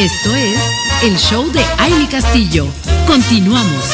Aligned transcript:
Esto 0.00 0.34
es 0.34 0.58
el 1.02 1.16
show 1.18 1.52
de 1.52 1.60
Aile 1.76 2.08
Castillo. 2.08 2.66
Continuamos. 3.06 3.84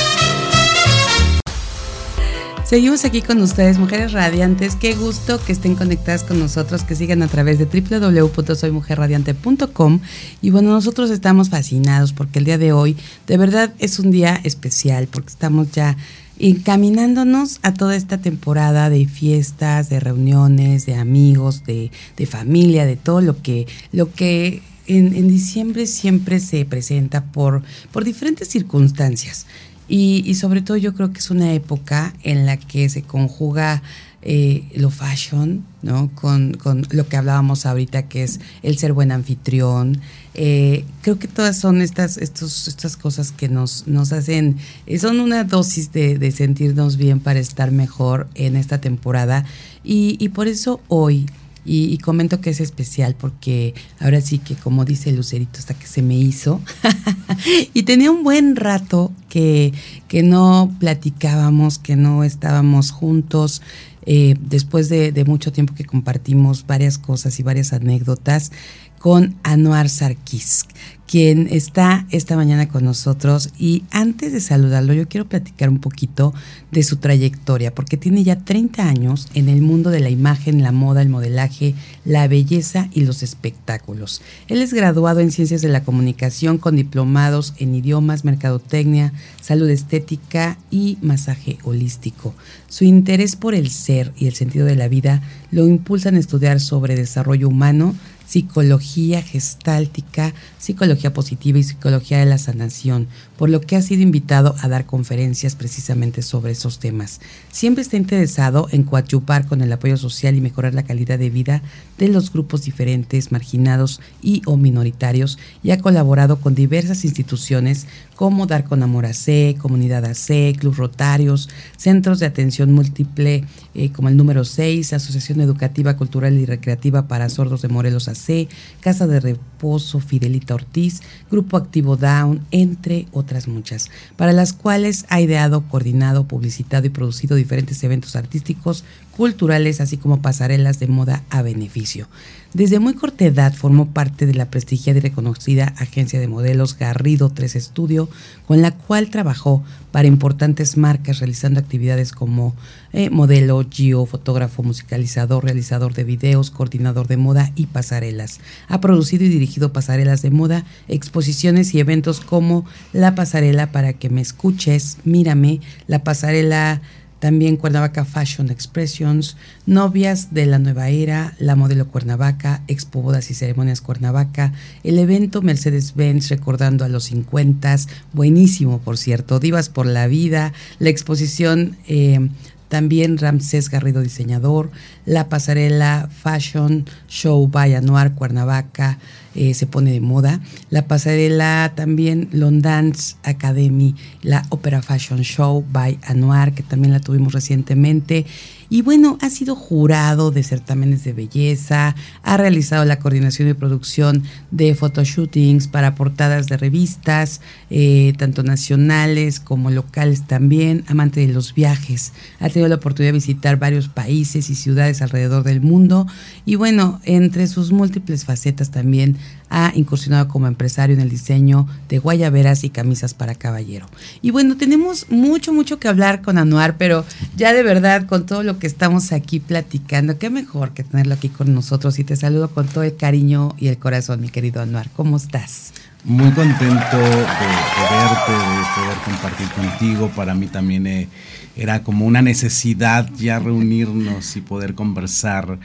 Seguimos 2.65 3.05
aquí 3.05 3.23
con 3.23 3.43
ustedes, 3.43 3.79
mujeres 3.79 4.13
radiantes. 4.13 4.77
Qué 4.77 4.95
gusto 4.95 5.45
que 5.45 5.51
estén 5.51 5.75
conectadas 5.75 6.23
con 6.23 6.39
nosotros, 6.39 6.85
que 6.85 6.95
sigan 6.95 7.25
a 7.25 7.27
través 7.27 7.59
de 7.59 7.65
www.soymujerradiante.com. 7.65 9.99
Y 10.43 10.51
bueno, 10.51 10.71
nosotros 10.71 11.11
estamos 11.11 11.51
fascinados 11.51 12.13
porque 12.13 12.39
el 12.39 12.45
día 12.45 12.59
de 12.59 12.73
hoy 12.73 12.97
de 13.27 13.37
verdad 13.37 13.75
es 13.81 13.99
un 13.99 14.13
día 14.13 14.41
especial 14.45 15.09
porque 15.09 15.31
estamos 15.31 15.73
ya 15.73 15.97
encaminándonos 16.39 17.59
a 17.63 17.75
toda 17.75 17.97
esta 17.97 18.19
temporada 18.19 18.91
de 18.91 19.07
fiestas, 19.07 19.89
de 19.89 19.99
reuniones, 19.99 20.87
de 20.87 20.95
amigos, 20.95 21.65
de, 21.65 21.91
de 22.17 22.27
familia, 22.27 22.87
de 22.87 22.95
todo 22.95 23.21
lo 23.21 23.43
que, 23.43 23.67
lo 23.91 24.13
que 24.13 24.63
en, 24.87 25.15
en, 25.15 25.29
diciembre 25.29 25.87
siempre 25.87 26.41
se 26.41 26.65
presenta 26.65 27.25
por, 27.25 27.63
por 27.93 28.05
diferentes 28.05 28.49
circunstancias. 28.49 29.47
Y, 29.89 30.35
sobre 30.35 30.63
todo 30.63 30.77
yo 30.77 30.95
creo 30.95 31.13
que 31.13 31.21
es 31.21 31.31
una 31.31 31.53
época 31.53 32.13
en 32.25 32.45
la 32.45 32.57
que 32.57 32.89
se 32.89 33.03
conjuga 33.03 33.83
eh, 34.23 34.65
lo 34.75 34.91
fashion, 34.91 35.65
¿no? 35.83 36.11
Con, 36.17 36.55
con, 36.55 36.85
lo 36.91 37.07
que 37.07 37.17
hablábamos 37.17 37.65
ahorita, 37.67 38.09
que 38.09 38.25
es 38.25 38.41
el 38.65 38.79
ser 38.79 38.93
buen 38.93 39.13
anfitrión. 39.13 40.01
Eh, 40.35 40.85
creo 41.03 41.21
que 41.21 41.29
todas 41.29 41.61
son 41.61 41.81
estas, 41.83 42.19
estos, 42.19 42.67
estas 42.67 42.97
cosas 42.97 43.31
que 43.31 43.49
nos, 43.49 43.87
nos 43.87 44.13
hacen, 44.13 44.57
eh, 44.87 44.99
son 44.99 45.21
una 45.21 45.45
dosis 45.45 45.93
de, 45.93 46.33
sentirnos 46.33 46.97
bien 46.97 47.21
para 47.21 47.39
estar 47.39 47.71
mejor 47.71 48.29
en 48.35 48.57
esta 48.57 48.81
temporada. 48.81 49.45
Y 49.85 50.31
por 50.31 50.49
eso 50.49 50.81
hoy 50.89 51.27
y, 51.67 51.99
comento 51.99 52.41
que 52.41 52.51
es 52.51 52.61
especial 52.61 53.17
porque 53.19 53.75
ahora 53.99 54.21
sí 54.21 54.39
que 54.39 54.55
como 54.55 54.85
dice 54.85 55.11
Lucerito 55.13 55.59
hasta 55.59 55.75
que 55.75 55.87
se 55.87 56.01
me 56.03 56.17
hizo 56.17 56.61
y 57.75 57.83
tenía 57.83 58.11
un 58.11 58.23
buen 58.23 58.55
rato 58.55 59.13
que, 59.29 59.73
que 60.09 60.23
no 60.23 60.75
platicábamos, 60.79 61.79
que 61.79 61.97
no 61.97 62.25
estábamos 62.25 62.91
juntos. 62.91 63.63
Eh, 64.09 64.37
después 64.41 64.89
de, 64.89 65.11
de, 65.11 65.25
mucho 65.25 65.51
tiempo 65.51 65.75
que 65.75 65.85
compartimos 65.85 66.65
varias 66.65 66.97
cosas 66.97 67.41
y 67.41 67.43
varias 67.43 67.73
anécdotas 67.73 68.53
con 69.01 69.35
Anuar 69.43 69.89
Sarkis, 69.89 70.65
quien 71.07 71.49
está 71.51 72.07
esta 72.11 72.37
mañana 72.37 72.69
con 72.69 72.85
nosotros. 72.85 73.51
Y 73.59 73.85
antes 73.91 74.33
de 74.33 74.41
saludarlo, 74.41 74.93
yo 74.93 75.09
quiero 75.09 75.29
platicar 75.29 75.69
un 75.69 75.79
poquito 75.79 76.35
de 76.71 76.83
su 76.83 76.97
trayectoria, 76.97 77.75
porque 77.75 77.97
tiene 77.97 78.25
ya 78.25 78.41
30 78.41 78.89
años 78.89 79.29
en 79.35 79.49
el 79.49 79.63
mundo 79.63 79.91
de 79.91 80.01
la 80.01 80.11
imagen, 80.11 80.63
la 80.63 80.73
moda, 80.73 81.03
el 81.03 81.09
modelaje, 81.09 81.75
la 82.05 82.27
belleza 82.29 82.89
y 82.93 83.03
los 83.03 83.23
espectáculos. 83.23 84.21
Él 84.49 84.61
es 84.63 84.73
graduado 84.73 85.21
en 85.21 85.31
Ciencias 85.31 85.63
de 85.63 85.69
la 85.69 85.85
Comunicación 85.85 86.59
con 86.59 86.77
diplomados 86.77 87.55
en 87.59 87.75
idiomas, 87.75 88.25
mercadotecnia, 88.25 89.13
salud 89.41 89.71
estética 89.71 90.59
y 90.71 90.99
masaje 91.03 91.59
holístico. 91.63 92.35
Su 92.69 92.85
interés 92.85 93.37
por 93.37 93.55
el 93.55 93.71
ser 93.71 94.13
y 94.17 94.27
el 94.27 94.35
sentido 94.35 94.67
de 94.67 94.77
la 94.77 94.89
vida 94.89 95.23
lo 95.51 95.67
impulsan 95.67 96.17
a 96.17 96.19
estudiar 96.19 96.61
sobre 96.61 96.97
desarrollo 96.97 97.49
humano, 97.49 97.95
psicología 98.27 99.23
gestáltica, 99.23 100.35
psicología 100.59 100.96
positiva 101.13 101.59
y 101.59 101.63
psicología 101.63 102.19
de 102.19 102.27
la 102.27 102.39
sanación, 102.39 103.09
por 103.37 103.51
lo 103.51 103.61
que 103.61 103.77
ha 103.77 103.83
sido 103.83 104.03
invitado 104.03 104.55
a 104.61 104.69
dar 104.69 104.87
conferencias 104.87 105.55
precisamente 105.55 106.23
sobre 106.23 106.53
esos 106.53 106.79
temas. 106.79 107.21
Siempre 107.53 107.83
está 107.83 107.97
interesado 107.97 108.69
en 108.73 108.83
coadyuvar 108.83 109.47
con 109.47 109.61
el 109.61 109.73
apoyo 109.73 109.97
social 109.97 110.35
y 110.35 110.41
mejorar 110.41 110.75
la 110.75 110.85
calidad 110.85 111.19
de 111.19 111.31
vida 111.31 111.63
de 111.99 112.09
los 112.09 112.33
grupos 112.33 112.63
diferentes, 112.63 113.33
marginados 113.33 114.01
y 114.23 114.43
o 114.47 114.57
minoritarios, 114.57 115.39
y 115.63 115.71
ha 115.71 115.79
colaborado 115.79 116.41
con 116.41 116.55
diversas 116.55 117.05
instituciones 117.05 117.87
como 118.17 118.47
Dar 118.47 118.65
con 118.65 118.83
Amor 118.83 119.07
AC, 119.07 119.57
Comunidad 119.59 120.05
AC, 120.05 120.57
Club 120.59 120.75
Rotarios, 120.75 121.49
Centros 121.77 122.19
de 122.19 122.27
Atención 122.27 122.73
Múltiple 122.73 123.45
eh, 123.75 123.93
como 123.93 124.09
el 124.09 124.17
número 124.17 124.45
6, 124.45 124.95
Asociación 124.95 125.41
Educativa, 125.43 125.97
Cultural 125.97 126.35
y 126.35 126.47
Recreativa 126.47 127.07
para 127.07 127.29
Sordos 127.29 127.63
de 127.63 127.69
Morelos 127.69 128.09
AC, 128.09 128.49
Casa 128.81 129.07
de 129.07 129.21
Reposo 129.21 130.01
Fidelita 130.01 130.55
Ortiz, 130.55 131.03
Grupo 131.31 131.59
Activo 131.59 131.97
Down, 131.97 132.41
entre 132.51 133.07
otras 133.13 133.49
muchas, 133.49 133.91
para 134.17 134.33
las 134.33 134.55
cuales 134.55 135.05
ha 135.11 135.21
ideado, 135.21 135.69
coordinado, 135.69 136.27
publicitado 136.27 136.87
y 136.87 136.91
producido 136.91 137.37
diferentes 137.37 137.85
eventos 137.85 138.17
artísticos, 138.17 138.85
culturales, 139.15 139.81
así 139.81 139.97
como 139.97 140.23
pasarelas 140.23 140.79
de 140.79 140.87
moda 140.87 141.23
a 141.31 141.43
beneficio. 141.43 142.09
Desde 142.57 142.79
muy 142.79 142.95
corta 142.95 143.27
edad 143.27 143.53
formó 143.53 143.93
parte 143.93 144.25
de 144.25 144.33
la 144.33 144.49
prestigiada 144.49 144.97
y 144.97 145.03
reconocida 145.03 145.75
agencia 145.77 146.19
de 146.19 146.27
modelos 146.27 146.79
Garrido 146.79 147.29
3 147.29 147.55
Estudio, 147.55 148.09
con 148.47 148.63
la 148.63 148.71
cual 148.71 149.11
trabajó 149.11 149.63
para 149.93 150.09
importantes 150.09 150.79
marcas 150.79 151.19
realizando 151.19 151.61
actividades 151.61 152.13
como 152.13 152.55
eh, 152.95 153.11
modelo, 153.11 153.63
geo, 153.71 154.07
fotógrafo, 154.07 154.63
musicalizador, 154.63 155.45
realizador 155.45 155.93
de 155.93 156.05
videos, 156.05 156.51
coordinador 156.51 157.09
de 157.09 157.19
moda 157.19 157.53
y 157.57 157.67
pasarelas. 157.67 158.41
Ha 158.69 158.81
producido 158.81 159.27
y 159.27 159.29
dirigido 159.29 159.75
pasarelas 159.75 160.23
de 160.23 160.31
moda, 160.31 160.65
exposiciones 160.89 161.75
y 161.75 161.81
eventos 161.81 162.21
como 162.21 162.65
la 162.95 163.15
pasarela 163.15 163.71
para 163.71 163.93
que 163.93 164.09
me 164.09 164.23
escuches, 164.23 164.97
mírame, 165.05 165.61
la 165.89 166.05
pasarela 166.05 166.81
también 167.19 167.57
Cuernavaca 167.57 168.05
Fashion 168.05 168.51
Expressions, 168.51 169.37
Novias 169.65 170.33
de 170.35 170.47
la 170.47 170.59
Nueva 170.59 170.89
Era, 170.89 171.35
la 171.39 171.57
modelo 171.57 171.89
Cuernavaca, 171.89 172.63
Expo 172.69 173.03
Bodas 173.03 173.31
y 173.31 173.35
Ceremonias 173.35 173.81
Cuernavaca, 173.81 174.53
el 174.85 174.99
evento 174.99 175.43
Mercedes-Benz 175.43 176.29
recordando 176.29 176.85
a 176.85 176.89
los 176.89 177.05
50, 177.05 177.77
buenísimo 178.13 178.79
por 178.79 178.99
cierto, 178.99 179.41
Divas 179.41 179.69
por 179.69 179.87
la 179.87 180.07
Vida, 180.07 180.53
la 180.79 180.91
exposición 180.91 181.77
eh, 181.89 182.29
también 182.69 183.19
Ramsés 183.19 183.71
Garrido 183.71 184.03
Diseñador, 184.03 184.71
la 185.05 185.29
pasarela 185.29 186.09
Fashion 186.11 186.85
Show 187.09 187.49
by 187.49 187.75
Anuar 187.75 188.15
Cuernavaca 188.15 188.99
eh, 189.37 189.55
se 189.55 189.67
pone 189.67 189.93
de 189.93 190.01
moda, 190.01 190.41
la 190.71 190.87
pasarela 190.87 191.73
también 191.75 192.29
Londance 192.33 193.17
Academy, 193.23 193.95
la 194.23 194.45
Opera 194.49 194.83
Fashion 194.83 195.23
Show 195.23 195.65
by 195.71 195.99
Anuar, 196.03 196.55
que 196.55 196.63
también 196.63 196.93
la 196.93 197.01
tuvimos 197.01 197.33
recientemente, 197.33 198.27
y 198.69 198.83
bueno, 198.83 199.19
ha 199.21 199.31
sido 199.31 199.55
jurado 199.55 200.31
de 200.31 200.43
certámenes 200.43 201.05
de 201.05 201.13
belleza, 201.13 201.95
ha 202.23 202.37
realizado 202.37 202.85
la 202.85 202.99
coordinación 202.99 203.49
y 203.49 203.55
producción 203.55 204.23
de 204.51 204.75
photoshootings 204.75 205.69
para 205.69 205.95
portadas 205.95 206.47
de 206.47 206.57
revistas, 206.57 207.41
eh, 207.71 208.13
tanto 208.19 208.43
nacionales 208.43 209.41
como 209.41 209.71
locales 209.71 210.27
también, 210.27 210.85
amante 210.89 211.27
de 211.27 211.33
los 211.33 211.55
viajes. 211.55 212.13
Ha 212.41 212.49
tenido 212.49 212.69
la 212.69 212.77
oportunidad 212.77 213.13
de 213.13 213.19
visitar 213.19 213.59
varios 213.59 213.89
países 213.89 214.51
y 214.51 214.55
ciudades 214.55 215.03
alrededor 215.03 215.45
del 215.45 215.61
mundo. 215.61 216.07
Y 216.45 216.57
bueno, 216.57 217.01
entre 217.05 217.47
sus 217.47 217.73
múltiples 217.73 218.25
facetas 218.25 218.71
también 218.71 219.17
ha 219.51 219.73
incursionado 219.75 220.29
como 220.29 220.47
empresario 220.47 220.95
en 220.95 221.01
el 221.01 221.09
diseño 221.09 221.67
de 221.89 221.99
guayaberas 221.99 222.65
y 222.65 222.71
camisas 222.71 223.15
para 223.15 223.35
caballero. 223.35 223.87
Y 224.23 224.31
bueno, 224.31 224.57
tenemos 224.57 225.07
mucho, 225.11 225.53
mucho 225.53 225.79
que 225.79 225.89
hablar 225.89 226.23
con 226.23 226.39
Anuar, 226.39 226.77
pero 226.77 227.05
ya 227.37 227.53
de 227.53 227.63
verdad, 227.63 228.07
con 228.07 228.27
todo 228.27 228.43
lo 228.43 228.59
que 228.59 228.67
estamos 228.67 229.13
aquí 229.13 229.41
platicando, 229.41 230.19
qué 230.19 230.31
mejor 230.31 230.73
que 230.73 230.85
tenerlo 230.85 231.15
aquí 231.15 231.29
con 231.29 231.55
nosotros. 231.55 231.99
Y 231.99 232.05
te 232.05 232.17
saludo 232.17 232.49
con 232.49 232.67
todo 232.67 232.85
el 232.85 232.97
cariño 232.97 233.55
y 233.59 233.69
el 233.69 233.79
corazón, 233.79 234.21
mi 234.21 234.29
querido 234.29 234.63
Anuar. 234.63 234.91
¿Cómo 234.97 235.17
estás? 235.17 235.73
Muy 236.05 236.31
contento 236.31 236.97
de, 236.97 237.09
verte, 237.09 238.33
de 238.33 238.63
poder 238.77 238.99
compartir 239.05 239.49
contigo. 239.49 240.11
Para 240.15 240.35
mí 240.35 240.47
también 240.47 240.87
eh, 240.87 241.09
era 241.57 241.83
como 241.83 242.07
una 242.07 242.23
necesidad 242.23 243.11
ya 243.17 243.39
reunirnos 243.41 244.37
y 244.37 244.41
poder 244.41 244.75
conversar 244.75 245.59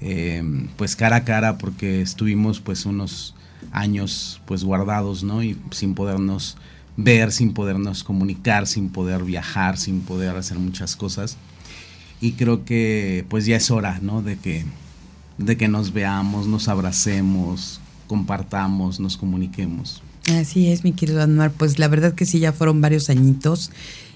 eh, 0.00 0.42
pues 0.76 0.96
cara 0.96 1.16
a 1.16 1.24
cara 1.24 1.58
porque 1.58 2.02
estuvimos 2.02 2.60
pues 2.60 2.86
unos 2.86 3.34
años 3.72 4.40
pues 4.46 4.64
guardados, 4.64 5.24
¿no? 5.24 5.42
Y 5.42 5.56
sin 5.70 5.94
podernos 5.94 6.56
ver, 6.96 7.32
sin 7.32 7.52
podernos 7.52 8.04
comunicar, 8.04 8.66
sin 8.66 8.88
poder 8.88 9.22
viajar, 9.24 9.78
sin 9.78 10.00
poder 10.00 10.36
hacer 10.36 10.58
muchas 10.58 10.96
cosas. 10.96 11.36
Y 12.20 12.32
creo 12.32 12.64
que 12.64 13.24
pues 13.28 13.46
ya 13.46 13.56
es 13.56 13.70
hora, 13.70 13.98
¿no? 14.02 14.22
De 14.22 14.36
que, 14.36 14.64
de 15.38 15.56
que 15.56 15.68
nos 15.68 15.92
veamos, 15.92 16.46
nos 16.46 16.68
abracemos, 16.68 17.80
compartamos, 18.06 19.00
nos 19.00 19.16
comuniquemos. 19.16 20.02
Así 20.32 20.68
es, 20.68 20.82
mi 20.82 20.92
querido 20.92 21.22
Anuar. 21.22 21.52
Pues 21.52 21.78
la 21.78 21.88
verdad 21.88 22.14
que 22.14 22.26
sí, 22.26 22.38
ya 22.38 22.52
fueron 22.52 22.80
varios 22.80 23.10
añitos. 23.10 23.70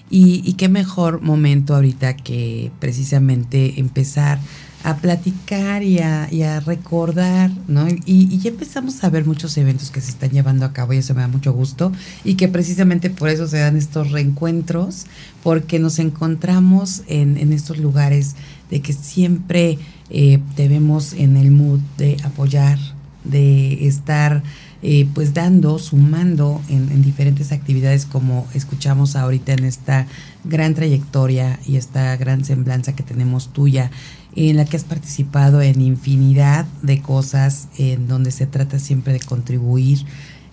Y, 0.09 0.41
y 0.43 0.53
qué 0.53 0.67
mejor 0.67 1.21
momento 1.21 1.73
ahorita 1.73 2.17
que 2.17 2.69
precisamente 2.79 3.79
empezar 3.79 4.39
a 4.83 4.97
platicar 4.97 5.83
y 5.83 5.99
a, 5.99 6.59
recordar, 6.61 7.51
¿no? 7.67 7.87
Y, 8.05 8.37
ya 8.39 8.49
empezamos 8.49 9.03
a 9.03 9.09
ver 9.09 9.25
muchos 9.25 9.57
eventos 9.57 9.91
que 9.91 10.01
se 10.01 10.11
están 10.11 10.31
llevando 10.31 10.65
a 10.65 10.73
cabo 10.73 10.93
y 10.93 10.97
eso 10.97 11.13
me 11.13 11.21
da 11.21 11.27
mucho 11.27 11.53
gusto 11.53 11.91
y 12.23 12.35
que 12.35 12.47
precisamente 12.47 13.09
por 13.09 13.29
eso 13.29 13.47
se 13.47 13.59
dan 13.59 13.77
estos 13.77 14.11
reencuentros, 14.11 15.05
porque 15.43 15.79
nos 15.79 15.99
encontramos 15.99 17.03
en, 17.07 17.53
estos 17.53 17.77
lugares 17.77 18.35
de 18.69 18.81
que 18.81 18.93
siempre 18.93 19.77
eh, 20.09 20.39
debemos 20.55 21.13
en 21.13 21.37
el 21.37 21.51
mood 21.51 21.79
de 21.97 22.17
apoyar, 22.23 22.79
de 23.23 23.87
estar 23.87 24.43
eh, 24.83 25.07
pues 25.13 25.35
dando, 25.35 25.77
sumando 25.77 26.59
en, 26.67 27.03
diferentes 27.03 27.51
actividades 27.51 28.05
como 28.05 28.47
escuchamos 28.55 29.15
ahorita 29.15 29.53
en 29.53 29.65
esta 29.65 30.07
gran 30.43 30.73
trayectoria 30.73 31.59
y 31.67 31.75
esta 31.75 32.15
gran 32.17 32.43
semblanza 32.43 32.95
que 32.95 33.03
tenemos 33.03 33.53
tuya, 33.53 33.91
en 34.35 34.57
la 34.57 34.65
que 34.65 34.77
has 34.77 34.83
participado 34.83 35.61
en 35.61 35.81
infinidad 35.81 36.65
de 36.81 36.99
cosas, 36.99 37.67
en 37.77 38.07
donde 38.07 38.31
se 38.31 38.47
trata 38.47 38.79
siempre 38.79 39.13
de 39.13 39.19
contribuir, 39.19 40.05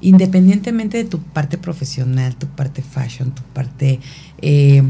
independientemente 0.02 0.98
de 0.98 1.04
tu 1.04 1.20
parte 1.20 1.56
profesional, 1.56 2.36
tu 2.36 2.48
parte 2.48 2.82
fashion, 2.82 3.30
tu 3.30 3.42
parte 3.54 4.00
eh, 4.42 4.82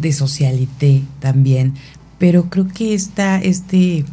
de 0.00 0.12
socialité 0.12 1.02
también, 1.18 1.74
pero 2.18 2.50
creo 2.50 2.68
que 2.68 2.94
está 2.94 3.40
este 3.40 4.04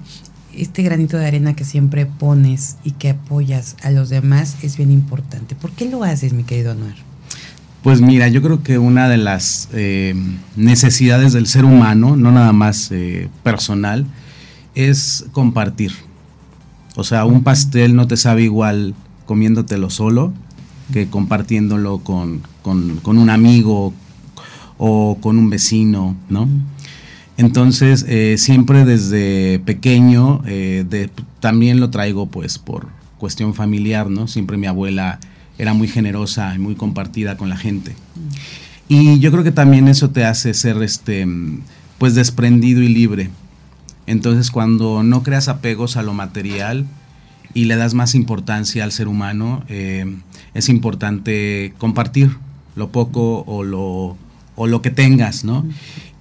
este 0.64 0.84
granito 0.84 1.18
de 1.18 1.26
arena 1.26 1.56
que 1.56 1.66
siempre 1.66 2.06
pones 2.06 2.78
y 2.84 2.92
que 2.92 3.10
apoyas 3.10 3.76
a 3.84 3.90
los 3.90 4.10
demás 4.10 4.58
es 4.62 4.78
bien 4.78 4.92
importante. 4.92 5.56
¿Por 5.56 5.72
qué 5.72 5.90
lo 5.90 6.04
haces, 6.04 6.34
mi 6.34 6.44
querido 6.44 6.72
Anuar? 6.72 6.96
Pues 7.82 8.00
mira, 8.00 8.28
yo 8.28 8.44
creo 8.44 8.62
que 8.62 8.78
una 8.78 9.10
de 9.10 9.18
las 9.18 9.70
eh, 9.74 10.14
necesidades 10.56 11.34
del 11.34 11.48
ser 11.48 11.66
humano, 11.66 12.16
no 12.16 12.32
nada 12.32 12.54
más 12.54 12.92
eh, 12.92 13.28
personal, 13.42 14.06
es 14.76 15.26
compartir. 15.32 15.94
O 16.96 17.04
sea, 17.04 17.26
un 17.26 17.42
pastel 17.42 17.96
no 17.96 18.08
te 18.08 18.18
sabe 18.18 18.44
igual 18.44 18.94
comiéndotelo 19.26 19.90
solo 19.90 20.32
que 20.94 21.08
compartiéndolo 21.08 22.00
con, 22.00 22.42
con 22.62 23.18
un 23.18 23.30
amigo 23.30 23.94
o 24.78 25.18
con 25.22 25.40
un 25.40 25.50
vecino, 25.50 26.16
¿no? 26.30 26.48
Entonces, 27.42 28.06
eh, 28.08 28.36
siempre 28.38 28.86
desde 28.86 29.58
pequeño, 29.66 30.44
eh, 30.46 31.10
también 31.40 31.80
lo 31.80 31.90
traigo 31.90 32.28
pues 32.28 32.60
por 32.60 32.90
cuestión 33.18 33.56
familiar, 33.56 34.12
¿no? 34.12 34.28
Siempre 34.28 34.58
mi 34.58 34.68
abuela 34.68 35.20
era 35.58 35.74
muy 35.74 35.88
generosa 35.88 36.54
y 36.54 36.60
muy 36.60 36.76
compartida 36.76 37.38
con 37.38 37.50
la 37.50 37.58
gente. 37.58 37.96
Y 38.88 39.18
yo 39.20 39.32
creo 39.32 39.44
que 39.44 39.52
también 39.52 39.88
eso 39.88 40.12
te 40.12 40.24
hace 40.24 40.54
ser 40.54 40.84
este 40.84 41.28
pues 41.98 42.14
desprendido 42.14 42.84
y 42.84 42.90
libre. 42.90 43.32
Entonces, 44.06 44.52
cuando 44.52 45.02
no 45.02 45.24
creas 45.24 45.48
apegos 45.48 45.98
a 45.98 46.04
lo 46.04 46.14
material 46.14 46.86
y 47.56 47.66
le 47.66 47.76
das 47.76 47.96
más 47.96 48.14
importancia 48.14 48.84
al 48.84 48.92
ser 48.92 49.08
humano, 49.08 49.64
eh, 49.68 50.06
es 50.54 50.70
importante 50.70 51.74
compartir 51.80 52.38
lo 52.76 52.92
poco 52.92 53.44
o 53.48 53.64
lo, 53.64 54.16
o 54.56 54.68
lo 54.68 54.84
que 54.84 54.92
tengas, 54.92 55.44
¿no? 55.44 55.66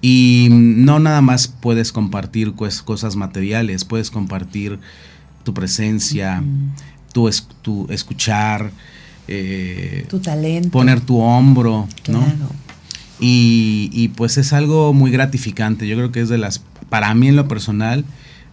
Y 0.01 0.47
no 0.49 0.99
nada 0.99 1.21
más 1.21 1.47
puedes 1.47 1.91
compartir 1.91 2.53
pues, 2.53 2.81
cosas 2.81 3.15
materiales, 3.15 3.85
puedes 3.85 4.09
compartir 4.09 4.79
tu 5.43 5.53
presencia, 5.53 6.43
tu, 7.13 7.29
tu, 7.61 7.87
escuchar, 7.89 8.71
eh, 9.27 10.05
tu 10.09 10.19
talento, 10.19 10.69
poner 10.69 11.01
tu 11.01 11.19
hombro, 11.19 11.87
¿no? 12.07 12.23
Y, 13.19 13.91
y, 13.93 14.07
pues 14.09 14.37
es 14.37 14.51
algo 14.51 14.93
muy 14.93 15.11
gratificante. 15.11 15.87
Yo 15.87 15.95
creo 15.95 16.11
que 16.11 16.21
es 16.21 16.29
de 16.29 16.39
las, 16.39 16.63
para 16.89 17.13
mí 17.13 17.27
en 17.27 17.35
lo 17.35 17.47
personal, 17.47 18.03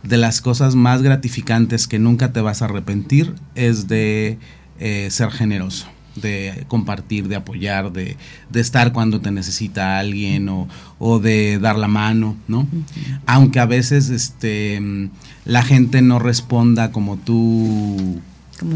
de 0.03 0.19
las 0.19 0.43
cosas 0.43 0.75
más 0.75 1.03
gratificantes 1.03 1.89
que 1.89 1.99
nunca 1.99 2.33
te 2.33 2.43
vas 2.43 2.61
a 2.61 2.67
arrepentir 2.67 3.35
es 3.55 3.89
de 3.89 4.39
eh, 4.79 5.09
ser 5.11 5.31
generoso 5.31 5.87
de 6.21 6.65
compartir, 6.69 7.29
de 7.29 7.37
apoyar, 7.37 7.93
de, 7.93 8.17
estar 8.55 8.93
cuando 8.93 9.21
te 9.21 9.31
necesita 9.31 9.99
alguien 9.99 10.49
o, 10.49 11.19
de 11.21 11.59
dar 11.59 11.77
la 11.77 11.89
mano, 11.89 12.37
¿no? 12.49 12.67
Aunque 13.27 13.61
a 13.61 13.67
veces 13.67 14.11
este, 14.11 14.81
la 15.45 15.63
gente 15.63 16.03
no 16.03 16.19
responda 16.19 16.93
como 16.93 17.17
tú, 17.17 18.21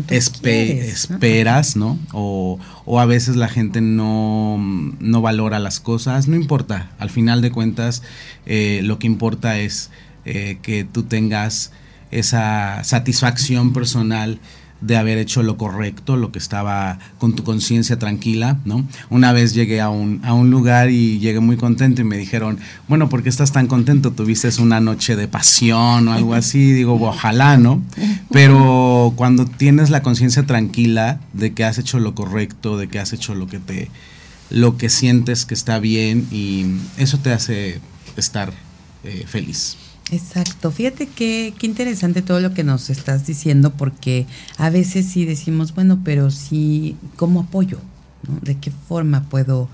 esperas, 0.08 1.76
¿no? 1.76 1.98
O, 2.12 2.58
a 2.98 3.06
veces 3.06 3.36
la 3.36 3.48
gente 3.48 3.80
no, 3.80 4.58
no, 5.00 5.20
valora 5.20 5.58
las 5.58 5.80
cosas, 5.80 6.28
no 6.28 6.36
importa, 6.36 6.90
al 6.98 7.10
final 7.10 7.42
de 7.42 7.50
cuentas 7.50 8.02
eh, 8.46 8.80
lo 8.84 8.98
que 8.98 9.06
importa 9.06 9.58
es 9.58 9.90
eh, 10.24 10.58
que 10.62 10.84
tú 10.84 11.02
tengas 11.04 11.72
esa 12.10 12.84
satisfacción 12.84 13.72
personal 13.72 14.38
de 14.82 14.96
haber 14.96 15.18
hecho 15.18 15.42
lo 15.42 15.56
correcto, 15.56 16.16
lo 16.16 16.30
que 16.30 16.38
estaba 16.38 16.98
con 17.18 17.34
tu 17.34 17.44
conciencia 17.44 17.98
tranquila, 17.98 18.58
¿no? 18.64 18.86
Una 19.08 19.32
vez 19.32 19.54
llegué 19.54 19.80
a 19.80 19.88
un, 19.88 20.20
a 20.24 20.34
un 20.34 20.50
lugar 20.50 20.90
y 20.90 21.18
llegué 21.20 21.40
muy 21.40 21.56
contento 21.56 22.02
y 22.02 22.04
me 22.04 22.18
dijeron, 22.18 22.58
bueno, 22.88 23.08
¿por 23.08 23.22
qué 23.22 23.28
estás 23.28 23.52
tan 23.52 23.66
contento? 23.66 24.10
¿Tuviste 24.10 24.42
una 24.60 24.80
noche 24.80 25.16
de 25.16 25.28
pasión 25.28 26.08
o 26.08 26.12
algo 26.12 26.34
así? 26.34 26.72
Digo, 26.72 26.98
ojalá, 27.00 27.56
¿no? 27.56 27.82
Pero 28.30 29.12
cuando 29.16 29.46
tienes 29.46 29.90
la 29.90 30.02
conciencia 30.02 30.44
tranquila 30.44 31.20
de 31.32 31.52
que 31.52 31.64
has 31.64 31.78
hecho 31.78 32.00
lo 32.00 32.14
correcto, 32.14 32.76
de 32.76 32.88
que 32.88 32.98
has 32.98 33.12
hecho 33.12 33.34
lo 33.34 33.46
que 33.46 33.60
te, 33.60 33.88
lo 34.50 34.76
que 34.76 34.88
sientes 34.88 35.46
que 35.46 35.54
está 35.54 35.78
bien 35.78 36.26
y 36.30 36.66
eso 36.98 37.18
te 37.18 37.32
hace 37.32 37.80
estar 38.16 38.52
eh, 39.04 39.24
feliz. 39.26 39.76
Exacto, 40.12 40.70
fíjate 40.70 41.06
qué, 41.06 41.54
qué 41.58 41.66
interesante 41.66 42.20
todo 42.20 42.38
lo 42.38 42.52
que 42.52 42.64
nos 42.64 42.90
estás 42.90 43.26
diciendo 43.26 43.72
porque 43.72 44.26
a 44.58 44.68
veces 44.68 45.06
sí 45.06 45.24
decimos, 45.24 45.74
bueno, 45.74 46.00
pero 46.04 46.30
sí, 46.30 46.96
¿cómo 47.16 47.40
apoyo? 47.40 47.78
¿De 48.42 48.58
qué 48.58 48.70
forma 48.70 49.24
puedo, 49.30 49.70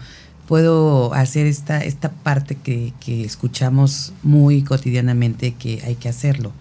puedo 0.46 1.12
hacer 1.12 1.49
esta, 1.49 1.82
esta 1.82 2.12
parte 2.12 2.55
que, 2.55 2.93
que 3.00 3.25
escuchamos 3.25 4.12
muy 4.23 4.62
cotidianamente 4.62 5.55
que 5.55 5.82
hay 5.85 5.96
que 5.96 6.08
hacerlo? 6.08 6.52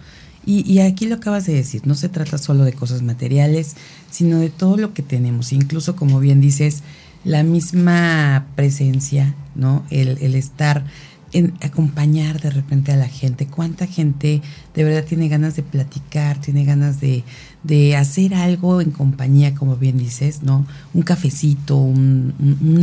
Y, 0.43 0.63
y, 0.71 0.79
aquí 0.79 1.05
lo 1.05 1.15
acabas 1.15 1.45
de 1.45 1.53
decir, 1.53 1.85
no 1.85 1.93
se 1.93 2.09
trata 2.09 2.39
solo 2.39 2.63
de 2.63 2.73
cosas 2.73 3.03
materiales, 3.03 3.75
sino 4.09 4.39
de 4.39 4.49
todo 4.49 4.77
lo 4.77 4.95
que 4.95 5.03
tenemos, 5.03 5.53
incluso 5.53 5.95
como 5.95 6.19
bien 6.19 6.41
dices, 6.41 6.81
la 7.25 7.43
misma 7.43 8.47
presencia, 8.55 9.35
¿no? 9.55 9.83
El 9.91 10.33
estar 10.33 10.85
en 11.37 11.53
acompañar 11.61 12.41
de 12.41 12.49
repente 12.49 12.91
a 12.91 12.95
la 12.95 13.07
gente. 13.07 13.45
¿Cuánta 13.45 13.85
gente 13.85 14.41
de 14.73 14.83
verdad 14.83 15.03
tiene 15.03 15.27
ganas 15.27 15.55
de 15.55 15.61
platicar, 15.61 16.41
tiene 16.41 16.65
ganas 16.65 16.99
de, 16.99 17.23
hacer 17.95 18.33
algo 18.33 18.81
en 18.81 18.89
compañía, 18.89 19.53
como 19.53 19.75
bien 19.75 19.99
dices, 19.99 20.41
¿no? 20.41 20.65
Un 20.95 21.03
cafecito, 21.03 21.77
un, 21.77 22.33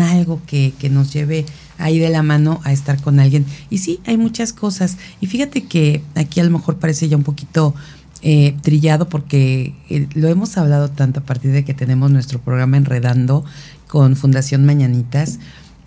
algo 0.00 0.40
que, 0.46 0.72
nos 0.88 1.12
lleve 1.12 1.46
ahí 1.78 1.98
de 1.98 2.10
la 2.10 2.22
mano 2.22 2.60
a 2.62 2.72
estar 2.72 3.02
con 3.02 3.18
alguien. 3.18 3.44
Y 3.70 3.78
sí, 3.78 3.98
hay 4.06 4.16
muchas 4.16 4.52
cosas. 4.52 4.98
Y 5.20 5.26
fíjate 5.26 5.64
que 5.64 6.02
aquí 6.14 6.38
a 6.38 6.44
lo 6.44 6.50
mejor 6.50 6.78
parece 6.78 7.08
ya 7.08 7.16
un 7.16 7.24
poquito 7.24 7.74
eh, 8.22 8.54
trillado 8.62 9.08
porque 9.08 9.74
eh, 9.90 10.06
lo 10.14 10.28
hemos 10.28 10.56
hablado 10.56 10.90
tanto 10.90 11.20
a 11.20 11.24
partir 11.24 11.50
de 11.50 11.64
que 11.64 11.74
tenemos 11.74 12.12
nuestro 12.12 12.38
programa 12.40 12.76
Enredando 12.76 13.44
con 13.88 14.14
Fundación 14.14 14.64
Mañanitas 14.64 15.40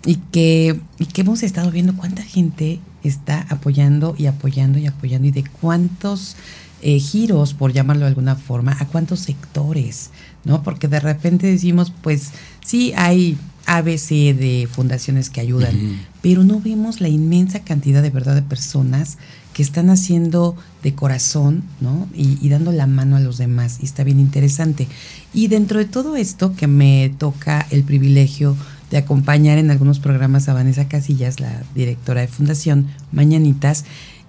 y 0.04 0.16
que, 0.16 0.80
y 0.98 1.06
que 1.06 1.22
hemos 1.22 1.42
estado 1.42 1.70
viendo 1.70 1.96
cuánta 1.96 2.22
gente 2.22 2.80
está 3.02 3.46
apoyando 3.48 4.14
y 4.18 4.26
apoyando 4.26 4.78
y 4.78 4.86
apoyando 4.86 5.28
y 5.28 5.30
de 5.30 5.44
cuántos 5.60 6.36
eh, 6.80 6.98
giros, 7.00 7.54
por 7.54 7.72
llamarlo 7.72 8.02
de 8.02 8.08
alguna 8.08 8.36
forma, 8.36 8.76
a 8.78 8.86
cuántos 8.86 9.20
sectores, 9.20 10.10
¿no? 10.44 10.62
Porque 10.62 10.88
de 10.88 11.00
repente 11.00 11.46
decimos, 11.46 11.92
pues 12.02 12.30
sí 12.64 12.92
hay 12.96 13.36
ABC 13.66 14.34
de 14.34 14.68
fundaciones 14.70 15.28
que 15.28 15.40
ayudan, 15.40 15.98
pero 16.22 16.44
no 16.44 16.60
vemos 16.60 17.00
la 17.00 17.08
inmensa 17.08 17.60
cantidad 17.60 18.00
de 18.00 18.10
verdad 18.10 18.34
de 18.34 18.42
personas 18.42 19.18
que 19.52 19.62
están 19.62 19.90
haciendo 19.90 20.56
de 20.84 20.94
corazón, 20.94 21.64
¿no? 21.80 22.08
Y, 22.14 22.38
y, 22.40 22.48
dando 22.48 22.70
la 22.70 22.86
mano 22.86 23.16
a 23.16 23.20
los 23.20 23.38
demás. 23.38 23.78
Y 23.82 23.84
está 23.86 24.04
bien 24.04 24.20
interesante. 24.20 24.86
Y 25.34 25.48
dentro 25.48 25.80
de 25.80 25.84
todo 25.84 26.14
esto 26.14 26.54
que 26.54 26.68
me 26.68 27.12
toca 27.18 27.66
el 27.70 27.82
privilegio 27.82 28.56
de 28.90 28.98
acompañar 28.98 29.58
en 29.58 29.70
algunos 29.70 29.98
programas 29.98 30.48
a 30.48 30.54
Vanessa 30.54 30.88
Casillas, 30.88 31.40
la 31.40 31.62
directora 31.74 32.20
de 32.22 32.28
Fundación 32.28 32.86
Mañanitas, 33.12 33.84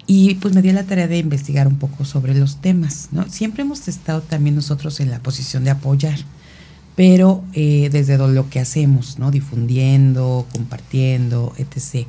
y 0.06 0.34
pues 0.34 0.54
me 0.54 0.62
dio 0.62 0.72
la 0.72 0.84
tarea 0.84 1.06
de 1.06 1.18
investigar 1.18 1.68
un 1.68 1.76
poco 1.76 2.04
sobre 2.04 2.34
los 2.34 2.56
temas. 2.56 3.08
¿no? 3.12 3.28
Siempre 3.28 3.62
hemos 3.62 3.86
estado 3.86 4.22
también 4.22 4.56
nosotros 4.56 4.98
en 5.00 5.10
la 5.10 5.20
posición 5.20 5.64
de 5.64 5.70
apoyar, 5.70 6.18
pero 6.96 7.44
eh, 7.52 7.88
desde 7.92 8.18
lo 8.18 8.50
que 8.50 8.60
hacemos, 8.60 9.18
¿no? 9.18 9.30
difundiendo, 9.30 10.46
compartiendo, 10.52 11.54
etc. 11.58 12.08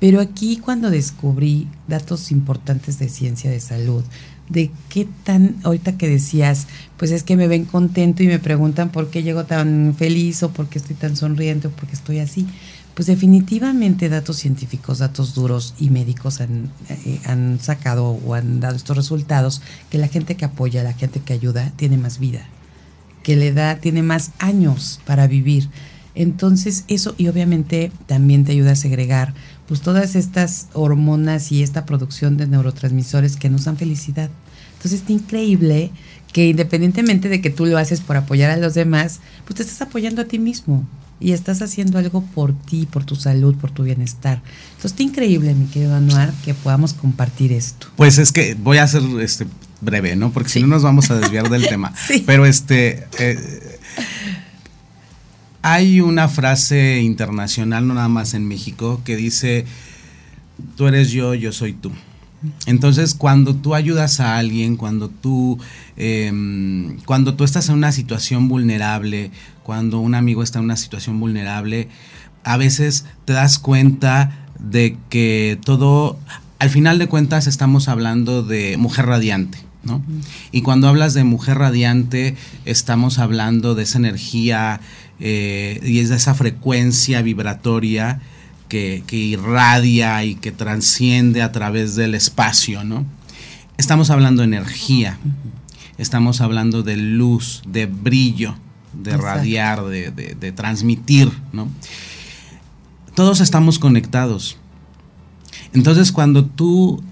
Pero 0.00 0.20
aquí 0.20 0.56
cuando 0.56 0.90
descubrí 0.90 1.68
datos 1.86 2.32
importantes 2.32 2.98
de 2.98 3.08
ciencia 3.08 3.50
de 3.50 3.60
salud, 3.60 4.02
de 4.48 4.70
qué 4.88 5.08
tan, 5.24 5.56
ahorita 5.62 5.96
que 5.96 6.08
decías, 6.08 6.66
pues 6.96 7.10
es 7.10 7.22
que 7.22 7.36
me 7.36 7.48
ven 7.48 7.64
contento 7.64 8.22
y 8.22 8.26
me 8.26 8.38
preguntan 8.38 8.90
por 8.90 9.10
qué 9.10 9.22
llego 9.22 9.44
tan 9.44 9.94
feliz 9.96 10.42
o 10.42 10.50
por 10.50 10.68
qué 10.68 10.78
estoy 10.78 10.96
tan 10.96 11.16
sonriente 11.16 11.68
o 11.68 11.70
por 11.70 11.86
qué 11.88 11.94
estoy 11.94 12.18
así. 12.18 12.46
Pues 12.94 13.06
definitivamente 13.06 14.10
datos 14.10 14.36
científicos, 14.36 14.98
datos 14.98 15.34
duros 15.34 15.74
y 15.78 15.88
médicos 15.88 16.42
han, 16.42 16.70
eh, 16.90 17.20
han 17.24 17.58
sacado 17.58 18.08
o 18.08 18.34
han 18.34 18.60
dado 18.60 18.76
estos 18.76 18.96
resultados 18.96 19.62
que 19.88 19.96
la 19.96 20.08
gente 20.08 20.36
que 20.36 20.44
apoya, 20.44 20.82
la 20.82 20.92
gente 20.92 21.20
que 21.20 21.32
ayuda, 21.32 21.72
tiene 21.76 21.96
más 21.96 22.18
vida, 22.18 22.46
que 23.22 23.36
le 23.36 23.52
da, 23.52 23.76
tiene 23.76 24.02
más 24.02 24.32
años 24.38 25.00
para 25.06 25.26
vivir. 25.26 25.70
Entonces 26.14 26.84
eso 26.88 27.14
y 27.16 27.28
obviamente 27.28 27.90
también 28.06 28.44
te 28.44 28.52
ayuda 28.52 28.72
a 28.72 28.76
segregar 28.76 29.32
pues 29.72 29.80
todas 29.80 30.16
estas 30.16 30.66
hormonas 30.74 31.50
y 31.50 31.62
esta 31.62 31.86
producción 31.86 32.36
de 32.36 32.46
neurotransmisores 32.46 33.36
que 33.36 33.48
nos 33.48 33.64
dan 33.64 33.78
felicidad. 33.78 34.28
Entonces 34.74 35.00
está 35.00 35.14
increíble 35.14 35.90
que 36.30 36.48
independientemente 36.48 37.30
de 37.30 37.40
que 37.40 37.48
tú 37.48 37.64
lo 37.64 37.78
haces 37.78 38.02
por 38.02 38.18
apoyar 38.18 38.50
a 38.50 38.58
los 38.58 38.74
demás, 38.74 39.20
pues 39.46 39.56
te 39.56 39.62
estás 39.62 39.80
apoyando 39.80 40.20
a 40.20 40.26
ti 40.26 40.38
mismo 40.38 40.86
y 41.20 41.32
estás 41.32 41.62
haciendo 41.62 41.96
algo 41.96 42.20
por 42.34 42.52
ti, 42.52 42.84
por 42.84 43.06
tu 43.06 43.16
salud, 43.16 43.54
por 43.54 43.70
tu 43.70 43.84
bienestar. 43.84 44.42
Entonces 44.72 44.90
está 44.90 45.04
increíble, 45.04 45.54
mi 45.54 45.64
querido 45.64 45.94
Anuar, 45.94 46.34
que 46.44 46.52
podamos 46.52 46.92
compartir 46.92 47.50
esto. 47.50 47.86
Pues 47.96 48.18
es 48.18 48.30
que 48.30 48.52
voy 48.52 48.76
a 48.76 48.86
ser 48.86 49.02
este 49.22 49.46
breve, 49.80 50.16
¿no? 50.16 50.32
Porque 50.32 50.50
si 50.50 50.60
no 50.60 50.66
nos 50.66 50.82
vamos 50.82 51.10
a 51.10 51.18
desviar 51.18 51.48
del 51.48 51.66
tema. 51.70 51.94
Sí. 51.96 52.22
Pero 52.26 52.44
este 52.44 53.06
eh, 53.18 53.71
hay 55.62 56.00
una 56.00 56.28
frase 56.28 57.00
internacional, 57.00 57.86
no 57.86 57.94
nada 57.94 58.08
más 58.08 58.34
en 58.34 58.46
México, 58.46 59.00
que 59.04 59.16
dice 59.16 59.64
tú 60.76 60.86
eres 60.86 61.10
yo, 61.10 61.34
yo 61.34 61.52
soy 61.52 61.72
tú. 61.72 61.90
Entonces, 62.66 63.14
cuando 63.14 63.54
tú 63.54 63.74
ayudas 63.74 64.18
a 64.18 64.36
alguien, 64.36 64.76
cuando 64.76 65.08
tú, 65.08 65.58
em, 65.96 66.98
cuando 67.04 67.34
tú 67.34 67.44
estás 67.44 67.68
en 67.68 67.76
una 67.76 67.92
situación 67.92 68.48
vulnerable, 68.48 69.30
cuando 69.62 70.00
un 70.00 70.14
amigo 70.16 70.42
está 70.42 70.58
en 70.58 70.64
una 70.64 70.76
situación 70.76 71.20
vulnerable, 71.20 71.88
a 72.42 72.56
veces 72.56 73.06
te 73.24 73.32
das 73.32 73.58
cuenta 73.60 74.48
de 74.58 74.96
que 75.08 75.58
todo, 75.64 76.18
al 76.58 76.70
final 76.70 76.98
de 76.98 77.06
cuentas 77.06 77.46
estamos 77.46 77.86
hablando 77.88 78.42
de 78.42 78.76
mujer 78.76 79.06
radiante. 79.06 79.58
¿no? 79.84 80.02
Y 80.50 80.62
cuando 80.62 80.88
hablas 80.88 81.14
de 81.14 81.24
mujer 81.24 81.58
radiante, 81.58 82.36
estamos 82.64 83.18
hablando 83.18 83.74
de 83.74 83.82
esa 83.84 83.98
energía 83.98 84.80
eh, 85.20 85.80
y 85.84 85.98
es 86.00 86.08
de 86.08 86.16
esa 86.16 86.34
frecuencia 86.34 87.22
vibratoria 87.22 88.20
que, 88.68 89.04
que, 89.06 89.16
irradia 89.16 90.24
y 90.24 90.34
que 90.34 90.52
transciende 90.52 91.42
a 91.42 91.52
través 91.52 91.94
del 91.94 92.14
espacio, 92.14 92.84
¿no? 92.84 93.04
Estamos 93.78 94.10
hablando 94.10 94.42
de 94.42 94.48
energía, 94.48 95.18
estamos 95.98 96.40
hablando 96.40 96.82
de 96.82 96.96
luz, 96.96 97.62
de 97.66 97.86
brillo, 97.86 98.56
de 98.92 99.12
Exacto. 99.12 99.26
radiar, 99.26 99.84
de, 99.84 100.10
de, 100.10 100.34
de 100.34 100.52
transmitir, 100.52 101.30
¿no? 101.52 101.68
Todos 103.14 103.40
estamos 103.40 103.78
conectados. 103.78 104.56
Entonces, 105.74 106.12
cuando 106.12 106.44
tú 106.44 107.02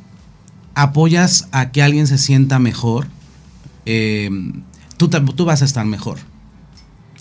apoyas 0.74 1.48
a 1.52 1.70
que 1.70 1.82
alguien 1.82 2.06
se 2.06 2.18
sienta 2.18 2.58
mejor, 2.58 3.06
eh, 3.86 4.30
tú, 4.96 5.08
tú, 5.08 5.44
vas 5.44 5.62
a 5.62 5.64
estar 5.64 5.84
mejor. 5.86 6.18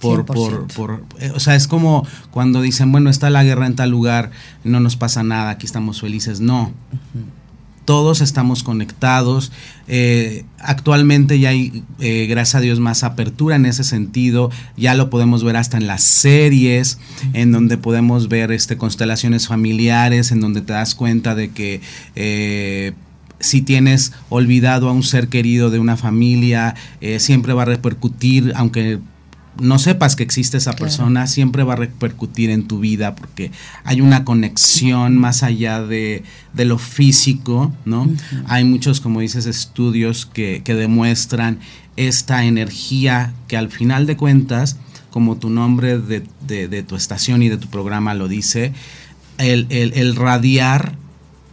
Por, 0.02 0.26
por, 0.26 0.68
por, 0.68 1.04
eh, 1.20 1.32
o 1.36 1.40
sea, 1.40 1.56
es 1.56 1.68
como 1.68 2.08
cuando 2.32 2.62
dicen, 2.62 2.92
bueno, 2.92 3.10
está 3.10 3.30
la 3.30 3.44
guerra 3.44 3.68
en 3.68 3.76
tal 3.76 3.90
lugar, 3.90 4.32
no 4.64 4.80
nos 4.80 4.96
pasa 4.96 5.24
nada, 5.24 5.52
aquí 5.52 5.66
estamos 5.66 6.02
felices. 6.02 6.40
No. 6.40 6.64
Uh 6.64 6.66
-huh. 6.68 7.40
Todos 7.86 8.22
estamos 8.22 8.62
conectados. 8.62 9.52
Eh, 9.88 10.46
actualmente 10.60 11.40
ya 11.40 11.50
hay, 11.50 11.84
eh, 12.00 12.28
gracias 12.30 12.56
a 12.56 12.60
Dios, 12.60 12.80
más 12.80 13.04
apertura 13.04 13.56
en 13.56 13.66
ese 13.66 13.84
sentido. 13.84 14.52
Ya 14.78 14.94
lo 14.94 15.10
podemos 15.10 15.44
ver 15.44 15.58
hasta 15.58 15.78
en 15.78 15.88
las 15.88 16.04
series, 16.04 17.00
uh 17.00 17.26
-huh. 17.26 17.30
en 17.34 17.52
donde 17.52 17.78
podemos 17.78 18.30
ver 18.30 18.52
este, 18.52 18.78
constelaciones 18.78 19.48
familiares, 19.48 20.32
en 20.32 20.40
donde 20.40 20.62
te 20.62 20.74
das 20.74 20.94
cuenta 20.94 21.34
de 21.34 21.50
que 21.50 21.82
eh, 22.16 22.94
si 23.40 23.64
tienes 23.64 24.12
olvidado 24.30 24.88
a 24.88 24.92
un 24.92 25.02
ser 25.02 25.28
querido 25.28 25.72
de 25.72 25.80
una 25.80 25.98
familia, 25.98 26.76
siempre 27.18 27.54
va 27.54 27.64
a 27.64 27.66
repercutir, 27.66 28.52
aunque 28.56 29.00
no 29.62 29.80
sepas 29.80 30.16
que 30.16 30.24
existe 30.24 30.58
esa 30.58 30.72
claro. 30.72 30.86
persona, 30.86 31.28
siempre 31.28 31.64
va 31.64 31.74
a 31.74 31.78
repercutir 31.78 32.50
en 32.50 32.68
tu 32.68 32.80
vida 32.80 33.16
porque 33.16 33.52
hay 33.84 34.02
una 34.02 34.24
conexión 34.26 35.18
más 35.18 35.44
allá 35.44 35.82
de, 35.82 36.24
de 36.54 36.66
lo 36.66 36.78
físico, 36.78 37.74
¿no? 37.86 38.04
Uh 38.04 38.08
-huh. 38.08 38.44
Hay 38.48 38.64
muchos, 38.64 39.02
como 39.02 39.20
dices, 39.20 39.46
estudios 39.46 40.26
que, 40.26 40.62
que 40.64 40.76
demuestran 40.76 41.60
esta 41.96 42.46
energía 42.46 43.34
que 43.48 43.58
al 43.58 43.70
final 43.70 44.06
de 44.06 44.16
cuentas, 44.16 44.78
como 45.10 45.38
tu 45.38 45.50
nombre 45.50 46.00
de, 46.00 46.24
de, 46.48 46.68
de 46.68 46.84
tu 46.84 46.96
estación 46.96 47.44
y 47.44 47.50
de 47.50 47.58
tu 47.58 47.68
programa 47.68 48.14
lo 48.14 48.28
dice, 48.28 48.74
el, 49.38 49.68
el, 49.70 49.94
el 49.94 50.16
radiar 50.16 50.96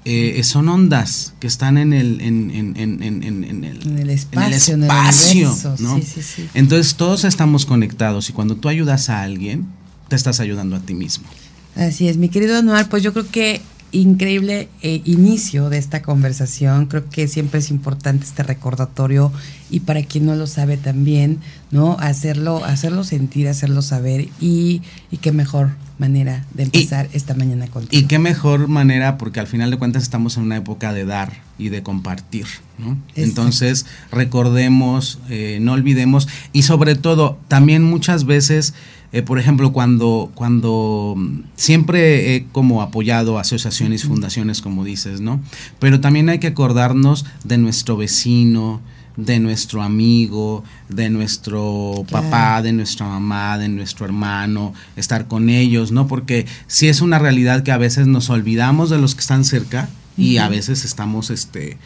eh, 0.08 0.44
son 0.44 0.68
ondas 0.68 1.34
que 1.40 1.48
están 1.48 1.78
en 1.78 1.92
el, 1.92 2.20
en, 2.20 2.52
en, 2.52 2.76
en, 2.76 3.02
en 3.02 3.64
el, 3.64 3.98
el, 3.98 4.10
espacio, 4.10 4.76
el 4.76 4.84
espacio 4.84 5.56
¿no? 5.80 5.96
sí, 5.96 6.02
sí, 6.02 6.22
sí. 6.22 6.48
Entonces 6.54 6.94
todos 6.94 7.25
estamos 7.25 7.66
conectados 7.66 8.30
y 8.30 8.32
cuando 8.32 8.54
tú 8.54 8.68
ayudas 8.68 9.10
a 9.10 9.22
alguien, 9.22 9.66
te 10.06 10.14
estás 10.14 10.38
ayudando 10.38 10.76
a 10.76 10.80
ti 10.80 10.94
mismo. 10.94 11.26
Así 11.75 12.06
es, 12.06 12.18
mi 12.18 12.28
querido 12.28 12.56
Anuar, 12.56 12.88
pues 12.88 13.02
yo 13.02 13.12
creo 13.12 13.26
que 13.28 13.60
increíble 13.93 14.69
eh, 14.83 15.00
inicio 15.05 15.71
de 15.71 15.78
esta 15.78 16.02
conversación. 16.02 16.87
Creo 16.87 17.09
que 17.09 17.28
siempre 17.28 17.61
es 17.61 17.71
importante 17.71 18.25
este 18.25 18.43
recordatorio 18.43 19.33
y 19.71 19.81
para 19.81 20.02
quien 20.02 20.26
no 20.26 20.35
lo 20.35 20.47
sabe 20.47 20.76
también, 20.76 21.40
¿no? 21.71 21.97
Hacerlo, 21.99 22.64
hacerlo 22.64 23.05
sentir, 23.05 23.49
hacerlo 23.49 23.83
saber 23.83 24.28
y, 24.40 24.83
y 25.11 25.16
qué 25.19 25.33
mejor 25.33 25.71
manera 25.99 26.45
de 26.52 26.64
empezar 26.64 27.09
y, 27.12 27.16
esta 27.16 27.35
mañana 27.35 27.66
contigo. 27.69 27.99
Y 27.99 28.07
qué 28.07 28.19
mejor 28.19 28.69
manera, 28.69 29.16
porque 29.19 29.40
al 29.40 29.47
final 29.47 29.71
de 29.71 29.78
cuentas 29.78 30.02
estamos 30.02 30.37
en 30.37 30.43
una 30.43 30.57
época 30.57 30.93
de 30.93 31.05
dar 31.05 31.33
y 31.59 31.71
de 31.71 31.83
compartir, 31.83 32.47
¿no? 32.78 32.99
Entonces, 33.14 33.87
recordemos, 34.11 35.21
eh, 35.31 35.59
no 35.61 35.73
olvidemos, 35.73 36.28
y 36.52 36.62
sobre 36.62 36.95
todo, 36.97 37.38
también 37.49 37.83
muchas 37.83 38.25
veces, 38.25 38.75
eh, 39.16 39.23
por 39.23 39.38
ejemplo, 39.38 39.73
cuando, 39.73 40.30
cuando 40.35 41.16
siempre 41.54 42.35
he 42.37 42.44
como 42.52 42.82
apoyado 42.82 43.38
asociaciones, 43.38 44.04
-huh. 44.04 44.08
fundaciones, 44.08 44.61
como 44.61 44.85
dices, 44.85 45.23
¿no? 45.23 45.40
Pero 45.78 46.00
también 46.00 46.28
hay 46.28 46.38
que 46.38 46.49
acordarnos 46.49 47.25
de 47.42 47.56
nuestro 47.56 47.96
vecino, 47.96 48.82
de 49.16 49.40
nuestro 49.40 49.82
amigo, 49.82 50.64
de 50.90 51.08
nuestro 51.08 52.04
claro. 52.06 52.28
papá, 52.28 52.61
de 52.61 52.75
nuestra 52.75 53.06
mamá, 53.06 53.56
de 53.56 53.70
nuestro 53.70 54.04
hermano, 54.04 54.75
estar 54.96 55.28
con 55.28 55.49
ellos, 55.49 55.92
¿no? 55.92 56.06
Porque 56.08 56.44
sí 56.66 56.88
es 56.88 57.00
una 57.00 57.18
realidad 57.18 57.62
que 57.62 57.73
a 57.73 57.78
veces 57.78 58.06
nos 58.06 58.28
olvidamos 58.28 58.90
de 58.90 58.99
los 58.99 59.14
que 59.14 59.23
están 59.23 59.44
cerca 59.44 59.88
uh 59.88 60.20
-huh. 60.20 60.25
y 60.25 60.37
a 60.37 60.49
veces 60.50 60.85
estamos 60.85 61.30
este 61.30 61.78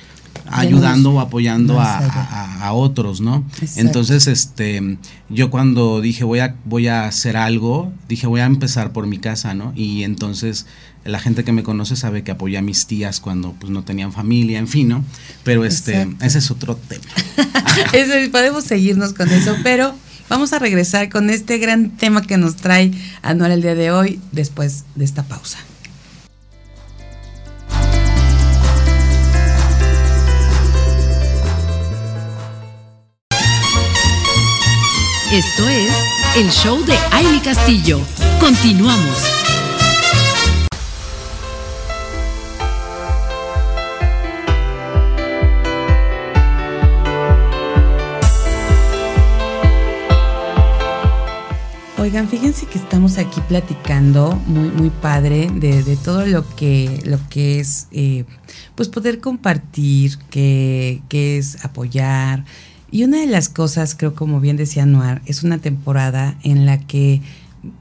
ayudando 0.51 1.13
o 1.13 1.21
apoyando 1.21 1.81
a, 1.81 1.99
a, 1.99 2.67
a, 2.67 2.73
otros, 2.73 3.21
¿no? 3.21 3.45
Exacto. 3.61 3.81
Entonces, 3.81 4.27
este, 4.27 4.99
yo 5.29 5.51
cuando 5.51 6.01
dije 6.01 6.25
voy 6.25 6.41
a, 6.41 6.57
voy 6.65 6.89
a 6.89 7.05
hacer 7.05 7.37
algo, 7.37 7.93
dije 8.09 8.27
voy 8.27 8.41
a 8.41 8.47
empezar 8.47 8.93
por 8.93 9.07
mi 9.07 9.19
casa, 9.19 9.55
¿no? 9.55 9.73
Y 9.77 10.03
entonces 10.03 10.67
la 11.05 11.19
gente 11.19 11.45
que 11.45 11.53
me 11.53 11.63
conoce 11.63 11.97
sabe 11.97 12.23
que 12.23 12.33
apoyé 12.33 12.59
a 12.59 12.63
mis 12.63 12.87
tías 12.87 13.21
cuando 13.21 13.53
pues 13.53 13.71
no 13.71 13.85
tenían 13.85 14.13
familia, 14.13 14.59
en 14.59 14.69
fin, 14.69 14.89
¿no? 14.89 15.05
Pero 15.45 15.65
este, 15.65 16.03
Exacto. 16.03 16.25
ese 16.25 16.39
es 16.39 16.51
otro 16.51 16.77
tema. 16.77 17.05
podemos 18.33 18.65
seguirnos 18.65 19.15
con 19.15 19.31
eso, 19.31 19.57
pero 19.63 19.95
vamos 20.29 20.53
a 20.53 20.59
regresar 20.59 21.09
con 21.09 21.31
este 21.31 21.59
gran 21.59 21.91
tema 21.97 22.23
que 22.23 22.37
nos 22.37 22.57
trae 22.57 22.93
Anual 23.23 23.53
el 23.53 23.63
día 23.63 23.75
de 23.75 23.91
hoy 23.91 24.21
después 24.33 24.85
de 24.95 25.05
esta 25.05 25.23
pausa. 25.23 25.59
Esto 35.33 35.69
es 35.69 35.93
el 36.37 36.51
show 36.51 36.85
de 36.85 36.93
Aile 37.13 37.41
Castillo. 37.41 38.01
Continuamos. 38.41 39.17
Oigan, 51.97 52.29
fíjense 52.29 52.67
que 52.67 52.79
estamos 52.79 53.17
aquí 53.17 53.41
platicando 53.47 54.35
muy, 54.47 54.71
muy 54.71 54.91
padre 54.91 55.49
de, 55.55 55.97
todo 56.03 56.27
lo 56.27 56.45
que, 56.57 57.03
lo 57.05 57.21
que 57.29 57.61
es, 57.61 57.87
eh, 57.93 58.25
pues 58.75 58.89
poder 58.89 59.21
compartir, 59.21 60.19
que, 60.29 61.03
que 61.09 61.39
es 61.39 61.65
apoyar, 61.65 62.45
y 62.91 63.05
una 63.05 63.21
de 63.21 63.27
las 63.27 63.49
cosas, 63.49 63.95
creo 63.95 64.15
como 64.15 64.41
bien 64.41 64.57
decía 64.57 64.87
Noir, 64.87 65.23
es 65.27 65.43
una 65.43 65.59
temporada 65.59 66.37
en 66.43 66.67
la 66.67 66.79
que 66.79 67.23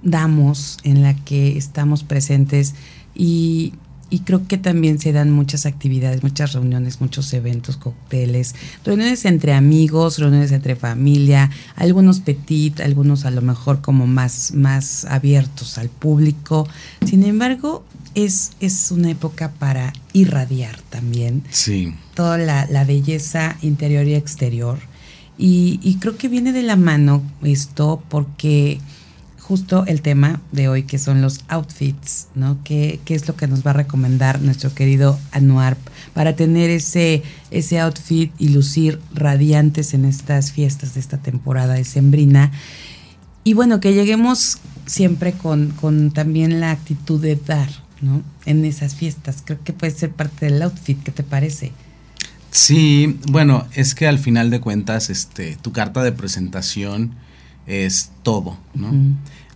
damos, 0.04 0.78
en 0.84 1.02
la 1.02 1.16
que 1.16 1.58
estamos 1.58 2.04
presentes 2.04 2.76
y, 3.16 3.74
y, 4.10 4.20
creo 4.20 4.46
que 4.48 4.58
también 4.58 5.00
se 5.00 5.12
dan 5.12 5.32
muchas 5.32 5.66
actividades, 5.66 6.22
muchas 6.22 6.54
reuniones, 6.54 7.02
muchos 7.02 7.34
eventos, 7.34 7.78
cócteles, 7.78 8.56
reuniones 8.84 9.26
entre 9.26 9.54
amigos, 9.54 10.20
reuniones 10.20 10.52
entre 10.52 10.76
familia, 10.76 11.50
algunos 11.76 12.20
petit, 12.20 12.80
algunos 12.82 13.26
a 13.26 13.32
lo 13.32 13.42
mejor 13.42 13.82
como 13.82 14.06
más, 14.06 14.54
más 14.54 15.06
abiertos 15.06 15.78
al 15.78 15.90
público. 15.90 16.68
Sin 17.06 17.24
embargo, 17.24 17.84
es, 18.16 18.52
es 18.60 18.92
una 18.92 19.12
época 19.12 19.52
para 19.58 19.94
irradiar 20.14 20.80
también 20.90 21.44
sí. 21.50 21.94
toda 22.16 22.38
la, 22.38 22.68
la 22.70 22.84
belleza 22.84 23.58
interior 23.62 24.06
y 24.08 24.16
exterior 24.16 24.89
y, 25.40 25.80
y, 25.82 25.96
creo 25.96 26.18
que 26.18 26.28
viene 26.28 26.52
de 26.52 26.64
la 26.64 26.76
mano 26.76 27.24
esto 27.42 28.04
porque 28.10 28.80
justo 29.50 29.84
el 29.88 30.04
tema 30.04 30.42
de 30.52 30.68
hoy, 30.68 30.84
que 30.84 31.00
son 31.00 31.24
los 31.24 31.40
outfits, 31.48 32.28
¿no? 32.36 32.60
¿Qué, 32.64 33.00
qué 33.04 33.16
es 33.16 33.28
lo 33.28 33.36
que 33.36 33.48
nos 33.48 33.66
va 33.66 33.72
a 33.72 33.74
recomendar 33.74 34.42
nuestro 34.42 34.76
querido 34.76 35.18
Anuar 35.32 35.76
para 36.14 36.36
tener 36.36 36.70
ese, 36.70 37.24
ese 37.50 37.80
outfit 37.80 38.32
y 38.38 38.50
lucir 38.50 39.00
radiantes 39.16 39.96
en 39.96 40.06
estas 40.06 40.52
fiestas 40.52 40.94
de 40.94 41.00
esta 41.00 41.18
temporada 41.18 41.74
de 41.74 41.84
Sembrina? 41.84 42.52
Y 43.44 43.54
bueno, 43.54 43.80
que 43.80 43.96
lleguemos 43.96 44.60
siempre 44.86 45.34
con, 45.34 45.72
con 45.72 46.12
también 46.12 46.60
la 46.60 46.70
actitud 46.70 47.20
de 47.20 47.36
dar, 47.36 47.70
¿no? 48.02 48.22
En 48.46 48.66
esas 48.66 48.94
fiestas. 48.94 49.42
Creo 49.44 49.64
que 49.64 49.74
puede 49.74 49.94
ser 49.94 50.12
parte 50.12 50.46
del 50.46 50.62
outfit, 50.62 51.02
¿qué 51.02 51.12
te 51.12 51.24
parece? 51.24 51.72
Sí, 52.52 53.20
bueno, 53.32 53.68
es 53.74 53.94
que 53.96 54.08
al 54.08 54.20
final 54.20 54.50
de 54.50 54.60
cuentas, 54.60 55.10
este, 55.10 55.58
tu 55.62 55.72
carta 55.72 56.04
de 56.04 56.12
presentación 56.12 57.16
es 57.68 58.12
todo, 58.24 58.58
¿no? 58.74 58.92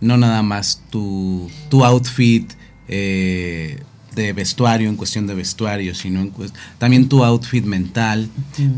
No 0.00 0.16
nada 0.16 0.42
más 0.42 0.82
tu, 0.90 1.50
tu 1.68 1.84
outfit 1.84 2.52
eh, 2.88 3.82
de 4.14 4.32
vestuario, 4.32 4.88
en 4.88 4.96
cuestión 4.96 5.26
de 5.26 5.34
vestuario, 5.34 5.94
sino 5.94 6.30
también 6.78 7.08
tu 7.08 7.24
outfit 7.24 7.64
mental, 7.64 8.28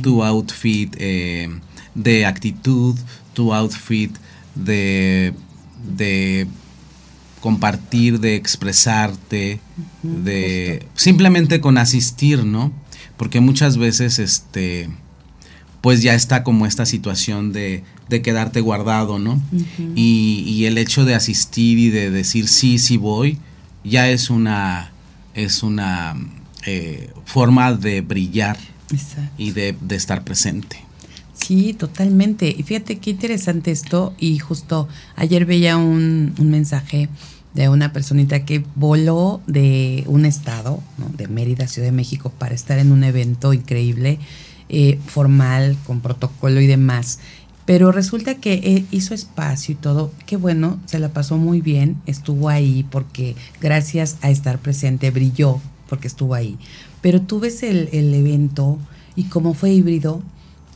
tu 0.02 0.24
outfit 0.24 0.94
eh, 0.98 1.50
de 1.94 2.24
actitud, 2.24 2.96
tu 3.34 3.52
outfit 3.52 4.14
de, 4.54 5.34
de 5.96 6.46
compartir, 7.40 8.18
de 8.18 8.34
expresarte, 8.36 9.60
de 10.02 10.86
simplemente 10.94 11.60
con 11.60 11.76
asistir, 11.76 12.44
¿no? 12.44 12.72
Porque 13.16 13.40
muchas 13.40 13.76
veces, 13.78 14.18
este, 14.18 14.88
pues 15.80 16.02
ya 16.02 16.14
está 16.14 16.42
como 16.42 16.66
esta 16.66 16.86
situación 16.86 17.52
de, 17.52 17.84
de 18.08 18.22
quedarte 18.22 18.60
guardado, 18.60 19.18
¿no? 19.18 19.40
y, 19.94 20.44
y, 20.46 20.66
el 20.66 20.78
hecho 20.78 21.04
de 21.04 21.14
asistir 21.14 21.78
y 21.78 21.90
de 21.90 22.10
decir 22.10 22.48
sí, 22.48 22.78
sí 22.78 22.96
voy, 22.96 23.38
ya 23.84 24.10
es 24.10 24.30
una, 24.30 24.90
es 25.34 25.62
una 25.62 26.16
eh, 26.66 27.10
forma 27.24 27.72
de 27.72 28.00
brillar 28.00 28.58
y 29.38 29.52
de, 29.52 29.76
de 29.80 29.96
estar 29.96 30.24
presente. 30.24 30.86
Sí, 31.34 31.74
totalmente. 31.74 32.48
Y 32.56 32.62
fíjate 32.62 32.98
qué 32.98 33.10
interesante 33.10 33.70
esto. 33.70 34.14
Y 34.18 34.38
justo 34.38 34.88
ayer 35.14 35.44
veía 35.44 35.76
un, 35.76 36.34
un 36.38 36.50
mensaje 36.50 37.08
de 37.56 37.70
una 37.70 37.90
personita 37.90 38.44
que 38.44 38.62
voló 38.74 39.40
de 39.46 40.04
un 40.06 40.26
estado, 40.26 40.82
¿no? 40.98 41.08
de 41.16 41.26
Mérida, 41.26 41.66
Ciudad 41.66 41.88
de 41.88 41.92
México, 41.92 42.30
para 42.30 42.54
estar 42.54 42.78
en 42.78 42.92
un 42.92 43.02
evento 43.02 43.54
increíble, 43.54 44.18
eh, 44.68 44.98
formal, 45.06 45.78
con 45.86 46.02
protocolo 46.02 46.60
y 46.60 46.66
demás. 46.66 47.18
Pero 47.64 47.92
resulta 47.92 48.34
que 48.34 48.52
eh, 48.52 48.84
hizo 48.90 49.14
espacio 49.14 49.72
y 49.72 49.76
todo. 49.76 50.12
Qué 50.26 50.36
bueno, 50.36 50.78
se 50.84 50.98
la 50.98 51.08
pasó 51.08 51.38
muy 51.38 51.62
bien. 51.62 51.96
Estuvo 52.04 52.50
ahí 52.50 52.86
porque 52.90 53.34
gracias 53.58 54.18
a 54.20 54.30
estar 54.30 54.58
presente 54.58 55.10
brilló 55.10 55.58
porque 55.88 56.08
estuvo 56.08 56.34
ahí. 56.34 56.58
Pero 57.00 57.22
tú 57.22 57.40
ves 57.40 57.62
el, 57.62 57.88
el 57.92 58.12
evento 58.12 58.78
y 59.16 59.24
como 59.24 59.54
fue 59.54 59.72
híbrido, 59.72 60.22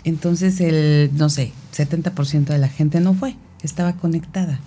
entonces 0.05 0.61
el, 0.63 1.11
no 1.15 1.29
sé, 1.29 1.53
70% 1.77 2.47
de 2.47 2.59
la 2.59 2.69
gente 2.69 3.01
no 3.01 3.13
fue, 3.13 3.37
estaba 3.63 3.93
conectada. 3.97 4.61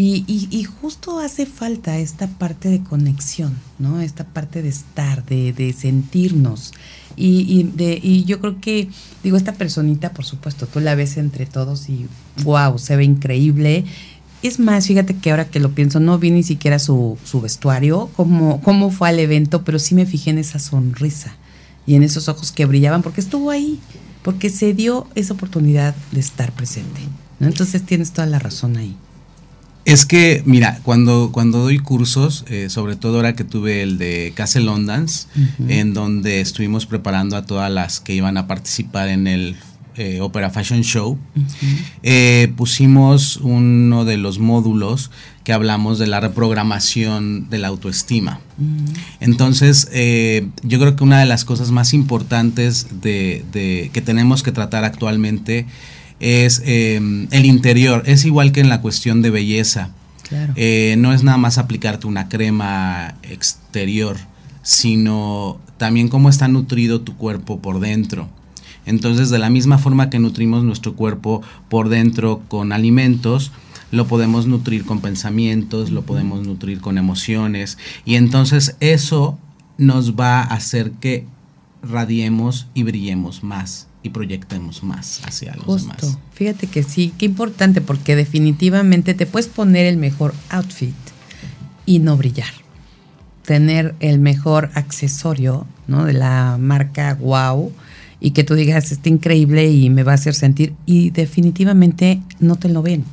Y, 0.00 0.24
y, 0.28 0.62
justo 0.62 1.18
hace 1.18 1.44
falta 1.44 1.98
esta 1.98 2.28
parte 2.28 2.68
de 2.68 2.84
conexión, 2.84 3.56
¿no? 3.80 4.00
Esta 4.00 4.22
parte 4.22 4.62
de 4.62 4.68
estar, 4.68 5.24
de, 5.24 5.52
de 5.52 5.72
sentirnos. 5.72 6.72
Y, 7.16 7.40
y, 7.48 7.64
de, 7.64 7.98
y 8.00 8.22
yo 8.22 8.38
creo 8.38 8.60
que, 8.60 8.88
digo, 9.24 9.36
esta 9.36 9.54
personita, 9.54 10.12
por 10.12 10.24
supuesto, 10.24 10.68
tú 10.68 10.78
la 10.78 10.94
ves 10.94 11.16
entre 11.16 11.46
todos 11.46 11.88
y 11.88 12.06
wow, 12.44 12.78
se 12.78 12.94
ve 12.94 13.02
increíble. 13.02 13.86
Es 14.44 14.60
más, 14.60 14.86
fíjate 14.86 15.16
que 15.16 15.32
ahora 15.32 15.48
que 15.48 15.58
lo 15.58 15.74
pienso, 15.74 15.98
no 15.98 16.16
vi 16.16 16.30
ni 16.30 16.44
siquiera 16.44 16.78
su, 16.78 17.18
su 17.24 17.40
vestuario, 17.40 18.08
cómo, 18.14 18.60
cómo 18.60 18.92
fue 18.92 19.08
al 19.08 19.18
evento, 19.18 19.64
pero 19.64 19.80
sí 19.80 19.96
me 19.96 20.06
fijé 20.06 20.30
en 20.30 20.38
esa 20.38 20.60
sonrisa 20.60 21.34
y 21.88 21.96
en 21.96 22.04
esos 22.04 22.28
ojos 22.28 22.52
que 22.52 22.66
brillaban, 22.66 23.02
porque 23.02 23.20
estuvo 23.20 23.50
ahí, 23.50 23.80
porque 24.22 24.48
se 24.48 24.74
dio 24.74 25.08
esa 25.16 25.34
oportunidad 25.34 25.96
de 26.12 26.20
estar 26.20 26.52
presente. 26.52 27.00
¿no? 27.40 27.48
Entonces 27.48 27.82
tienes 27.82 28.12
toda 28.12 28.28
la 28.28 28.38
razón 28.38 28.76
ahí. 28.76 28.96
Es 29.88 30.04
que, 30.04 30.42
mira, 30.44 30.80
cuando, 30.82 31.30
cuando 31.32 31.60
doy 31.60 31.78
cursos, 31.78 32.44
eh, 32.48 32.68
sobre 32.68 32.94
todo 32.94 33.16
ahora 33.16 33.34
que 33.34 33.42
tuve 33.42 33.82
el 33.82 33.96
de 33.96 34.34
Castle 34.36 34.64
Londons, 34.64 35.28
uh 35.34 35.40
-huh. 35.40 35.70
en 35.70 35.94
donde 35.94 36.42
estuvimos 36.42 36.84
preparando 36.84 37.38
a 37.38 37.46
todas 37.46 37.72
las 37.72 37.98
que 37.98 38.14
iban 38.14 38.36
a 38.36 38.46
participar 38.46 39.08
en 39.08 39.26
el 39.26 39.56
eh, 39.96 40.20
Opera 40.20 40.50
Fashion 40.50 40.82
Show, 40.82 41.12
uh 41.12 41.40
-huh. 41.40 41.78
eh, 42.02 42.52
pusimos 42.54 43.38
uno 43.38 44.04
de 44.04 44.18
los 44.18 44.38
módulos 44.38 45.10
que 45.42 45.54
hablamos 45.54 45.98
de 45.98 46.06
la 46.06 46.20
reprogramación 46.20 47.48
de 47.48 47.56
la 47.56 47.68
autoestima. 47.68 48.40
Uh 48.58 48.64
-huh. 48.64 48.94
Entonces, 49.20 49.88
eh, 49.92 50.48
yo 50.62 50.78
creo 50.78 50.96
que 50.96 51.02
una 51.04 51.18
de 51.18 51.26
las 51.26 51.46
cosas 51.46 51.70
más 51.70 51.94
importantes 51.94 52.88
de, 53.00 53.42
de, 53.52 53.90
que 53.94 54.02
tenemos 54.02 54.42
que 54.42 54.52
tratar 54.52 54.84
actualmente 54.84 55.64
es 56.20 56.62
eh, 56.64 56.96
el 57.30 57.44
interior. 57.44 58.02
Es 58.06 58.24
igual 58.24 58.52
que 58.52 58.60
en 58.60 58.68
la 58.68 58.80
cuestión 58.80 59.22
de 59.22 59.30
belleza. 59.30 59.90
Claro. 60.28 60.52
Eh, 60.56 60.96
no 60.98 61.12
es 61.12 61.22
nada 61.22 61.38
más 61.38 61.58
aplicarte 61.58 62.06
una 62.06 62.28
crema 62.28 63.14
exterior, 63.22 64.16
sino 64.62 65.58
también 65.78 66.08
cómo 66.08 66.28
está 66.28 66.48
nutrido 66.48 67.00
tu 67.00 67.16
cuerpo 67.16 67.60
por 67.60 67.80
dentro. 67.80 68.28
Entonces, 68.84 69.30
de 69.30 69.38
la 69.38 69.50
misma 69.50 69.78
forma 69.78 70.10
que 70.10 70.18
nutrimos 70.18 70.64
nuestro 70.64 70.94
cuerpo 70.94 71.42
por 71.68 71.88
dentro 71.88 72.42
con 72.48 72.72
alimentos, 72.72 73.52
lo 73.90 74.06
podemos 74.06 74.46
nutrir 74.46 74.84
con 74.84 75.00
pensamientos, 75.00 75.90
lo 75.90 76.02
podemos 76.02 76.46
nutrir 76.46 76.80
con 76.80 76.98
emociones. 76.98 77.78
Y 78.04 78.16
entonces 78.16 78.76
eso 78.80 79.38
nos 79.78 80.14
va 80.14 80.40
a 80.40 80.54
hacer 80.54 80.92
que 80.92 81.26
radiemos 81.82 82.66
y 82.74 82.82
brillemos 82.82 83.42
más 83.42 83.88
y 84.02 84.10
proyectemos 84.10 84.82
más 84.82 85.20
hacia 85.24 85.54
los 85.56 85.82
demás. 85.82 86.18
Fíjate 86.32 86.66
que 86.66 86.82
sí, 86.82 87.12
qué 87.18 87.26
importante 87.26 87.80
porque 87.80 88.16
definitivamente 88.16 89.14
te 89.14 89.26
puedes 89.26 89.48
poner 89.48 89.86
el 89.86 89.96
mejor 89.96 90.34
outfit 90.50 90.94
y 91.86 91.98
no 91.98 92.16
brillar. 92.16 92.52
Tener 93.44 93.94
el 94.00 94.18
mejor 94.18 94.70
accesorio, 94.74 95.66
¿no? 95.86 96.04
De 96.04 96.12
la 96.12 96.58
marca 96.60 97.14
Wow 97.14 97.72
y 98.20 98.32
que 98.32 98.44
tú 98.44 98.54
digas, 98.54 98.92
está 98.92 99.08
increíble 99.08 99.70
y 99.70 99.90
me 99.90 100.02
va 100.02 100.12
a 100.12 100.16
hacer 100.16 100.34
sentir 100.34 100.74
y 100.86 101.10
definitivamente 101.10 102.20
no 102.40 102.56
te 102.56 102.68
lo 102.68 102.82
ven 102.82 103.04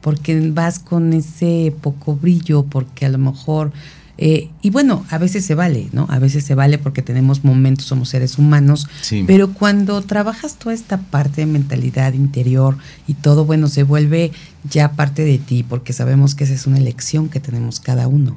porque 0.00 0.50
vas 0.52 0.78
con 0.78 1.12
ese 1.12 1.74
poco 1.80 2.16
brillo, 2.16 2.64
porque 2.64 3.06
a 3.06 3.08
lo 3.08 3.18
mejor 3.18 3.72
eh, 4.20 4.50
y 4.62 4.70
bueno, 4.70 5.06
a 5.10 5.18
veces 5.18 5.44
se 5.46 5.54
vale, 5.54 5.88
¿no? 5.92 6.06
A 6.10 6.18
veces 6.18 6.44
se 6.44 6.56
vale 6.56 6.76
porque 6.78 7.02
tenemos 7.02 7.44
momentos, 7.44 7.86
somos 7.86 8.08
seres 8.08 8.36
humanos, 8.36 8.88
Sí. 9.00 9.22
pero 9.26 9.52
cuando 9.54 10.02
trabajas 10.02 10.56
toda 10.56 10.74
esta 10.74 10.98
parte 10.98 11.42
de 11.42 11.46
mentalidad 11.46 12.12
interior 12.14 12.76
y 13.06 13.14
todo, 13.14 13.44
bueno, 13.44 13.68
se 13.68 13.84
vuelve 13.84 14.32
ya 14.68 14.92
parte 14.92 15.24
de 15.24 15.38
ti, 15.38 15.62
porque 15.62 15.92
sabemos 15.92 16.34
que 16.34 16.44
esa 16.44 16.54
es 16.54 16.66
una 16.66 16.78
elección 16.78 17.28
que 17.28 17.38
tenemos 17.38 17.78
cada 17.78 18.08
uno, 18.08 18.36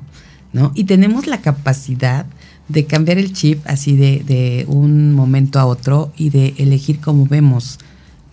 ¿no? 0.53 0.71
Y 0.75 0.83
tenemos 0.83 1.25
la 1.25 1.41
capacidad 1.41 2.27
de 2.67 2.85
cambiar 2.85 3.17
el 3.17 3.33
chip 3.33 3.59
así 3.65 3.95
de, 3.97 4.23
de 4.25 4.65
un 4.67 5.13
momento 5.13 5.59
a 5.59 5.65
otro 5.65 6.13
y 6.15 6.29
de 6.29 6.53
elegir 6.57 6.99
cómo 6.99 7.25
vemos 7.25 7.79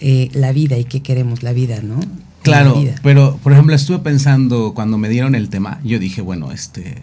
eh, 0.00 0.28
la 0.32 0.52
vida 0.52 0.76
y 0.76 0.84
qué 0.84 1.00
queremos 1.02 1.42
la 1.42 1.52
vida, 1.52 1.80
¿no? 1.82 1.98
Claro, 2.42 2.78
vida. 2.80 2.94
pero 3.02 3.37
por 3.42 3.52
ejemplo 3.52 3.74
estuve 3.74 3.98
pensando 3.98 4.72
cuando 4.74 4.96
me 4.96 5.08
dieron 5.08 5.34
el 5.34 5.48
tema, 5.48 5.80
yo 5.82 5.98
dije, 5.98 6.20
bueno, 6.20 6.52
este, 6.52 7.02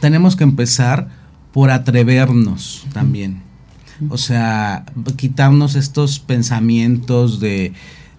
tenemos 0.00 0.36
que 0.36 0.44
empezar 0.44 1.08
por 1.52 1.70
atrevernos 1.70 2.86
también. 2.92 3.42
O 4.10 4.18
sea, 4.18 4.84
quitarnos 5.16 5.74
estos 5.74 6.18
pensamientos 6.18 7.40
de, 7.40 7.72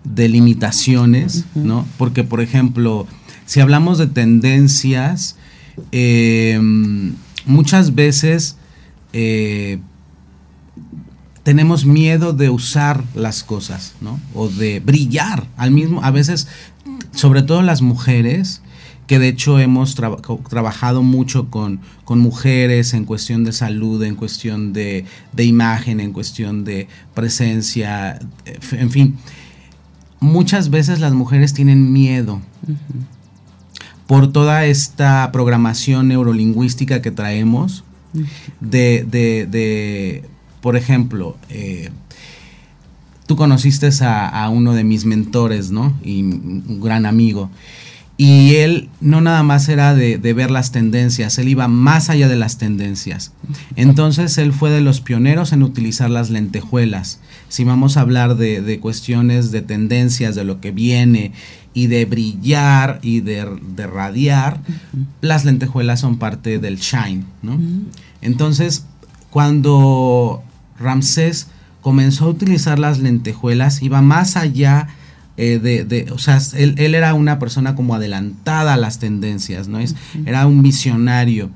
de 0.03 0.27
limitaciones, 0.27 1.45
¿no? 1.53 1.85
Porque, 1.97 2.23
por 2.23 2.41
ejemplo, 2.41 3.05
si 3.45 3.59
hablamos 3.59 3.99
de 3.99 4.07
tendencias, 4.07 5.35
eh, 5.91 6.59
muchas 7.45 7.93
veces 7.93 8.57
eh, 9.13 9.79
tenemos 11.43 11.85
miedo 11.85 12.33
de 12.33 12.49
usar 12.49 13.03
las 13.15 13.43
cosas, 13.43 13.93
¿no? 14.01 14.19
O 14.33 14.49
de 14.49 14.79
brillar 14.79 15.47
al 15.57 15.71
mismo, 15.71 16.03
a 16.03 16.11
veces, 16.11 16.47
sobre 17.13 17.41
todo 17.41 17.61
las 17.61 17.81
mujeres, 17.81 18.61
que 19.07 19.19
de 19.19 19.29
hecho 19.29 19.57
hemos 19.57 19.95
trabajado 19.95 21.01
mucho 21.01 21.49
con, 21.49 21.79
con 22.03 22.19
mujeres 22.19 22.93
en 22.93 23.05
cuestión 23.05 23.45
de 23.45 23.53
salud, 23.53 24.03
en 24.03 24.15
cuestión 24.15 24.73
de, 24.73 25.05
de 25.31 25.45
imagen, 25.45 26.01
en 26.01 26.11
cuestión 26.11 26.65
de 26.65 26.87
presencia, 27.13 28.19
eh, 28.45 28.59
en 28.73 28.91
fin. 28.91 29.15
Muchas 30.19 30.69
veces 30.69 30.99
las 30.99 31.13
mujeres 31.13 31.53
tienen 31.53 31.93
miedo 31.93 32.41
por 34.07 34.31
toda 34.31 34.65
esta 34.65 35.31
programación 35.31 36.07
neurolingüística 36.09 37.01
que 37.01 37.11
traemos 37.11 37.83
de, 38.59 39.05
de, 39.09 39.47
de, 39.49 40.23
por 40.59 40.75
ejemplo, 40.75 41.37
eh, 41.49 41.91
tú 43.25 43.35
conociste 43.35 43.89
a, 44.01 44.27
a 44.27 44.49
uno 44.49 44.73
de 44.73 44.83
mis 44.83 45.05
mentores, 45.05 45.71
¿no? 45.71 45.95
Y 46.03 46.23
un 46.23 46.79
gran 46.81 47.05
amigo. 47.05 47.49
Y 48.19 48.55
él 48.55 48.89
no 48.99 49.21
nada 49.21 49.43
más 49.43 49.69
era 49.69 49.93
de, 49.93 50.17
ver 50.17 50.49
las 50.49 50.71
tendencias, 50.71 51.37
él 51.37 51.49
iba 51.49 51.67
más 51.67 52.09
allá 52.09 52.27
de 52.27 52.35
las 52.35 52.57
tendencias. 52.57 53.31
Entonces 53.75 54.39
él 54.39 54.53
fue 54.53 54.71
de 54.71 54.81
los 54.81 55.01
pioneros 55.01 55.53
en 55.53 55.61
utilizar 55.61 56.09
las 56.09 56.31
lentejuelas. 56.31 57.19
Si 57.47 57.63
vamos 57.63 57.95
a 57.95 58.01
hablar 58.01 58.35
de, 58.35 58.79
cuestiones 58.79 59.51
de 59.51 59.61
tendencias, 59.61 60.33
de 60.33 60.43
lo 60.43 60.59
que 60.59 60.71
viene 60.71 61.31
y 61.75 61.87
de 61.87 62.05
brillar 62.05 62.99
y 63.03 63.19
de, 63.19 63.45
radiar, 63.85 64.61
las 65.21 65.45
lentejuelas 65.45 65.99
son 65.99 66.17
parte 66.17 66.57
del 66.57 66.77
shine. 66.77 67.23
¿no? 67.43 67.59
Entonces, 68.23 68.85
cuando 69.29 70.41
Ramsés 70.79 71.49
comenzó 71.81 72.25
a 72.25 72.29
utilizar 72.29 72.79
las 72.79 72.97
lentejuelas, 72.97 73.83
iba 73.83 74.01
más 74.01 74.37
allá 74.37 74.87
eh, 75.37 75.59
de, 75.59 76.11
o 76.11 76.17
sea, 76.17 76.39
él, 76.55 76.75
era 76.95 77.13
una 77.13 77.37
persona 77.37 77.75
como 77.75 77.93
adelantada 77.93 78.73
a 78.73 78.77
las 78.77 78.99
tendencias, 78.99 79.67
¿no? 79.67 79.79
Es, 79.79 79.95
Era 80.25 80.47
un 80.47 80.63
visionario. 80.63 81.51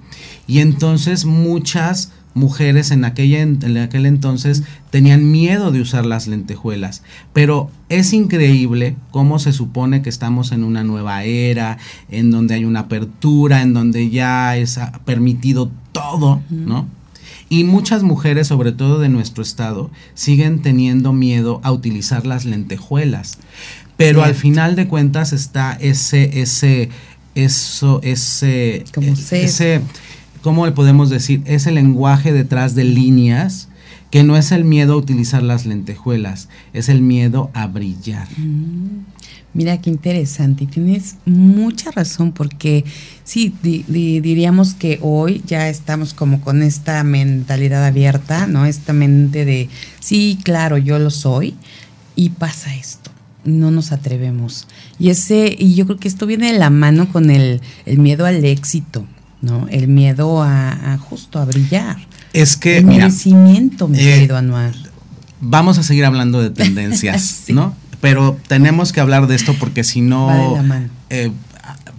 Y 0.48 0.60
entonces 0.60 1.26
muchas 1.26 2.12
mujeres 2.34 2.92
en, 2.92 3.04
aquella, 3.04 3.42
en 3.42 3.78
aquel 3.78 4.06
entonces 4.06 4.64
tenían 4.90 5.32
miedo 5.32 5.72
de 5.72 5.82
usar 5.82 6.06
las 6.06 6.28
lentejuelas. 6.28 7.04
Pero 7.34 7.70
es 7.90 8.14
increíble 8.14 8.96
cómo 9.12 9.40
se 9.40 9.52
supone 9.52 10.02
que 10.02 10.10
estamos 10.10 10.52
en 10.52 10.64
una 10.64 10.84
nueva 10.84 11.24
era, 11.24 11.78
en 12.10 12.32
donde 12.32 12.56
hay 12.56 12.66
una 12.66 12.82
apertura, 12.82 13.62
en 13.62 13.74
donde 13.74 14.10
ya 14.10 14.56
es 14.58 14.80
permitido 15.06 15.72
todo, 15.92 16.42
¿no? 16.50 16.88
Y 17.52 17.66
muchas 17.66 18.02
mujeres, 18.02 18.48
sobre 18.48 18.72
todo 18.72 19.00
de 19.00 19.10
nuestro 19.10 19.44
estado, 19.44 19.92
siguen 20.14 20.62
teniendo 20.62 21.12
miedo 21.12 21.60
a 21.64 21.74
utilizar 21.74 22.26
las 22.26 22.46
lentejuelas. 22.46 23.40
Pero 23.98 24.24
al 24.24 24.36
final 24.36 24.78
de 24.78 24.88
cuentas 24.88 25.34
está 25.34 25.74
ese, 25.82 26.40
ese, 26.42 26.88
eso, 27.36 28.00
ese, 28.04 28.86
Como 28.96 29.08
ese, 29.32 29.82
¿cómo 30.42 30.66
le 30.66 30.72
podemos 30.72 31.10
decir? 31.10 31.42
Ese 31.44 31.74
lenguaje 31.74 32.32
detrás 32.32 32.74
de 32.74 32.86
líneas 32.86 33.68
que 34.12 34.24
no 34.24 34.38
es 34.38 34.52
el 34.52 34.66
miedo 34.66 34.94
a 34.94 34.98
utilizar 34.98 35.42
las 35.42 35.66
lentejuelas, 35.66 36.50
es 36.74 36.90
el 36.90 37.02
miedo 37.02 37.50
a 37.54 37.66
brillar. 37.68 38.28
Mm. 38.38 39.06
Mira 39.54 39.82
qué 39.82 39.90
interesante, 39.90 40.66
tienes 40.66 41.18
mucha 41.26 41.92
razón 41.92 42.32
porque 42.32 42.86
sí, 43.26 43.54
diríamos 43.62 44.76
que 44.76 44.98
hoy 45.02 45.42
ya 45.46 45.68
estamos 45.68 46.14
como 46.14 46.40
con 46.40 46.64
esta 46.64 47.04
mentalidad 47.04 47.86
abierta, 47.86 48.48
¿no? 48.48 48.66
Esta 48.66 48.94
mente 48.94 49.44
de, 49.44 49.68
sí, 50.00 50.40
claro, 50.42 50.78
yo 50.78 51.00
lo 51.00 51.10
soy 51.10 51.56
y 52.16 52.30
pasa 52.30 52.74
esto, 52.76 53.12
no 53.44 53.72
nos 53.72 53.92
atrevemos. 53.92 54.68
Y 54.98 55.10
ese, 55.10 55.54
y 55.60 55.76
yo 55.76 55.86
creo 55.86 55.98
que 55.98 56.08
esto 56.08 56.26
viene 56.26 56.54
de 56.54 56.58
la 56.58 56.70
mano 56.70 57.12
con 57.12 57.30
el, 57.30 57.60
miedo 57.86 58.26
al 58.26 58.46
éxito, 58.46 59.06
¿no? 59.42 59.68
El 59.70 59.90
miedo 59.90 60.42
a, 60.44 60.98
justo 61.10 61.40
a 61.40 61.46
brillar. 61.46 61.98
Es 62.34 62.58
que, 62.58 62.78
el 62.78 62.86
merecimiento, 62.86 63.88
mi 63.88 64.00
eh, 64.00 64.16
querido 64.16 64.38
Anuar. 64.38 64.74
Vamos 65.40 65.78
a 65.78 65.84
seguir 65.84 66.06
hablando 66.06 66.42
de 66.42 66.50
tendencias, 66.52 67.44
¿no? 67.50 67.76
pero 68.02 68.38
tenemos 68.48 68.92
que 68.92 69.00
hablar 69.00 69.28
de 69.28 69.36
esto 69.36 69.56
porque 69.58 69.84
si 69.84 70.02
no 70.02 70.60
eh, 71.10 71.32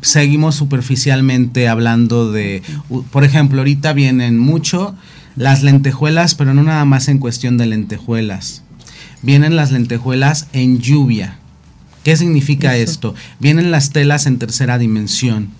seguimos 0.02 0.56
superficialmente 0.56 1.68
hablando 1.68 2.32
de, 2.32 2.62
por 3.10 3.24
ejemplo, 3.24 3.60
ahorita 3.60 3.92
vienen 3.92 4.38
mucho 4.38 4.94
las 5.36 5.62
lentejuelas, 5.62 6.34
pero 6.34 6.52
no 6.52 6.64
nada 6.64 6.84
más 6.84 7.08
en 7.08 7.18
cuestión 7.18 7.56
de 7.56 7.66
lentejuelas. 7.66 8.64
Vienen 9.22 9.54
las 9.54 9.70
lentejuelas 9.70 10.48
en 10.52 10.80
lluvia. 10.80 11.38
¿Qué 12.02 12.16
significa 12.16 12.76
esto? 12.76 13.14
Vienen 13.38 13.70
las 13.70 13.90
telas 13.90 14.26
en 14.26 14.38
tercera 14.38 14.78
dimensión, 14.78 15.50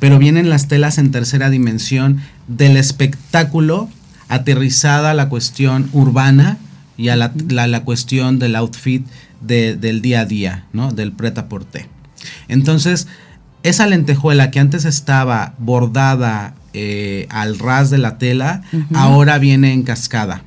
pero 0.00 0.18
vienen 0.18 0.48
las 0.48 0.68
telas 0.68 0.96
en 0.96 1.10
tercera 1.10 1.50
dimensión 1.50 2.22
del 2.48 2.78
espectáculo 2.78 3.90
aterrizada 4.28 5.10
a 5.10 5.14
la 5.14 5.28
cuestión 5.28 5.88
urbana 5.92 6.58
y 6.96 7.08
a 7.08 7.16
la, 7.16 7.32
la 7.48 7.84
cuestión 7.84 8.38
del 8.38 8.56
outfit 8.56 9.06
del 9.40 10.02
día 10.02 10.20
a 10.20 10.24
día, 10.24 10.64
¿no? 10.72 10.92
Del 10.92 11.12
preta 11.12 11.48
porté. 11.48 11.88
Entonces, 12.48 13.06
esa 13.62 13.86
lentejuela 13.86 14.50
que 14.50 14.60
antes 14.60 14.84
estaba 14.84 15.54
bordada 15.58 16.54
eh, 16.72 17.26
al 17.30 17.58
ras 17.58 17.90
de 17.90 17.98
la 17.98 18.18
tela, 18.18 18.62
ahora 18.94 19.38
viene 19.38 19.72
en 19.72 19.82
cascada. 19.82 20.42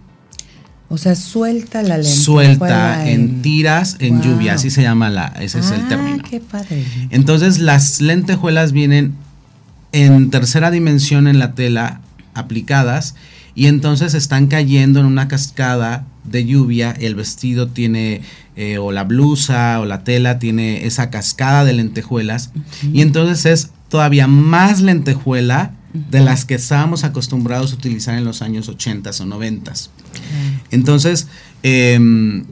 O 0.90 0.98
sea, 0.98 1.16
suelta 1.16 1.84
la 1.84 1.98
lentejuela. 1.98 2.56
Suelta 2.56 3.10
en, 3.10 3.42
tiras, 3.42 3.98
en 4.00 4.22
lluvia, 4.22 4.54
así 4.54 4.72
se 4.72 4.82
llama 4.82 5.10
la, 5.10 5.28
ese 5.40 5.60
es 5.60 5.70
el 5.72 5.82
ah, 5.82 5.88
término. 5.88 6.24
qué 6.28 6.40
padre. 6.40 6.84
Entonces, 7.12 7.60
las 7.60 8.02
lentejuelas 8.02 8.72
vienen 8.72 9.14
en 9.92 10.30
tercera 10.32 10.72
dimensión 10.72 11.28
en 11.28 11.40
la 11.40 11.54
tela 11.54 12.02
aplicadas 12.34 13.16
y 13.60 13.68
entonces 13.68 14.14
están 14.14 14.48
cayendo 14.48 15.02
en 15.02 15.06
una 15.06 15.28
cascada 15.28 16.08
de 16.24 16.46
lluvia, 16.46 16.96
el 16.98 17.16
vestido 17.16 17.68
tiene 17.68 18.22
eh, 18.56 18.78
o 18.78 18.94
la 18.94 19.04
blusa 19.04 19.82
o 19.82 19.86
la 19.86 20.06
tela 20.06 20.40
tiene 20.40 20.86
esa 20.86 21.10
cascada 21.10 21.66
de 21.66 21.74
lentejuelas 21.74 22.52
y 22.94 23.02
entonces 23.02 23.46
es 23.46 23.72
todavía 23.90 24.28
más 24.28 24.80
lentejuela 24.80 25.74
de 25.94 26.22
las 26.22 26.46
que 26.46 26.56
estábamos 26.56 27.04
acostumbrados 27.04 27.74
a 27.74 27.76
utilizar 27.76 28.18
en 28.18 28.24
los 28.24 28.42
años 28.42 28.70
80 28.70 29.12
o 29.20 29.26
90. 29.26 29.74
Entonces, 30.72 31.28
em, 31.62 32.46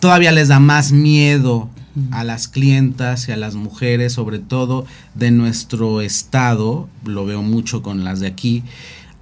todavía 0.00 0.32
les 0.32 0.48
da 0.48 0.58
más 0.58 0.90
miedo 0.90 1.70
a 2.10 2.24
las 2.24 2.48
clientas 2.48 3.28
y 3.28 3.32
a 3.32 3.36
las 3.36 3.54
mujeres, 3.54 4.14
sobre 4.14 4.40
todo 4.40 4.86
de 5.14 5.30
nuestro 5.30 6.00
estado, 6.00 6.88
lo 7.04 7.26
veo 7.26 7.42
mucho 7.42 7.82
con 7.82 8.02
las 8.02 8.18
de 8.18 8.26
aquí, 8.26 8.64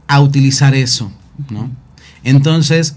a 0.08 0.20
utilizar 0.20 0.74
eso, 0.74 1.12
¿no? 1.50 1.70
Entonces, 2.24 2.96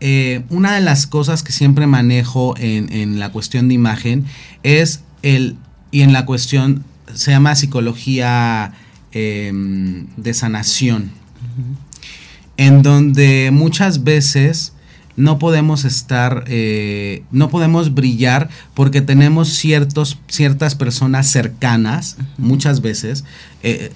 eh, 0.00 0.44
una 0.50 0.74
de 0.74 0.80
las 0.80 1.06
cosas 1.06 1.42
que 1.42 1.52
siempre 1.52 1.86
manejo 1.86 2.54
en, 2.58 3.18
la 3.18 3.30
cuestión 3.30 3.68
de 3.68 3.74
imagen 3.74 4.24
es 4.62 5.02
el, 5.22 5.56
y 5.90 6.02
en 6.02 6.12
la 6.12 6.26
cuestión, 6.26 6.84
se 7.14 7.30
llama 7.30 7.54
psicología 7.54 8.72
em, 9.12 10.06
de 10.16 10.34
sanación, 10.34 11.12
en 12.56 12.82
donde 12.82 13.50
muchas 13.52 14.02
veces 14.02 14.72
no 15.16 15.38
podemos 15.38 15.84
estar, 15.84 16.44
eh, 16.46 17.22
no 17.30 17.48
podemos 17.48 17.94
brillar 17.94 18.48
porque 18.74 19.00
tenemos 19.00 19.48
ciertos, 19.48 20.18
ciertas 20.28 20.74
personas 20.74 21.28
cercanas, 21.28 22.18
muchas 22.36 22.82
veces, 22.82 23.24
eh, 23.62 23.92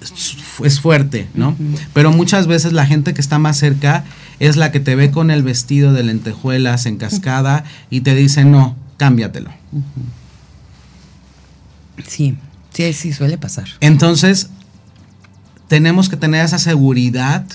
es 0.63 0.79
fuerte, 0.79 1.27
¿no? 1.35 1.55
Pero 1.93 2.11
muchas 2.11 2.47
veces 2.47 2.73
la 2.73 2.85
gente 2.85 3.13
que 3.13 3.21
está 3.21 3.39
más 3.39 3.57
cerca 3.57 4.03
es 4.39 4.57
la 4.57 4.71
que 4.71 4.79
te 4.79 4.95
ve 4.95 5.11
con 5.11 5.29
el 5.29 5.43
vestido 5.43 5.93
de 5.93 6.03
lentejuelas 6.03 6.87
en 6.87 6.97
cascada 6.97 7.63
y 7.89 8.01
te 8.01 8.15
dice, 8.15 8.43
no, 8.43 8.75
cámbiatelo. 8.97 9.51
Sí, 12.07 12.35
sí, 12.73 12.93
sí, 12.93 13.13
suele 13.13 13.37
pasar. 13.37 13.67
Entonces, 13.79 14.49
tenemos 15.67 16.09
que 16.09 16.17
tener 16.17 16.43
esa 16.43 16.57
seguridad 16.57 17.45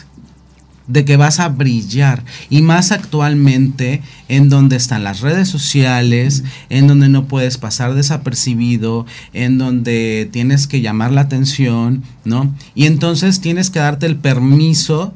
de 0.87 1.05
que 1.05 1.17
vas 1.17 1.41
a 1.41 1.49
brillar. 1.49 2.25
Y 2.51 2.63
más 2.63 2.93
actualmente 2.93 4.03
en 4.29 4.49
donde 4.49 4.77
están 4.77 5.05
las 5.05 5.21
redes 5.21 5.49
sociales, 5.49 6.45
en 6.69 6.87
donde 6.87 7.09
no 7.09 7.27
puedes 7.27 7.59
pasar 7.59 7.95
desapercibido, 7.95 9.07
en 9.33 9.59
donde 9.59 10.29
tienes 10.33 10.67
que 10.67 10.81
llamar 10.81 11.13
la 11.13 11.23
atención, 11.23 12.03
¿no? 12.25 12.55
Y 12.75 12.87
entonces 12.87 13.41
tienes 13.41 13.71
que 13.71 13.79
darte 13.79 14.07
el 14.07 14.17
permiso 14.17 15.15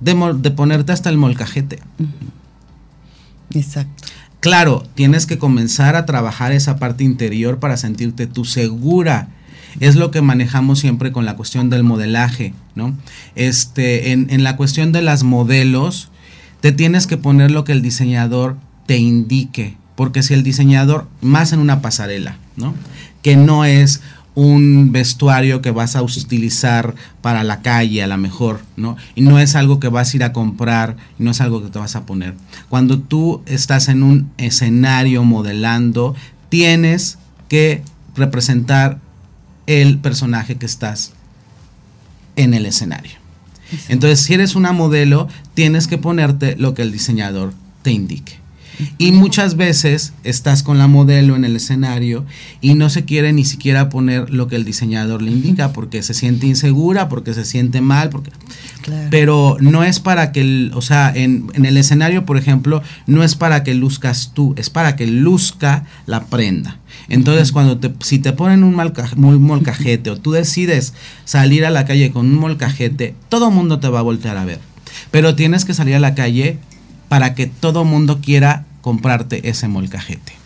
de, 0.00 0.14
de 0.38 0.50
ponerte 0.50 0.92
hasta 0.92 1.10
el 1.10 1.18
molcajete. 1.18 1.80
Exacto. 3.54 4.08
Claro, 4.40 4.84
tienes 4.94 5.26
que 5.26 5.38
comenzar 5.38 5.94
a 5.94 6.04
trabajar 6.04 6.50
esa 6.50 6.76
parte 6.78 7.04
interior 7.04 7.60
para 7.60 7.76
sentirte 7.76 8.26
tú 8.26 8.44
segura 8.44 9.28
es 9.80 9.96
lo 9.96 10.10
que 10.10 10.22
manejamos 10.22 10.78
siempre 10.78 11.12
con 11.12 11.24
la 11.24 11.36
cuestión 11.36 11.70
del 11.70 11.82
modelaje, 11.82 12.54
¿no? 12.74 12.96
Este, 13.34 14.12
en, 14.12 14.42
la 14.42 14.56
cuestión 14.56 14.92
de 14.92 15.02
las 15.02 15.22
modelos, 15.22 16.10
te 16.60 16.72
tienes 16.72 17.06
que 17.06 17.16
poner 17.16 17.50
lo 17.50 17.64
que 17.64 17.72
el 17.72 17.82
diseñador 17.82 18.56
te 18.86 18.98
indique, 18.98 19.76
porque 19.96 20.22
si 20.22 20.34
el 20.34 20.42
diseñador, 20.42 21.08
más 21.20 21.52
en 21.52 21.60
una 21.60 21.80
pasarela, 21.80 22.36
¿no? 22.56 22.74
Que 23.22 23.36
no 23.36 23.64
es 23.64 24.00
un 24.34 24.92
vestuario 24.92 25.60
que 25.60 25.70
vas 25.70 25.94
a 25.94 26.02
utilizar 26.02 26.94
para 27.20 27.44
la 27.44 27.60
calle 27.60 28.02
a 28.02 28.06
lo 28.06 28.16
mejor, 28.16 28.60
¿no? 28.76 28.96
Y 29.14 29.20
no 29.20 29.38
es 29.38 29.54
algo 29.54 29.78
que 29.78 29.88
vas 29.88 30.12
a 30.12 30.16
ir 30.16 30.24
a 30.24 30.32
comprar, 30.32 30.96
no 31.18 31.30
es 31.30 31.40
algo 31.40 31.62
que 31.62 31.68
te 31.68 31.78
vas 31.78 31.96
a 31.96 32.06
poner. 32.06 32.34
Cuando 32.68 32.98
tú 32.98 33.42
estás 33.46 33.88
en 33.88 34.02
un 34.02 34.30
escenario 34.38 35.22
modelando, 35.24 36.14
tienes 36.48 37.18
que 37.48 37.82
representar 38.14 39.00
el 39.66 39.98
personaje 39.98 40.56
que 40.56 40.66
estás 40.66 41.12
en 42.36 42.54
el 42.54 42.66
escenario. 42.66 43.12
Entonces, 43.88 44.20
si 44.20 44.34
eres 44.34 44.54
una 44.54 44.72
modelo, 44.72 45.28
tienes 45.54 45.86
que 45.86 45.98
ponerte 45.98 46.56
lo 46.56 46.74
que 46.74 46.82
el 46.82 46.92
diseñador 46.92 47.54
te 47.82 47.90
indique. 47.90 48.41
Y 48.98 49.12
muchas 49.12 49.56
veces 49.56 50.12
estás 50.24 50.62
con 50.62 50.78
la 50.78 50.86
modelo 50.86 51.36
en 51.36 51.44
el 51.44 51.56
escenario 51.56 52.24
y 52.60 52.74
no 52.74 52.90
se 52.90 53.04
quiere 53.04 53.32
ni 53.32 53.44
siquiera 53.44 53.88
poner 53.88 54.30
lo 54.30 54.48
que 54.48 54.56
el 54.56 54.64
diseñador 54.64 55.22
le 55.22 55.30
indica 55.30 55.72
porque 55.72 56.02
se 56.02 56.14
siente 56.14 56.46
insegura, 56.46 57.08
porque 57.08 57.34
se 57.34 57.44
siente 57.44 57.80
mal, 57.80 58.10
porque... 58.10 58.30
Pero 59.10 59.56
no 59.60 59.84
es 59.84 60.00
para 60.00 60.32
que, 60.32 60.40
el, 60.40 60.72
o 60.74 60.82
sea, 60.82 61.12
en, 61.14 61.50
el 61.54 61.76
escenario, 61.76 62.24
por 62.24 62.36
ejemplo, 62.36 62.82
no 63.06 63.22
es 63.22 63.36
para 63.36 63.62
que 63.62 63.74
luzcas 63.74 64.32
tú, 64.34 64.54
es 64.56 64.70
para 64.70 64.96
que 64.96 65.06
luzca 65.06 65.84
la 66.06 66.24
prenda. 66.24 66.78
Entonces, 67.08 67.52
cuando 67.52 67.78
te, 67.78 67.92
si 68.00 68.18
te 68.18 68.32
ponen 68.32 68.64
un, 68.64 68.74
un 68.74 69.42
molcajete 69.42 70.10
o 70.10 70.16
tú 70.16 70.32
decides 70.32 70.94
salir 71.24 71.64
a 71.64 71.70
la 71.70 71.84
calle 71.84 72.10
con 72.10 72.26
un 72.26 72.38
molcajete, 72.38 73.14
todo 73.28 73.50
mundo 73.50 73.78
te 73.78 73.88
va 73.88 74.00
a 74.00 74.02
voltear 74.02 74.36
a 74.36 74.44
ver. 74.44 74.58
Pero 75.10 75.34
tienes 75.34 75.64
que 75.64 75.74
salir 75.74 75.94
a 75.94 76.00
la 76.00 76.14
calle 76.14 76.58
para 77.08 77.34
que 77.34 77.46
todo 77.46 77.84
mundo 77.84 78.20
quiera 78.22 78.64
comprarte 78.82 79.48
ese 79.48 79.68
molcajete. 79.68 80.42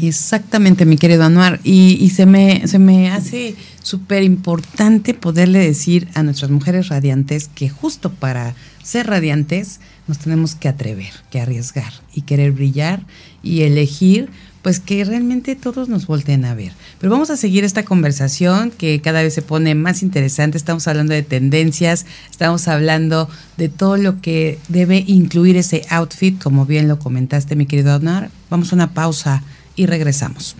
Exactamente, 0.00 0.86
mi 0.86 0.96
querido 0.96 1.24
Anuar. 1.24 1.60
Y, 1.64 2.10
se, 2.10 2.24
me, 2.24 2.66
se 2.66 2.78
me 2.78 3.10
hace 3.10 3.56
súper 3.82 4.22
importante 4.22 5.12
poderle 5.12 5.58
decir 5.58 6.08
a 6.14 6.22
nuestras 6.22 6.50
mujeres 6.50 6.88
radiantes 6.88 7.48
que 7.54 7.68
justo 7.68 8.10
para 8.12 8.54
ser 8.82 9.06
radiantes 9.06 9.80
nos 10.06 10.18
tenemos 10.18 10.54
que 10.54 10.68
atrever, 10.68 11.12
que 11.30 11.40
arriesgar 11.40 11.92
y 12.14 12.22
querer 12.22 12.52
brillar 12.52 13.04
y 13.42 13.62
elegir 13.62 14.30
pues 14.62 14.80
que 14.80 15.04
realmente 15.04 15.56
todos 15.56 15.88
nos 15.88 16.06
volteen 16.06 16.44
a 16.44 16.54
ver. 16.54 16.72
Pero 16.98 17.10
vamos 17.10 17.30
a 17.30 17.36
seguir 17.36 17.64
esta 17.64 17.84
conversación 17.84 18.70
que 18.70 19.00
cada 19.00 19.22
vez 19.22 19.34
se 19.34 19.42
pone 19.42 19.74
más 19.74 20.02
interesante. 20.02 20.58
Estamos 20.58 20.88
hablando 20.88 21.14
de 21.14 21.22
tendencias, 21.22 22.06
estamos 22.30 22.68
hablando 22.68 23.28
de 23.56 23.68
todo 23.68 23.96
lo 23.96 24.20
que 24.20 24.58
debe 24.68 25.04
incluir 25.06 25.56
ese 25.56 25.84
outfit, 25.90 26.42
como 26.42 26.66
bien 26.66 26.88
lo 26.88 26.98
comentaste, 26.98 27.56
mi 27.56 27.66
querido 27.66 27.94
Anar. 27.94 28.30
Vamos 28.50 28.72
a 28.72 28.76
una 28.76 28.94
pausa 28.94 29.42
y 29.76 29.86
regresamos. 29.86 30.56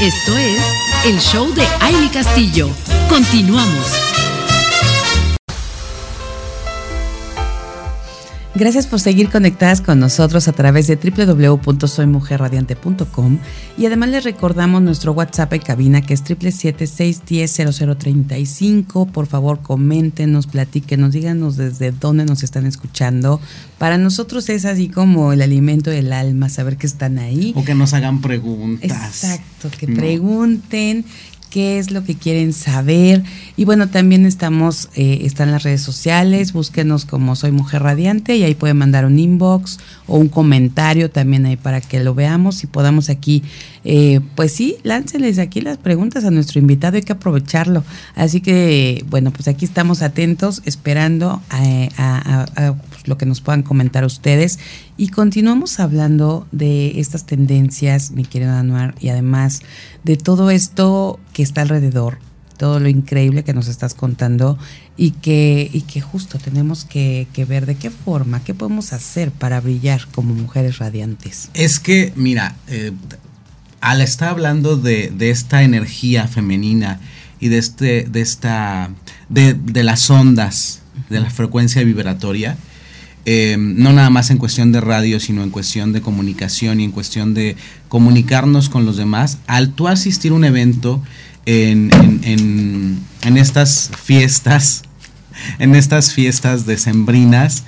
Esto 0.00 0.38
es 0.38 0.62
el 1.04 1.20
show 1.20 1.52
de 1.52 1.62
Aile 1.80 2.10
Castillo. 2.10 2.70
Continuamos. 3.10 4.09
Gracias 8.60 8.86
por 8.86 9.00
seguir 9.00 9.28
conectadas 9.30 9.80
con 9.80 9.98
nosotros 10.00 10.46
a 10.46 10.52
través 10.52 10.86
de 10.86 10.96
www.soymujerradiante.com 10.96 13.38
y 13.78 13.86
además 13.86 14.10
les 14.10 14.22
recordamos 14.22 14.82
nuestro 14.82 15.12
WhatsApp 15.12 15.54
en 15.54 15.62
cabina 15.62 16.02
que 16.02 16.12
es 16.12 16.22
777-610-0035. 16.24 19.10
Por 19.10 19.26
favor, 19.26 19.62
coméntenos, 19.62 20.46
platíquenos, 20.46 21.12
díganos 21.12 21.56
desde 21.56 21.90
dónde 21.90 22.26
nos 22.26 22.42
están 22.42 22.66
escuchando. 22.66 23.40
Para 23.78 23.96
nosotros 23.96 24.50
es 24.50 24.66
así 24.66 24.90
como 24.90 25.32
el 25.32 25.40
alimento 25.40 25.88
del 25.88 26.12
alma, 26.12 26.50
saber 26.50 26.76
que 26.76 26.86
están 26.86 27.18
ahí. 27.18 27.54
O 27.56 27.64
que 27.64 27.74
nos 27.74 27.94
hagan 27.94 28.20
preguntas. 28.20 29.24
Exacto, 29.24 29.70
que 29.78 29.88
pregunten 29.88 31.06
qué 31.50 31.78
es 31.78 31.90
lo 31.90 32.04
que 32.04 32.14
quieren 32.14 32.52
saber. 32.52 33.22
Y 33.56 33.64
bueno, 33.64 33.88
también 33.88 34.24
estamos, 34.24 34.88
eh, 34.94 35.20
están 35.24 35.50
las 35.50 35.64
redes 35.64 35.82
sociales, 35.82 36.52
búsquenos 36.52 37.04
como 37.04 37.36
Soy 37.36 37.50
Mujer 37.50 37.82
Radiante 37.82 38.36
y 38.36 38.44
ahí 38.44 38.54
pueden 38.54 38.78
mandar 38.78 39.04
un 39.04 39.18
inbox 39.18 39.78
o 40.06 40.16
un 40.16 40.28
comentario 40.28 41.10
también 41.10 41.44
ahí 41.44 41.56
para 41.56 41.80
que 41.80 42.00
lo 42.00 42.14
veamos 42.14 42.62
y 42.64 42.66
podamos 42.66 43.10
aquí, 43.10 43.42
eh, 43.84 44.20
pues 44.36 44.52
sí, 44.52 44.76
láncenles 44.84 45.38
aquí 45.38 45.60
las 45.60 45.76
preguntas 45.76 46.24
a 46.24 46.30
nuestro 46.30 46.60
invitado, 46.60 46.96
hay 46.96 47.02
que 47.02 47.12
aprovecharlo. 47.12 47.84
Así 48.14 48.40
que, 48.40 49.04
bueno, 49.10 49.32
pues 49.32 49.48
aquí 49.48 49.64
estamos 49.64 50.02
atentos, 50.02 50.62
esperando 50.64 51.42
a, 51.50 52.74
pues, 53.00 53.08
lo 53.08 53.18
que 53.18 53.26
nos 53.26 53.40
puedan 53.40 53.62
comentar 53.62 54.04
ustedes. 54.04 54.58
Y 54.96 55.08
continuamos 55.08 55.80
hablando 55.80 56.46
de 56.52 57.00
estas 57.00 57.26
tendencias, 57.26 58.10
mi 58.10 58.24
querido 58.24 58.52
Anuar, 58.52 58.94
y 59.00 59.08
además 59.08 59.62
de 60.04 60.16
todo 60.16 60.50
esto 60.50 61.18
que 61.32 61.42
está 61.42 61.62
alrededor, 61.62 62.18
todo 62.58 62.78
lo 62.78 62.88
increíble 62.88 63.42
que 63.42 63.54
nos 63.54 63.68
estás 63.68 63.94
contando 63.94 64.58
y 64.96 65.12
que, 65.12 65.70
y 65.72 65.82
que 65.82 66.02
justo 66.02 66.38
tenemos 66.38 66.84
que, 66.84 67.26
ver 67.48 67.64
de 67.64 67.76
qué 67.76 67.90
forma, 67.90 68.44
qué 68.44 68.52
podemos 68.52 68.92
hacer 68.92 69.30
para 69.30 69.60
brillar 69.60 70.06
como 70.12 70.34
mujeres 70.34 70.78
radiantes. 70.78 71.48
Es 71.54 71.80
que, 71.80 72.12
mira, 72.16 72.54
eh, 72.68 72.92
al 73.80 74.02
estar 74.02 74.28
hablando 74.28 74.76
de, 74.76 75.10
esta 75.20 75.62
energía 75.62 76.28
femenina 76.28 77.00
y 77.40 77.48
de, 77.48 77.56
este, 77.56 78.04
de, 78.04 78.20
esta, 78.20 78.90
de, 79.30 79.54
de 79.54 79.82
las 79.82 80.10
ondas, 80.10 80.82
de 81.08 81.20
la 81.20 81.30
frecuencia 81.30 81.82
vibratoria, 81.82 82.58
eh, 83.26 83.56
no 83.58 83.92
nada 83.92 84.10
más 84.10 84.30
en 84.30 84.38
cuestión 84.38 84.72
de 84.72 84.80
radio, 84.80 85.20
sino 85.20 85.42
en 85.42 85.50
cuestión 85.50 85.92
de 85.92 86.00
comunicación 86.00 86.80
y 86.80 86.84
en 86.84 86.90
cuestión 86.90 87.34
de 87.34 87.56
comunicarnos 87.88 88.68
con 88.68 88.86
los 88.86 88.96
demás, 88.96 89.38
al 89.46 89.72
tú 89.72 89.88
asistir 89.88 90.32
a 90.32 90.34
un 90.34 90.44
evento 90.44 91.02
en, 91.44 91.90
en, 92.22 93.36
estas 93.36 93.90
fiestas, 94.02 94.82
en 95.58 95.74
estas 95.74 96.12
fiestas 96.14 96.64
decembrinas, 96.64 97.64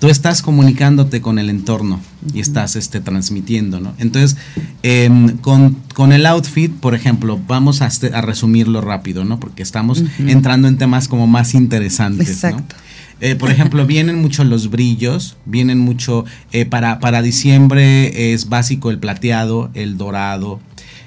tú 0.00 0.08
estás 0.08 0.42
comunicándote 0.42 1.20
con 1.20 1.38
el 1.38 1.50
entorno 1.50 2.00
y 2.32 2.40
estás 2.40 2.74
este, 2.74 3.00
transmitiendo, 3.00 3.80
¿no? 3.80 3.94
Entonces, 3.98 4.36
em, 4.82 5.36
con, 5.38 6.12
el 6.12 6.26
outfit, 6.26 6.72
por 6.72 6.94
ejemplo, 6.94 7.40
vamos 7.46 7.82
a, 7.82 7.86
a, 7.86 8.20
resumirlo 8.20 8.80
rápido, 8.80 9.24
¿no? 9.24 9.38
Porque 9.38 9.62
estamos 9.62 10.02
entrando 10.18 10.66
en 10.66 10.76
temas 10.76 11.06
como 11.06 11.26
más 11.26 11.54
interesantes, 11.54 12.28
Exacto. 12.28 12.74
Eh, 13.20 13.34
por 13.34 13.50
ejemplo, 13.50 13.84
vienen 13.84 14.20
mucho 14.20 14.44
los 14.44 14.70
brillos, 14.70 15.36
vienen 15.44 15.78
mucho, 15.78 16.24
eh, 16.52 16.66
para, 16.66 17.00
para 17.00 17.20
diciembre 17.20 18.32
es 18.32 18.48
básico 18.48 18.90
el 18.90 18.98
plateado, 18.98 19.70
el 19.74 19.98
dorado, 19.98 20.60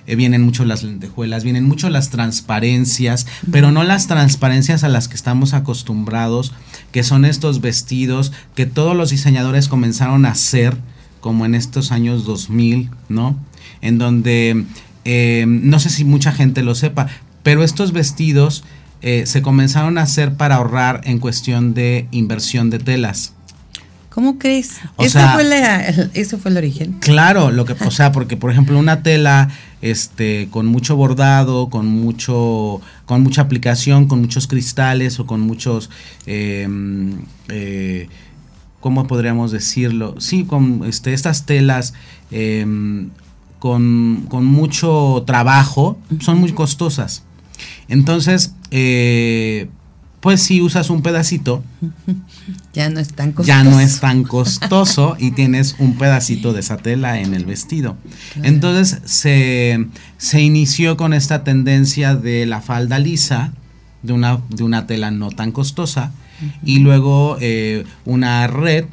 eh, 0.07 0.17
vienen 0.17 0.41
mucho 0.41 0.65
las 0.65 0.83
lentejuelas, 0.83 1.45
vienen 1.45 1.63
mucho 1.63 1.89
las 1.89 2.09
transparencias, 2.09 3.27
pero 3.49 3.71
no 3.71 3.83
las 3.83 4.07
transparencias 4.07 4.83
a 4.83 4.89
las 4.89 5.07
que 5.07 5.15
estamos 5.15 5.53
acostumbrados, 5.53 6.51
que 6.91 7.03
son 7.03 7.23
estos 7.23 7.61
vestidos 7.61 8.33
que 8.55 8.65
todos 8.65 8.95
los 8.95 9.11
diseñadores 9.11 9.69
comenzaron 9.69 10.25
a 10.25 10.31
hacer, 10.31 10.75
como 11.21 11.45
en 11.45 11.55
estos 11.55 11.93
años 11.93 12.25
2000, 12.25 12.89
¿no? 13.07 13.37
En 13.81 13.99
donde, 13.99 14.65
no 15.45 15.79
sé 15.79 15.89
si 15.89 16.03
mucha 16.03 16.31
gente 16.33 16.63
lo 16.63 16.75
sepa, 16.75 17.07
pero 17.43 17.63
estos 17.63 17.93
vestidos 17.93 18.63
eh, 19.01 19.25
se 19.25 19.41
comenzaron 19.41 19.97
a 19.97 20.03
hacer 20.03 20.35
para 20.35 20.55
ahorrar 20.55 21.01
en 21.05 21.19
cuestión 21.19 21.73
de 21.73 22.07
inversión 22.11 22.69
de 22.69 22.79
telas. 22.79 23.33
¿Cómo 24.11 24.37
crees? 24.37 24.81
eso, 24.99 25.19
fue 25.33 26.09
eso 26.13 26.37
fue 26.37 26.51
el 26.51 26.57
origen. 26.57 26.97
Claro, 26.99 27.49
lo 27.49 27.63
que, 27.63 27.73
o 27.85 27.91
sea, 27.91 28.11
porque 28.11 28.35
por 28.35 28.51
ejemplo 28.51 28.77
una 28.77 29.03
tela 29.03 29.47
este, 29.81 30.49
con 30.51 30.65
mucho 30.65 30.97
bordado, 30.97 31.69
con 31.69 31.87
mucho, 31.87 32.81
con 33.05 33.23
mucha 33.23 33.43
aplicación, 33.43 34.07
con 34.07 34.19
muchos 34.19 34.47
cristales 34.47 35.17
o 35.21 35.25
con 35.25 35.39
muchos, 35.39 35.89
em, 36.25 37.21
eh, 37.47 38.09
¿cómo 38.81 39.07
podríamos 39.07 39.51
decirlo? 39.51 40.15
Sí, 40.19 40.43
con 40.43 40.83
este, 40.85 41.13
estas 41.13 41.45
telas 41.45 41.93
em, 42.31 43.11
con, 43.59 44.25
con 44.27 44.45
mucho 44.45 45.23
trabajo 45.25 45.97
son 46.19 46.39
muy 46.39 46.51
costosas. 46.51 47.23
Entonces, 47.87 48.53
eh, 48.71 49.69
pues 50.21 50.43
si 50.43 50.61
usas 50.61 50.89
un 50.89 51.01
pedacito, 51.01 51.63
ya 52.73 52.89
no 52.89 52.99
es 52.99 53.13
tan 53.13 53.31
costoso. 53.31 53.47
Ya 53.47 53.63
no 53.63 53.79
es 53.79 53.99
tan 53.99 54.23
costoso 54.23 55.15
y 55.19 55.31
tienes 55.35 55.75
un 55.79 55.97
pedacito 55.97 56.53
de 56.53 56.61
esa 56.61 56.77
tela 56.77 57.19
en 57.19 57.33
el 57.33 57.45
vestido. 57.45 57.97
Entonces 58.43 59.01
se, 59.05 59.79
inició 60.39 60.95
con 60.95 61.13
esta 61.13 61.43
tendencia 61.43 62.15
de 62.15 62.45
la 62.45 62.61
falda 62.61 62.99
lisa, 62.99 63.51
de 64.03 64.13
una, 64.13 64.39
de 64.49 64.63
una 64.63 64.85
tela 64.87 65.11
no 65.11 65.29
tan 65.29 65.51
costosa, 65.51 66.11
y 66.63 66.79
luego 66.79 67.37
eh, 67.39 67.83
una 68.05 68.47
red 68.47 68.85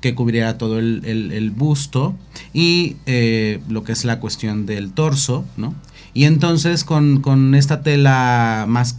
que 0.00 0.14
cubriera 0.14 0.58
todo 0.58 0.78
el, 0.78 1.52
busto 1.56 2.14
y 2.52 2.96
eh, 3.06 3.60
lo 3.68 3.82
que 3.82 3.92
es 3.92 4.04
la 4.04 4.20
cuestión 4.20 4.66
del 4.66 4.92
torso, 4.92 5.44
¿no? 5.56 5.74
Y 6.18 6.24
entonces 6.24 6.82
con, 6.82 7.54
esta 7.54 7.82
tela 7.82 8.64
más 8.66 8.96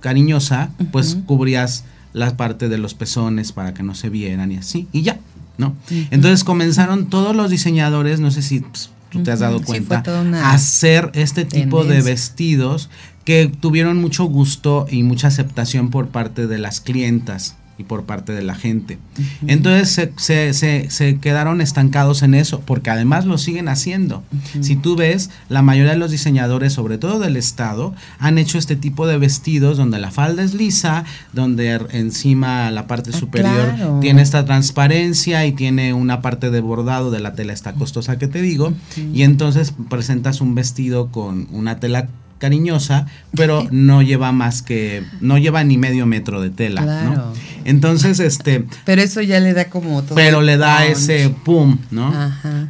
cariñosa, 0.00 0.68
pues 0.92 1.16
cubrías 1.24 1.84
la 2.12 2.36
parte 2.36 2.68
de 2.68 2.76
los 2.76 2.92
pezones 2.92 3.52
para 3.52 3.72
que 3.72 3.82
no 3.82 3.94
se 3.94 4.10
vieran 4.10 4.52
y 4.52 4.56
así, 4.58 4.86
y 4.92 5.00
ya, 5.00 5.18
¿no? 5.56 5.74
Entonces 6.10 6.44
comenzaron 6.44 7.08
todos 7.08 7.34
los 7.34 7.48
diseñadores, 7.48 8.20
no 8.20 8.30
sé 8.30 8.42
si 8.42 8.60
pues, 8.60 8.90
tú 9.08 9.22
te 9.22 9.32
has 9.32 9.40
dado 9.40 9.62
cuenta, 9.62 10.02
a 10.42 10.52
hacer 10.52 11.10
este 11.14 11.46
tipo 11.46 11.82
de 11.84 12.02
vestidos 12.02 12.90
que 13.24 13.46
tuvieron 13.46 13.98
mucho 13.98 14.24
gusto 14.24 14.84
y 14.90 15.02
mucha 15.02 15.28
aceptación 15.28 15.88
por 15.88 16.08
parte 16.08 16.46
de 16.46 16.58
las 16.58 16.82
clientas 16.82 17.56
y 17.80 17.84
por 17.84 18.04
parte 18.04 18.32
de 18.32 18.42
la 18.42 18.54
gente. 18.54 18.98
Entonces 19.46 20.10
se, 20.16 21.18
quedaron 21.18 21.62
estancados 21.62 22.22
en 22.22 22.34
eso, 22.34 22.60
porque 22.60 22.90
además 22.90 23.24
lo 23.24 23.38
siguen 23.38 23.68
haciendo. 23.68 24.22
Si 24.60 24.76
tú 24.76 24.96
ves, 24.96 25.30
la 25.48 25.62
mayoría 25.62 25.92
de 25.92 25.98
los 25.98 26.10
diseñadores, 26.10 26.74
sobre 26.74 26.98
todo 26.98 27.18
del 27.18 27.36
Estado, 27.36 27.94
han 28.18 28.36
hecho 28.36 28.58
este 28.58 28.76
tipo 28.76 29.06
de 29.06 29.16
vestidos 29.16 29.78
donde 29.78 29.98
la 29.98 30.10
falda 30.10 30.42
es 30.42 30.52
lisa, 30.52 31.04
donde 31.32 31.80
encima 31.92 32.70
la 32.70 32.86
parte 32.86 33.12
ah, 33.14 33.18
superior 33.18 34.00
tiene 34.02 34.20
esta 34.20 34.44
transparencia 34.44 35.46
y 35.46 35.52
tiene 35.52 35.94
una 35.94 36.20
parte 36.20 36.50
de 36.50 36.60
bordado 36.60 37.10
de 37.10 37.20
la 37.20 37.32
tela 37.32 37.54
esta 37.54 37.72
costosa 37.72 38.18
que 38.18 38.28
te 38.28 38.42
digo, 38.42 38.74
y 39.14 39.22
entonces 39.22 39.72
presentas 39.88 40.42
un 40.42 40.54
vestido 40.54 41.08
con 41.08 41.48
una 41.50 41.80
tela 41.80 42.08
cariñosa, 42.40 43.06
pero 43.36 43.68
no 43.70 44.02
lleva 44.02 44.32
más 44.32 44.62
que, 44.62 45.04
no 45.20 45.38
lleva 45.38 45.62
ni 45.62 45.78
medio 45.78 46.06
metro 46.06 46.40
de 46.40 46.50
tela, 46.50 46.82
¿no? 47.04 47.32
Entonces, 47.64 48.18
este... 48.18 48.64
Pero 48.84 49.02
eso 49.02 49.20
ya 49.20 49.38
le 49.38 49.52
da 49.52 49.66
como 49.66 50.02
todo 50.02 50.14
Pero 50.16 50.40
le 50.40 50.56
da 50.56 50.86
ese 50.86 51.28
pum, 51.28 51.78
¿no? 51.90 52.12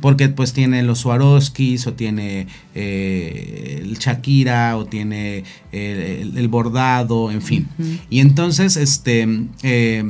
Porque 0.02 0.28
pues 0.28 0.52
tiene 0.52 0.83
los 0.83 0.98
Swarovskis 0.98 1.87
o 1.87 1.94
tiene 1.94 2.48
eh, 2.74 3.80
el 3.83 3.96
Shakira 3.98 4.76
o 4.76 4.85
tiene 4.85 5.44
el, 5.72 6.48
bordado, 6.48 7.30
en 7.30 7.40
fin. 7.40 7.68
Y 8.11 8.20
entonces, 8.20 8.76
este... 8.76 9.46
Eh, 9.62 10.04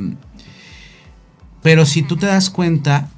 pero 1.62 1.84
si 1.84 2.02
tú 2.02 2.16
te 2.16 2.24
das 2.24 2.48
cuenta, 2.48 3.10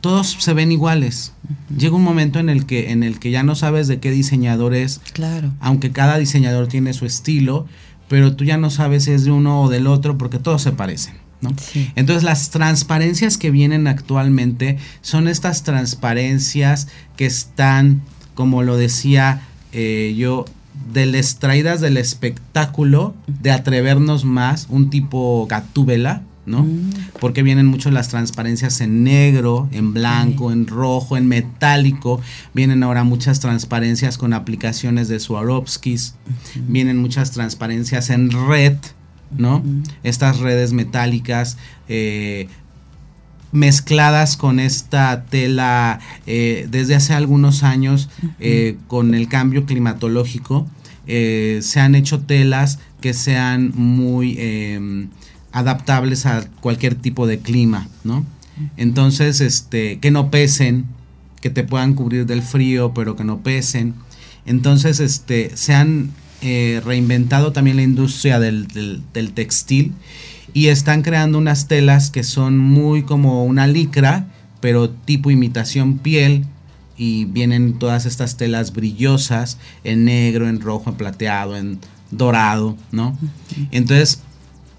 todos 0.00 0.36
se 0.38 0.54
ven 0.54 0.72
iguales. 0.72 1.32
Llega 1.76 1.96
un 1.96 2.02
momento 2.02 2.38
en 2.38 2.48
el 2.48 2.66
que 2.66 2.90
en 2.90 3.02
el 3.02 3.18
que 3.18 3.30
ya 3.30 3.42
no 3.42 3.54
sabes 3.54 3.88
de 3.88 4.00
qué 4.00 4.10
diseñador 4.10 4.74
es. 4.74 5.00
Claro. 5.12 5.52
Aunque 5.60 5.90
cada 5.90 6.18
diseñador 6.18 6.68
tiene 6.68 6.92
su 6.92 7.06
estilo, 7.06 7.66
pero 8.08 8.34
tú 8.34 8.44
ya 8.44 8.56
no 8.56 8.70
sabes 8.70 9.04
si 9.04 9.12
es 9.12 9.24
de 9.24 9.30
uno 9.30 9.62
o 9.62 9.68
del 9.68 9.86
otro 9.86 10.18
porque 10.18 10.38
todos 10.38 10.62
se 10.62 10.72
parecen. 10.72 11.14
¿no? 11.40 11.50
Entonces 11.96 12.22
las 12.22 12.50
transparencias 12.50 13.38
que 13.38 13.50
vienen 13.50 13.86
actualmente 13.86 14.78
son 15.00 15.28
estas 15.28 15.62
transparencias 15.62 16.88
que 17.16 17.26
están, 17.26 18.02
como 18.34 18.62
lo 18.62 18.76
decía 18.76 19.42
eh, 19.72 20.14
yo, 20.18 20.44
de 20.92 21.04
extraídas 21.18 21.80
del 21.80 21.96
espectáculo, 21.96 23.14
de 23.26 23.52
atrevernos 23.52 24.24
más, 24.24 24.66
un 24.70 24.90
tipo 24.90 25.46
gatúbela, 25.48 26.22
¿no? 26.46 26.62
Mm. 26.64 26.90
Porque 27.20 27.42
vienen 27.42 27.66
mucho 27.66 27.90
las 27.90 28.08
transparencias 28.08 28.80
en 28.80 29.04
negro, 29.04 29.68
en 29.72 29.92
blanco, 29.92 30.52
en 30.52 30.66
rojo, 30.66 31.16
en 31.16 31.28
metálico. 31.28 32.20
Vienen 32.54 32.82
ahora 32.82 33.04
muchas 33.04 33.40
transparencias 33.40 34.18
con 34.18 34.32
aplicaciones 34.32 35.08
de 35.08 35.20
Swarovskis. 35.20 36.14
Vienen 36.68 36.98
muchas 36.98 37.30
transparencias 37.32 38.10
en 38.10 38.30
red, 38.30 38.76
¿no? 39.36 39.62
Estas 40.02 40.38
redes 40.38 40.72
metálicas. 40.72 41.56
Eh, 41.88 42.48
mezcladas 43.52 44.36
con 44.36 44.60
esta 44.60 45.24
tela 45.24 45.98
eh, 46.24 46.68
desde 46.70 46.94
hace 46.94 47.14
algunos 47.14 47.64
años 47.64 48.08
eh, 48.38 48.76
con 48.86 49.12
el 49.12 49.26
cambio 49.26 49.66
climatológico 49.66 50.68
se 51.04 51.80
han 51.80 51.96
hecho 51.96 52.20
telas 52.20 52.78
que 53.00 53.12
sean 53.12 53.72
muy 53.74 54.36
em, 54.38 55.08
adaptables 55.52 56.26
a 56.26 56.48
cualquier 56.60 56.94
tipo 56.94 57.26
de 57.26 57.38
clima, 57.38 57.88
¿no? 58.04 58.24
Entonces, 58.76 59.40
este, 59.40 59.98
que 60.00 60.10
no 60.10 60.30
pesen, 60.30 60.84
que 61.40 61.50
te 61.50 61.64
puedan 61.64 61.94
cubrir 61.94 62.26
del 62.26 62.42
frío, 62.42 62.92
pero 62.94 63.16
que 63.16 63.24
no 63.24 63.38
pesen. 63.38 63.94
Entonces, 64.44 65.00
este, 65.00 65.56
se 65.56 65.74
han 65.74 66.10
eh, 66.42 66.82
reinventado 66.84 67.52
también 67.52 67.76
la 67.76 67.82
industria 67.82 68.38
del, 68.38 68.66
del, 69.12 69.32
textil 69.32 69.92
y 70.52 70.66
están 70.66 71.02
creando 71.02 71.38
unas 71.38 71.68
telas 71.68 72.10
que 72.10 72.22
son 72.22 72.58
muy 72.58 73.02
como 73.02 73.44
una 73.44 73.66
licra, 73.66 74.26
pero 74.60 74.90
tipo 74.90 75.30
imitación 75.30 75.98
piel, 75.98 76.44
y 77.00 77.24
vienen 77.24 77.78
todas 77.78 78.04
estas 78.04 78.36
telas 78.36 78.74
brillosas 78.74 79.56
en 79.84 80.04
negro, 80.04 80.46
en 80.46 80.60
rojo, 80.60 80.90
en 80.90 80.96
plateado, 80.96 81.56
en 81.56 81.78
dorado, 82.10 82.76
¿no? 82.92 83.16
Entonces, 83.70 84.20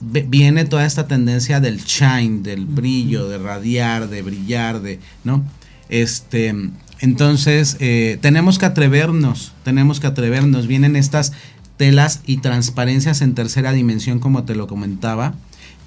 viene 0.02 0.66
toda 0.66 0.86
esta 0.86 1.08
tendencia 1.08 1.60
del 1.60 1.84
shine, 1.84 2.42
del 2.42 2.66
brillo, 2.66 3.28
de 3.30 3.38
radiar, 3.38 4.10
de 4.10 4.22
brillar, 4.22 4.82
de, 4.82 5.00
¿no? 5.24 5.44
Este, 5.90 6.56
entonces, 7.00 7.78
eh, 7.80 8.18
tenemos 8.22 8.60
que 8.60 8.66
atrevernos, 8.66 9.54
tenemos 9.64 10.00
que 10.00 10.08
atrevernos. 10.08 10.68
Vienen 10.68 10.96
estas 10.96 11.34
telas 11.78 12.22
y 12.26 12.38
transparencias 12.38 13.22
en 13.22 13.36
tercera 13.36 13.72
dimensión, 13.72 14.20
como 14.20 14.44
te 14.44 14.56
lo 14.56 14.68
comentaba, 14.68 15.34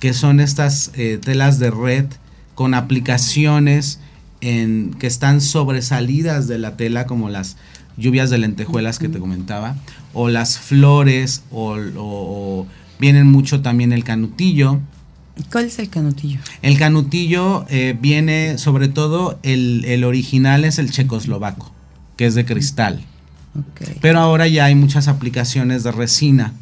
que 0.01 0.13
son 0.13 0.41
estas 0.41 0.91
eh, 0.95 1.19
telas 1.23 1.59
de 1.59 1.71
red 1.71 2.07
con 2.55 2.75
aplicaciones 2.75 4.01
en, 4.41 4.95
que 4.99 5.07
están 5.07 5.41
sobresalidas 5.41 6.47
de 6.47 6.59
la 6.59 6.77
tela, 6.77 7.07
como 7.07 7.31
las 7.31 7.57
lluvias 7.97 8.29
de 8.31 8.39
lentejuelas 8.39 8.99
que 8.99 9.09
te 9.09 9.19
comentaba, 9.19 9.77
o 10.13 10.29
las 10.29 10.59
flores, 10.59 11.45
o 11.51 12.67
Vienen 12.99 13.31
mucho 13.31 13.61
también 13.61 13.93
el 13.93 14.05
canutillo. 14.05 14.81
¿Cuál 15.51 15.65
es 15.67 15.79
el 15.79 15.89
canutillo? 15.89 16.39
El 16.63 16.79
canutillo 16.79 17.67
eh, 17.69 17.97
viene, 18.01 18.59
sobre 18.59 18.89
todo, 18.89 19.39
el, 19.43 20.05
original 20.05 20.65
es 20.65 20.79
el 20.79 20.91
checoslovaco, 20.91 21.73
que 22.17 22.27
es 22.27 22.35
de 22.35 22.45
cristal. 22.45 23.05
Pero 24.01 24.19
ahora 24.19 24.49
ya 24.49 24.65
hay 24.65 24.75
muchas 24.75 25.07
aplicaciones 25.07 25.85
de 25.85 25.93
resina 25.93 26.53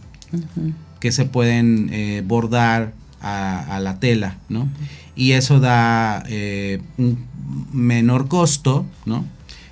que 1.00 1.10
se 1.10 1.24
pueden 1.24 1.88
eh, 1.90 2.22
bordar 2.24 2.92
a, 3.20 3.78
la 3.80 3.98
tela, 3.98 4.36
¿no? 4.48 4.68
Y 5.14 5.32
eso 5.32 5.60
da 5.60 6.22
eh, 6.28 6.80
un 6.98 7.24
menor 7.72 8.28
costo, 8.28 8.84
¿no? 9.06 9.24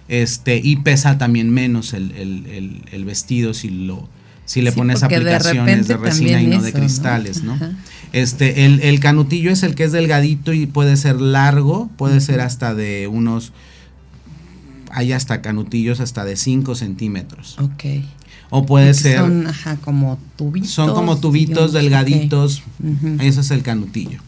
Este, 0.09 0.61
y 0.63 0.77
pesa 0.77 1.19
también 1.19 1.51
menos 1.51 1.95
el, 1.95 2.83
el 2.91 3.05
vestido 3.05 3.55
si 3.55 3.71
lo, 3.71 4.09
si 4.51 4.63
le 4.63 4.73
pones 4.73 5.05
aplicaciones 5.05 5.87
de, 5.87 5.97
resina 5.97 6.43
y 6.43 6.49
no 6.49 6.61
de 6.61 6.73
cristales, 6.73 7.45
¿no? 7.45 7.57
Este, 8.13 8.67
el, 8.67 8.99
canutillo 8.99 9.53
es 9.53 9.63
el 9.63 9.77
que 9.77 9.85
es 9.85 9.93
delgadito 9.93 10.53
y 10.53 10.67
puede 10.67 10.97
ser 10.97 11.21
largo, 11.21 11.89
puede 11.97 12.21
ser 12.21 12.41
hasta 12.41 12.75
de 12.75 13.07
unos, 13.07 13.53
hay 14.91 15.13
hasta 15.13 15.41
canutillos 15.41 16.01
hasta 16.01 16.25
de 16.25 16.35
5 16.35 16.75
centímetros. 16.75 17.61
Ok. 17.61 18.03
O 18.51 18.67
puede 18.67 18.93
ser... 18.95 19.19
Son 19.19 19.47
como 19.83 20.19
tubitos. 20.35 20.71
Son 20.71 20.95
como 20.95 21.21
tubitos 21.21 21.73
delgaditos, 21.73 22.65
eso 23.21 23.43
es 23.43 23.53
el 23.53 23.63
canutillo. 23.63 24.19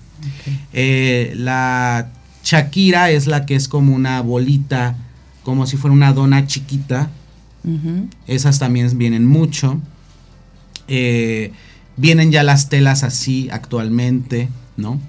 Eh, 0.72 1.32
la 1.36 2.12
Shakira 2.44 3.10
es 3.10 3.26
la 3.26 3.44
que 3.44 3.56
es 3.56 3.66
como 3.66 3.92
una 3.92 4.20
bolita, 4.20 4.94
como 5.42 5.66
si 5.66 5.76
fuera 5.76 5.92
una 5.92 6.12
dona 6.12 6.46
chiquita. 6.46 7.10
Esas 8.28 8.60
también 8.60 8.96
vienen 8.96 9.26
mucho. 9.26 9.80
Eh, 10.88 11.52
vienen 11.96 12.32
ya 12.32 12.42
las 12.42 12.68
telas 12.68 13.02
así 13.02 13.48
actualmente, 13.50 14.48
¿no? 14.76 15.00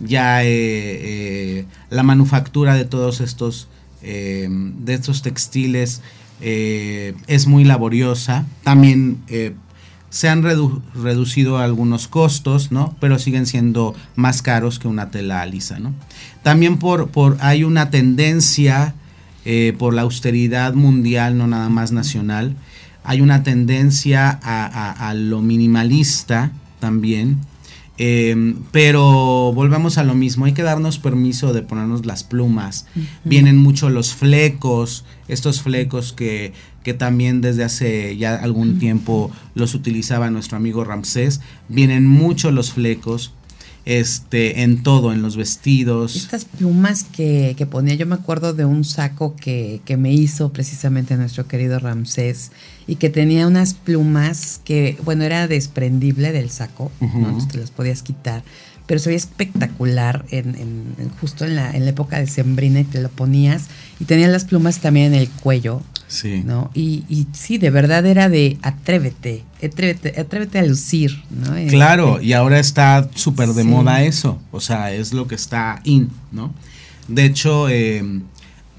Ya 0.00 0.44
eh, 0.44 0.48
eh, 0.50 1.64
la 1.90 2.02
manufactura 2.02 2.74
de 2.74 2.84
todos 2.84 3.20
estos, 3.20 3.68
de 4.00 4.94
estos 4.94 5.22
textiles 5.22 6.02
es 6.40 7.46
muy 7.48 7.64
laboriosa. 7.64 8.46
También 8.62 9.18
se 10.08 10.28
han 10.28 10.42
reducido 10.42 11.58
algunos 11.58 12.06
costos, 12.06 12.70
¿no? 12.70 12.96
Pero 13.00 13.18
siguen 13.18 13.44
siendo 13.46 13.96
más 14.14 14.40
caros 14.40 14.78
que 14.78 14.86
una 14.86 15.10
tela 15.10 15.44
lisa, 15.46 15.80
¿no? 15.80 15.94
También 16.44 16.78
por, 16.78 17.08
por 17.08 17.36
hay 17.40 17.64
una 17.64 17.90
tendencia 17.90 18.94
por 19.78 19.94
la 19.94 20.02
austeridad 20.02 20.74
mundial, 20.74 21.36
no 21.36 21.48
nada 21.48 21.68
más 21.70 21.90
nacional, 21.90 22.54
hay 23.08 23.22
una 23.22 23.42
tendencia 23.42 24.38
a, 24.42 25.14
lo 25.14 25.40
minimalista 25.40 26.52
también. 26.78 27.38
Em, 27.96 28.56
pero 28.70 29.50
volvemos 29.54 29.96
a 29.96 30.04
lo 30.04 30.14
mismo, 30.14 30.44
hay 30.44 30.52
que 30.52 30.62
darnos 30.62 30.98
permiso 30.98 31.54
de 31.54 31.62
ponernos 31.62 32.04
las 32.04 32.22
plumas. 32.22 32.84
Vienen 33.24 33.56
mucho 33.56 33.88
los 33.88 34.12
flecos, 34.12 35.06
estos 35.26 35.62
flecos 35.62 36.12
que, 36.12 36.52
que 36.84 36.92
también 36.92 37.40
desde 37.40 37.64
hace 37.64 38.18
ya 38.18 38.34
algún 38.34 38.78
tiempo 38.78 39.30
los 39.54 39.74
utilizaba 39.74 40.30
nuestro 40.30 40.58
amigo 40.58 40.84
Ramsés. 40.84 41.40
Vienen 41.70 42.06
mucho 42.06 42.50
los 42.50 42.72
flecos 42.72 43.32
este, 43.88 44.60
en 44.64 44.82
todo, 44.82 45.14
en 45.14 45.22
los 45.22 45.38
vestidos. 45.38 46.14
Estas 46.14 46.44
plumas 46.44 47.04
que, 47.04 47.54
que 47.56 47.64
ponía, 47.64 47.94
yo 47.94 48.04
me 48.04 48.16
acuerdo 48.16 48.52
de 48.52 48.66
un 48.66 48.84
saco 48.84 49.34
que, 49.34 49.80
que, 49.86 49.96
me 49.96 50.12
hizo 50.12 50.52
precisamente 50.52 51.16
nuestro 51.16 51.48
querido 51.48 51.78
Ramsés 51.78 52.52
y 52.86 52.96
que 52.96 53.08
tenía 53.08 53.46
unas 53.46 53.72
plumas 53.72 54.60
que, 54.62 54.98
bueno, 55.04 55.24
era 55.24 55.48
desprendible 55.48 56.32
del 56.32 56.50
saco, 56.50 56.92
¿no? 57.00 57.48
te 57.48 57.56
las 57.56 57.70
podías 57.70 58.02
quitar, 58.02 58.42
pero 58.88 58.98
se 58.98 59.10
veía 59.10 59.18
espectacular 59.18 60.24
en, 60.30 60.56
en- 60.56 61.10
justo 61.20 61.44
en 61.44 61.54
la, 61.54 61.70
en 61.70 61.84
la 61.84 61.90
época 61.90 62.18
de 62.18 62.26
Sembrina 62.26 62.80
y 62.80 62.84
te 62.84 63.00
lo 63.00 63.08
ponías 63.10 63.66
y 64.00 64.04
tenía 64.06 64.26
las 64.28 64.44
plumas 64.44 64.80
también 64.80 65.14
en 65.14 65.20
el 65.20 65.28
cuello, 65.28 65.82
Sí. 66.08 66.42
¿no? 66.44 66.70
Y, 66.74 67.04
y 67.10 67.26
sí, 67.32 67.58
de 67.58 67.68
verdad 67.70 68.04
era 68.06 68.28
de 68.30 68.56
atrévete, 68.62 69.44
atrévete, 69.62 70.18
atrévete 70.18 70.58
a 70.58 70.62
lucir, 70.64 71.22
¿no? 71.30 71.54
Claro, 71.68 72.14
Este, 72.14 72.26
y 72.26 72.32
ahora 72.32 72.58
está 72.58 73.08
súper 73.14 73.50
de 73.50 73.62
Sí. 73.62 73.68
moda 73.68 74.02
eso, 74.02 74.40
o 74.50 74.60
sea, 74.60 74.90
es 74.92 75.12
lo 75.12 75.28
que 75.28 75.34
está 75.34 75.80
in, 75.84 76.08
¿no? 76.32 76.54
De 77.08 77.24
hecho, 77.26 77.68
eh, 77.68 78.02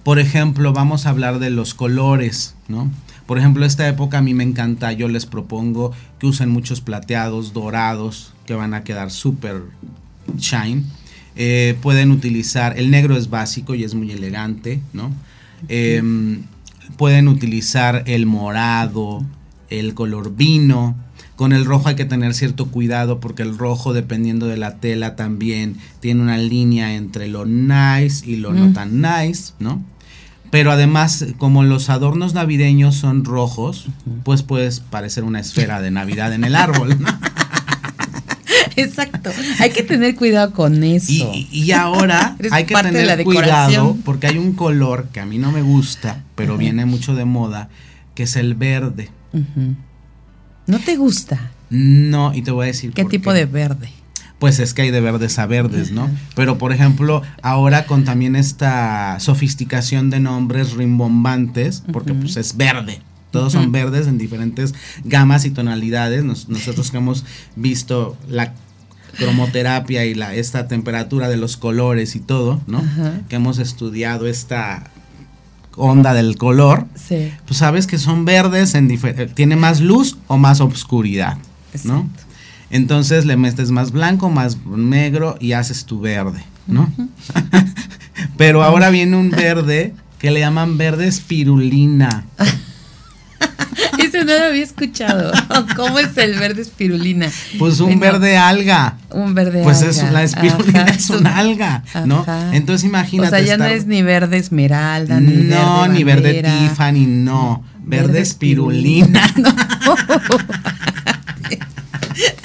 por 0.03 0.17
ejemplo, 0.17 0.73
vamos 0.73 1.05
a 1.05 1.09
hablar 1.09 1.37
de 1.39 1.51
los 1.51 1.75
colores, 1.75 2.55
¿no? 2.67 2.89
Por 3.29 3.37
ejemplo, 3.37 3.63
esta 3.63 3.87
época 3.87 4.17
a 4.17 4.21
mí 4.23 4.33
me 4.33 4.43
encanta, 4.43 4.91
yo 4.91 5.07
les 5.07 5.27
propongo 5.27 5.91
que 6.17 6.25
usen 6.25 6.49
muchos 6.49 6.81
plateados, 6.81 7.53
dorados, 7.53 8.33
que 8.47 8.55
van 8.55 8.73
a 8.73 8.83
quedar 8.83 9.11
súper 9.11 9.61
shine. 10.35 10.81
Eh, 11.35 11.77
pueden 11.83 12.09
utilizar, 12.09 12.79
el 12.79 12.89
negro 12.89 13.15
es 13.15 13.29
básico 13.29 13.75
y 13.75 13.83
es 13.83 13.93
muy 13.93 14.09
elegante, 14.09 14.81
¿no? 14.93 15.11
Em, 15.67 16.41
pueden 16.97 17.27
utilizar 17.27 18.01
el 18.07 18.25
morado, 18.25 19.23
el 19.69 19.93
color 19.93 20.35
vino. 20.35 20.95
Con 21.35 21.53
el 21.53 21.65
rojo 21.65 21.87
hay 21.89 21.95
que 21.95 22.05
tener 22.05 22.33
cierto 22.33 22.65
cuidado 22.71 23.19
porque 23.19 23.43
el 23.43 23.59
rojo, 23.59 23.93
dependiendo 23.93 24.47
de 24.47 24.57
la 24.57 24.77
tela, 24.77 25.15
también 25.15 25.75
tiene 25.99 26.23
una 26.23 26.39
línea 26.39 26.95
entre 26.95 27.27
lo 27.27 27.45
nice 27.45 28.27
y 28.27 28.37
lo 28.37 28.53
no 28.55 28.69
Mm. 28.69 28.73
tan 28.73 29.01
nice, 29.03 29.53
¿no? 29.59 29.83
Pero 30.51 30.71
además, 30.71 31.25
como 31.37 31.63
los 31.63 31.89
adornos 31.89 32.33
navideños 32.33 32.95
son 32.95 33.23
rojos, 33.23 33.87
pues 34.23 34.43
puedes 34.43 34.79
parecer 34.79 35.23
una 35.23 35.39
esfera 35.39 35.81
de 35.81 35.91
Navidad 35.91 36.33
en 36.33 36.43
el 36.43 36.55
árbol, 36.55 36.99
¿no? 36.99 37.07
Exacto, 38.75 39.31
hay 39.59 39.71
que 39.71 39.83
tener 39.83 40.15
cuidado 40.15 40.53
con 40.53 40.83
eso. 40.83 41.11
Y, 41.11 41.47
y 41.51 41.71
ahora 41.71 42.37
hay 42.51 42.65
que 42.65 42.73
parte 42.73 42.97
de 42.97 43.05
la 43.05 43.17
tener 43.17 43.25
cuidado 43.25 43.97
porque 44.05 44.27
hay 44.27 44.37
un 44.37 44.53
color 44.53 45.09
que 45.11 45.19
a 45.19 45.25
mí 45.25 45.37
no 45.37 45.51
me 45.51 45.61
gusta, 45.61 46.23
pero 46.35 46.57
viene 46.57 46.85
mucho 46.85 47.13
de 47.13 47.25
moda, 47.25 47.69
que 48.15 48.23
es 48.23 48.35
el 48.35 48.55
verde. 48.55 49.09
¿No 50.65 50.79
te 50.79 50.95
gusta? 50.95 51.51
No, 51.69 52.33
y 52.33 52.41
te 52.41 52.51
voy 52.51 52.63
a 52.63 52.67
decir 52.67 52.93
¿Qué 52.93 53.03
por 53.03 53.11
tipo 53.11 53.31
qué. 53.31 53.39
de 53.39 53.45
verde? 53.45 53.89
Pues 54.39 54.59
es 54.59 54.73
que 54.73 54.83
hay 54.83 54.91
de 54.91 55.01
verdes 55.01 55.37
a 55.37 55.45
verdes, 55.47 55.91
¿no? 55.91 56.09
Pero 56.33 56.57
por 56.57 56.71
ejemplo, 56.71 57.21
ahora 57.41 57.85
con 57.85 58.05
también 58.05 58.35
esta 58.37 59.19
sofisticación 59.19 60.09
de 60.09 60.19
nombres 60.21 60.71
rimbombantes, 60.73 61.83
porque 61.91 62.13
pues 62.13 62.37
es 62.37 62.55
verde. 62.55 63.01
Todos 63.31 63.51
son 63.53 63.71
verdes 63.71 64.07
en 64.07 64.17
diferentes 64.17 64.73
gamas 65.03 65.45
y 65.45 65.51
tonalidades. 65.51 66.23
Nos- 66.23 66.47
nosotros 66.49 66.89
que 66.89 66.97
hemos 66.97 67.25
visto 67.55 68.17
la 68.29 68.53
cromoterapia 69.17 70.05
y 70.05 70.13
la, 70.13 70.33
esta 70.33 70.67
temperatura 70.67 71.27
de 71.29 71.37
los 71.37 71.57
colores 71.57 72.15
y 72.15 72.19
todo, 72.19 72.61
¿no? 72.65 72.79
Ajá. 72.79 73.21
Que 73.27 73.35
hemos 73.35 73.57
estudiado 73.59 74.25
esta 74.27 74.89
onda 75.75 76.13
del 76.13 76.37
color, 76.37 76.87
Sí. 76.95 77.31
pues 77.45 77.57
sabes 77.57 77.87
que 77.87 77.97
son 77.97 78.25
verdes 78.25 78.73
en 78.75 78.89
eh, 78.91 79.29
tiene 79.33 79.55
más 79.55 79.79
luz 79.81 80.17
o 80.27 80.37
más 80.37 80.59
obscuridad, 80.61 81.37
¿no? 81.83 82.07
Entonces 82.69 83.25
le 83.25 83.35
metes 83.37 83.71
más 83.71 83.91
blanco, 83.91 84.29
más 84.29 84.57
negro 84.65 85.37
y 85.39 85.53
haces 85.53 85.85
tu 85.85 85.99
verde, 85.99 86.43
¿no? 86.67 86.91
Pero 88.37 88.63
ahora 88.63 88.89
viene 88.89 89.17
un 89.17 89.31
verde 89.31 89.93
que 90.19 90.31
le 90.31 90.41
llaman 90.41 90.77
verde 90.77 91.07
espirulina. 91.07 92.25
Eso 93.97 94.23
no 94.25 94.37
lo 94.37 94.45
había 94.45 94.63
escuchado. 94.63 95.31
¿Cómo 95.75 95.99
es 95.99 96.17
el 96.17 96.37
verde 96.37 96.61
espirulina? 96.61 97.29
Pues 97.57 97.79
un 97.79 97.99
verde 97.99 98.37
alga. 98.37 98.97
Un 99.09 99.33
verde 99.33 99.61
Pues 99.63 99.81
es 99.81 99.99
alga. 99.99 100.11
la 100.11 100.23
espirulina 100.23 100.81
Ajá, 100.83 100.91
es 100.91 101.09
una 101.09 101.37
alga, 101.37 101.83
¿no? 102.05 102.21
Ajá. 102.21 102.55
Entonces 102.55 102.85
imagínate. 102.87 103.27
O 103.27 103.29
sea, 103.29 103.45
ya 103.45 103.57
no 103.57 103.65
es 103.65 103.85
ni 103.85 104.01
verde 104.01 104.37
esmeralda, 104.37 105.19
ni 105.19 105.43
no, 105.43 105.81
verde 105.81 105.93
ni 105.93 106.03
verde. 106.03 106.43
Tiffany, 106.43 107.05
no. 107.07 107.63
Verde, 107.83 108.07
Verde 108.07 108.21
espirulina. 108.21 109.21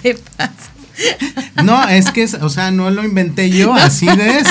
Te 0.03 0.15
pasas. 0.37 0.55
No, 1.65 1.89
es 1.89 2.11
que, 2.11 2.23
es- 2.23 2.35
o 2.35 2.49
sea, 2.49 2.71
no 2.71 2.91
lo 2.91 3.05
inventé 3.05 3.51
yo, 3.51 3.75
así 3.75 4.07
es. 4.09 4.47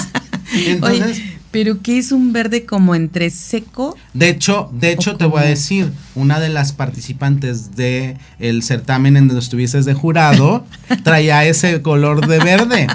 Entonces, 0.68 1.18
Oye, 1.20 1.38
pero 1.52 1.82
¿qué 1.82 1.98
es 2.00 2.12
un 2.12 2.34
verde 2.34 2.66
como 2.66 2.96
entre 2.96 3.30
seco? 3.30 3.96
de 4.14 4.30
hecho, 4.30 4.70
de 4.74 4.92
hecho 4.92 5.16
te 5.16 5.26
voy 5.26 5.42
a 5.42 5.46
decir, 5.46 5.92
una 6.16 6.40
de 6.40 6.50
las 6.50 6.72
participantes 6.74 7.76
de 7.76 8.18
el 8.40 8.64
certamen 8.64 9.16
en 9.18 9.28
donde 9.28 9.42
estuviste 9.44 9.82
de 9.82 9.94
jurado 9.94 10.66
traía 11.04 11.46
ese 11.46 11.82
color 11.82 12.28
de 12.28 12.40
verde. 12.40 12.88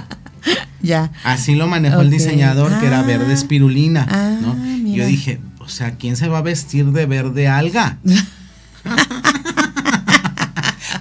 Ya. 0.83 1.11
Así 1.25 1.55
lo 1.55 1.67
manejó 1.67 2.01
el 2.01 2.11
diseñador, 2.11 2.79
que 2.81 2.87
era 2.87 3.01
Ah. 3.01 3.05
verde 3.05 3.33
espirulina, 3.33 4.07
Ah, 4.11 4.37
¿no? 4.41 4.55
mira. 4.55 5.05
Yo 5.05 5.07
dije, 5.07 5.41
o 5.59 5.69
sea, 5.69 5.93
¿quién 5.97 6.17
se 6.17 6.29
va 6.29 6.39
a 6.39 6.43
vestir 6.43 6.87
de 6.87 7.07
verde 7.07 7.49
alga? 7.49 7.99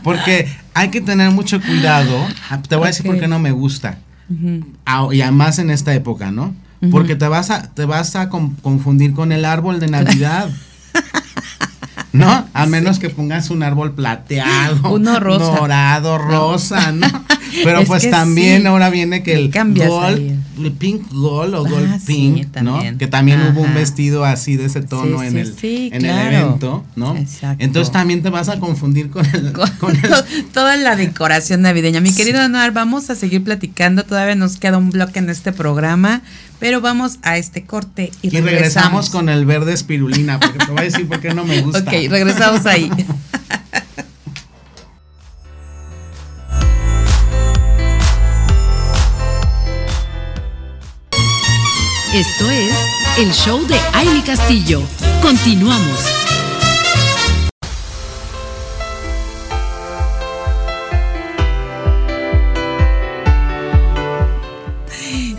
Porque 0.04 0.48
hay 0.80 0.90
que 0.90 1.02
tener 1.02 1.32
mucho 1.32 1.62
cuidado. 1.62 2.16
Ah, 2.50 2.62
Te 2.62 2.76
voy 2.76 2.86
a 2.86 2.88
decir 2.88 3.06
por 3.06 3.20
qué 3.20 3.28
no 3.28 3.40
me 3.40 3.52
gusta. 3.52 3.98
Ujú. 4.30 4.66
Ah, 4.86 5.08
y 5.12 5.22
además 5.22 5.60
en 5.60 5.70
esta 5.70 5.94
época, 5.94 6.32
¿no? 6.32 6.54
Porque 6.92 7.16
te 7.16 7.28
vas 7.28 7.50
a, 7.50 7.74
te 7.74 7.86
vas 7.86 8.16
a 8.16 8.30
con- 8.30 8.52
confundir 8.56 9.14
con 9.14 9.32
el 9.32 9.46
árbol 9.46 9.80
de 9.80 9.88
Navidad. 9.88 10.50
¿No? 12.14 12.48
A 12.54 12.66
menos 12.66 13.00
que 13.00 13.10
pongas 13.10 13.50
un 13.50 13.64
árbol 13.64 13.94
plateado, 13.94 14.90
Uno 14.94 15.20
rosa. 15.20 15.46
dorado, 15.60 16.18
rosa, 16.18 16.92
¿no? 16.92 17.08
Pero 17.64 17.80
Es 17.80 17.88
pues 17.88 18.10
también 18.12 18.62
sí. 18.62 18.68
ahora 18.68 18.90
viene 18.90 19.24
que 19.24 19.34
el 19.34 19.52
gold, 19.52 20.38
el 20.60 20.72
pink 20.74 21.10
gold 21.12 21.56
o 21.56 21.66
Ah, 21.66 21.70
gold 21.70 22.00
sí, 22.00 22.06
pink, 22.46 22.58
¿no? 22.62 22.80
Que 22.98 23.08
también 23.08 23.42
hubo 23.42 23.62
un 23.62 23.74
vestido 23.74 24.26
así 24.26 24.58
de 24.58 24.66
ese 24.66 24.82
tono 24.82 25.24
en 25.24 25.38
el 25.38 25.56
en 25.62 26.00
claro. 26.02 26.28
el 26.30 26.36
evento, 26.44 26.84
¿no? 26.96 27.16
Exacto. 27.16 27.64
Entonces 27.64 27.92
también 27.92 28.22
te 28.22 28.30
vas 28.30 28.50
a 28.50 28.60
confundir 28.60 29.10
con 29.10 29.26
el, 29.34 29.54
Con 29.54 29.70
con 29.80 29.96
el 29.96 30.02
to- 30.02 30.24
toda 30.54 30.76
la 30.76 30.96
decoración 30.98 31.62
navideña. 31.62 32.02
Mi 32.02 32.14
querido 32.14 32.42
Anuar, 32.42 32.74
vamos 32.74 33.10
a 33.10 33.16
seguir 33.16 33.44
platicando. 33.44 34.04
Todavía 34.04 34.36
nos 34.36 34.58
queda 34.58 34.78
un 34.78 34.90
bloque 34.92 35.20
en 35.20 35.30
este 35.30 35.52
programa, 35.54 36.22
pero 36.60 36.82
vamos 36.82 37.20
a 37.22 37.38
este 37.38 37.66
corte 37.66 38.12
y, 38.22 38.36
y 38.36 38.42
regresamos 38.42 39.10
con 39.10 39.30
el 39.30 39.46
verde 39.46 39.74
espirulina, 39.74 40.40
porque 40.40 40.60
te 40.60 40.72
voy 40.72 40.82
a 40.82 40.84
decir 40.84 41.08
por 41.08 41.20
qué 41.20 41.34
no 41.34 41.46
me 41.46 41.62
gusta. 41.62 41.80
Ok, 41.80 41.92
regresamos 42.10 42.66
ahí. 42.66 42.92
Esto 52.14 52.50
es 52.50 52.74
el 53.20 53.32
show 53.32 53.68
de 53.68 53.80
Aile 53.94 54.24
Castillo. 54.24 54.82
Continuamos. 55.22 56.27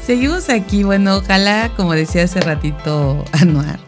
Seguimos 0.08 0.48
aquí, 0.48 0.84
bueno, 0.84 1.18
ojalá, 1.18 1.70
como 1.76 1.92
decía 1.92 2.22
hace 2.22 2.40
ratito 2.40 3.26
Anuar, 3.32 3.78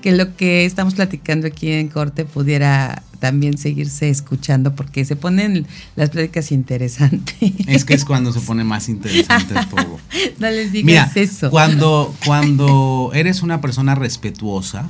que 0.00 0.12
lo 0.12 0.34
que 0.34 0.64
estamos 0.64 0.94
platicando 0.94 1.46
aquí 1.46 1.70
en 1.70 1.88
corte 1.88 2.24
pudiera 2.24 3.02
también 3.18 3.58
seguirse 3.58 4.08
escuchando 4.08 4.74
porque 4.74 5.04
se 5.04 5.16
ponen 5.16 5.66
las 5.94 6.08
pláticas 6.08 6.50
interesantes. 6.50 7.52
Es 7.66 7.84
que 7.84 7.92
es 7.92 8.06
cuando 8.06 8.32
se 8.32 8.40
pone 8.40 8.64
más 8.64 8.88
interesante 8.88 9.54
todo. 9.70 10.00
no 10.38 10.48
les 10.48 10.72
digas 10.72 10.86
Mira, 10.86 11.12
eso. 11.14 11.50
cuando 11.50 12.14
cuando 12.24 13.10
eres 13.12 13.42
una 13.42 13.60
persona 13.60 13.94
respetuosa, 13.94 14.88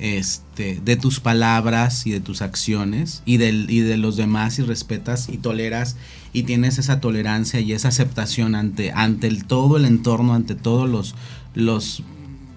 este, 0.00 0.80
de 0.84 0.96
tus 0.96 1.20
palabras 1.20 2.04
y 2.04 2.10
de 2.10 2.18
tus 2.18 2.42
acciones 2.42 3.22
y, 3.24 3.36
del, 3.36 3.70
y 3.70 3.78
de 3.78 3.96
los 3.96 4.16
demás 4.16 4.58
y 4.58 4.62
respetas 4.62 5.28
y 5.28 5.36
toleras 5.38 5.94
y 6.32 6.42
tienes 6.44 6.78
esa 6.78 7.00
tolerancia 7.00 7.60
y 7.60 7.72
esa 7.72 7.88
aceptación 7.88 8.54
ante, 8.54 8.92
ante 8.92 9.26
el, 9.26 9.44
todo 9.44 9.76
el 9.76 9.84
entorno, 9.84 10.34
ante 10.34 10.54
todos 10.54 10.88
los, 10.88 11.14
los 11.54 12.02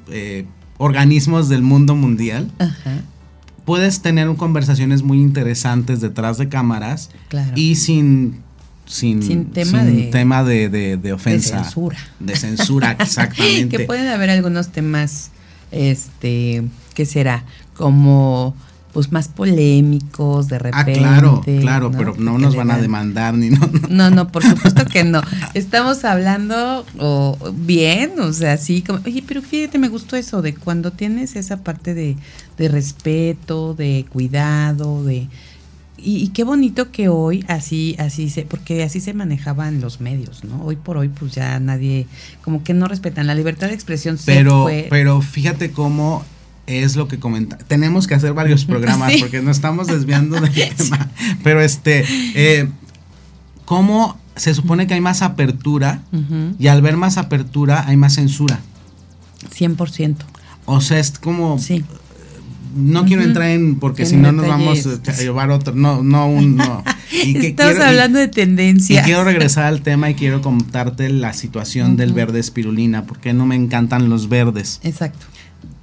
eh, 0.10 0.46
organismos 0.78 1.48
del 1.50 1.62
mundo 1.62 1.96
mundial, 1.96 2.52
Ajá, 2.60 3.02
puedes 3.66 4.02
tener 4.02 4.28
conversaciones 4.36 5.04
muy 5.04 5.22
interesantes 5.22 6.02
detrás 6.02 6.38
de 6.38 6.50
cámaras 6.50 7.10
claro. 7.30 7.52
y 7.56 7.76
sin... 7.76 8.40
Sin, 8.88 9.24
Sin 9.24 9.46
tema 9.46 9.86
sin 9.86 9.96
de- 9.96 10.04
tema 10.08 10.44
de, 10.44 10.68
de- 10.68 10.70
de 10.70 10.98
de 10.98 11.14
ofensa. 11.14 11.64
censura. 11.64 11.98
De 12.20 12.36
censura, 12.36 12.92
exactamente. 13.00 13.78
que 13.78 13.86
pueden 13.86 14.08
haber 14.10 14.30
algunos 14.32 14.74
temas, 14.74 15.30
este, 15.72 16.64
¿qué 16.94 17.06
será? 17.06 17.46
Como 17.74 18.54
pues 18.94 19.12
más 19.12 19.28
polémicos 19.28 20.48
de 20.50 20.56
Ah, 20.58 20.60
repente. 20.60 20.94
claro, 21.00 21.42
claro, 21.62 21.90
¿no? 21.90 21.98
pero 21.98 22.16
no 22.18 22.38
nos 22.38 22.56
van 22.56 22.72
a 22.72 22.78
demandar 22.78 23.34
ni 23.34 23.50
no. 23.52 23.60
no. 23.60 23.88
No, 23.90 24.10
no, 24.10 24.28
por 24.32 24.44
supuesto 24.44 24.86
que 24.86 25.04
no. 25.04 25.22
Estamos 25.54 26.04
hablando 26.04 26.86
o, 27.00 27.38
bien, 27.56 28.20
o 28.20 28.34
sea, 28.34 28.58
sí, 28.58 28.82
como, 28.82 29.00
oye, 29.06 29.24
pero 29.26 29.42
fíjate, 29.42 29.78
me 29.78 29.88
gustó 29.90 30.16
eso, 30.16 30.42
de 30.42 30.54
cuando 30.56 30.92
tienes 30.92 31.36
esa 31.36 31.64
parte 31.64 31.94
de, 31.94 32.18
de 32.58 32.68
respeto, 32.68 33.74
de 33.74 34.06
cuidado, 34.12 35.04
de... 35.04 35.28
y, 35.98 36.28
qué 36.30 36.44
bonito 36.44 36.92
que 36.92 37.08
hoy 37.10 37.46
así, 37.48 37.96
así 38.00 38.30
se, 38.30 38.44
porque 38.44 38.84
así 38.84 39.00
se 39.00 39.14
manejaban 39.14 39.82
los 39.82 40.02
medios, 40.02 40.44
¿no? 40.44 40.64
Hoy 40.64 40.76
por 40.76 40.98
hoy, 40.98 41.10
pues 41.10 41.34
ya 41.34 41.60
nadie, 41.60 42.08
como 42.44 42.64
que 42.64 42.74
no 42.74 42.88
respetan 42.88 43.28
la 43.28 43.36
libertad 43.36 43.68
de 43.68 43.74
expresión. 43.76 44.18
Pero, 44.26 44.68
pero 44.90 45.22
fíjate 45.22 45.72
cómo 45.72 46.24
es 46.68 46.96
lo 46.96 47.08
que 47.08 47.20
comenta. 47.20 47.58
Tenemos 47.58 48.08
que 48.08 48.16
hacer 48.16 48.34
varios 48.34 48.66
programas 48.66 49.14
porque 49.20 49.42
nos 49.42 49.58
estamos 49.58 49.88
desviando 49.88 50.40
del 50.40 50.52
tema. 50.78 51.10
Pero 51.44 51.62
este, 51.62 52.06
eh, 52.36 52.68
¿cómo 53.66 54.18
se 54.36 54.54
supone 54.54 54.88
que 54.88 54.94
hay 54.94 55.02
más 55.02 55.22
apertura 55.22 56.04
y 56.58 56.68
al 56.68 56.82
ver 56.82 56.98
más 56.98 57.18
apertura 57.18 57.86
hay 57.88 57.98
más 57.98 58.16
censura? 58.16 58.60
100%. 59.54 60.16
O 60.66 60.82
sea, 60.82 61.00
es 61.00 61.12
como... 61.20 61.58
Sí. 61.60 61.84
no 62.76 63.04
quiero 63.06 63.24
entrar 63.24 63.50
en 63.50 63.76
porque 63.80 64.06
si 64.06 64.16
no 64.16 64.32
nos 64.32 64.48
vamos 64.48 64.88
a 64.88 65.12
llevar 65.14 65.52
otro 65.52 65.76
no 65.76 66.04
no 66.04 66.28
un 66.28 66.56
no. 66.56 66.84
Y 67.12 67.34
que 67.34 67.48
estamos 67.48 67.78
hablando 67.80 68.20
de 68.20 68.30
tendencia 68.30 69.02
y 69.02 69.04
quiero 69.04 69.26
regresar 69.26 69.66
al 69.66 69.82
tema 69.82 70.10
y 70.10 70.16
quiero 70.16 70.42
contarte 70.42 71.10
la 71.10 71.34
situación 71.34 71.98
del 71.98 72.14
verde 72.14 72.40
espirulina 72.40 73.04
porque 73.04 73.34
no 73.34 73.46
me 73.46 73.56
encantan 73.56 74.08
los 74.08 74.30
verdes. 74.30 74.80
Exacto 74.84 75.26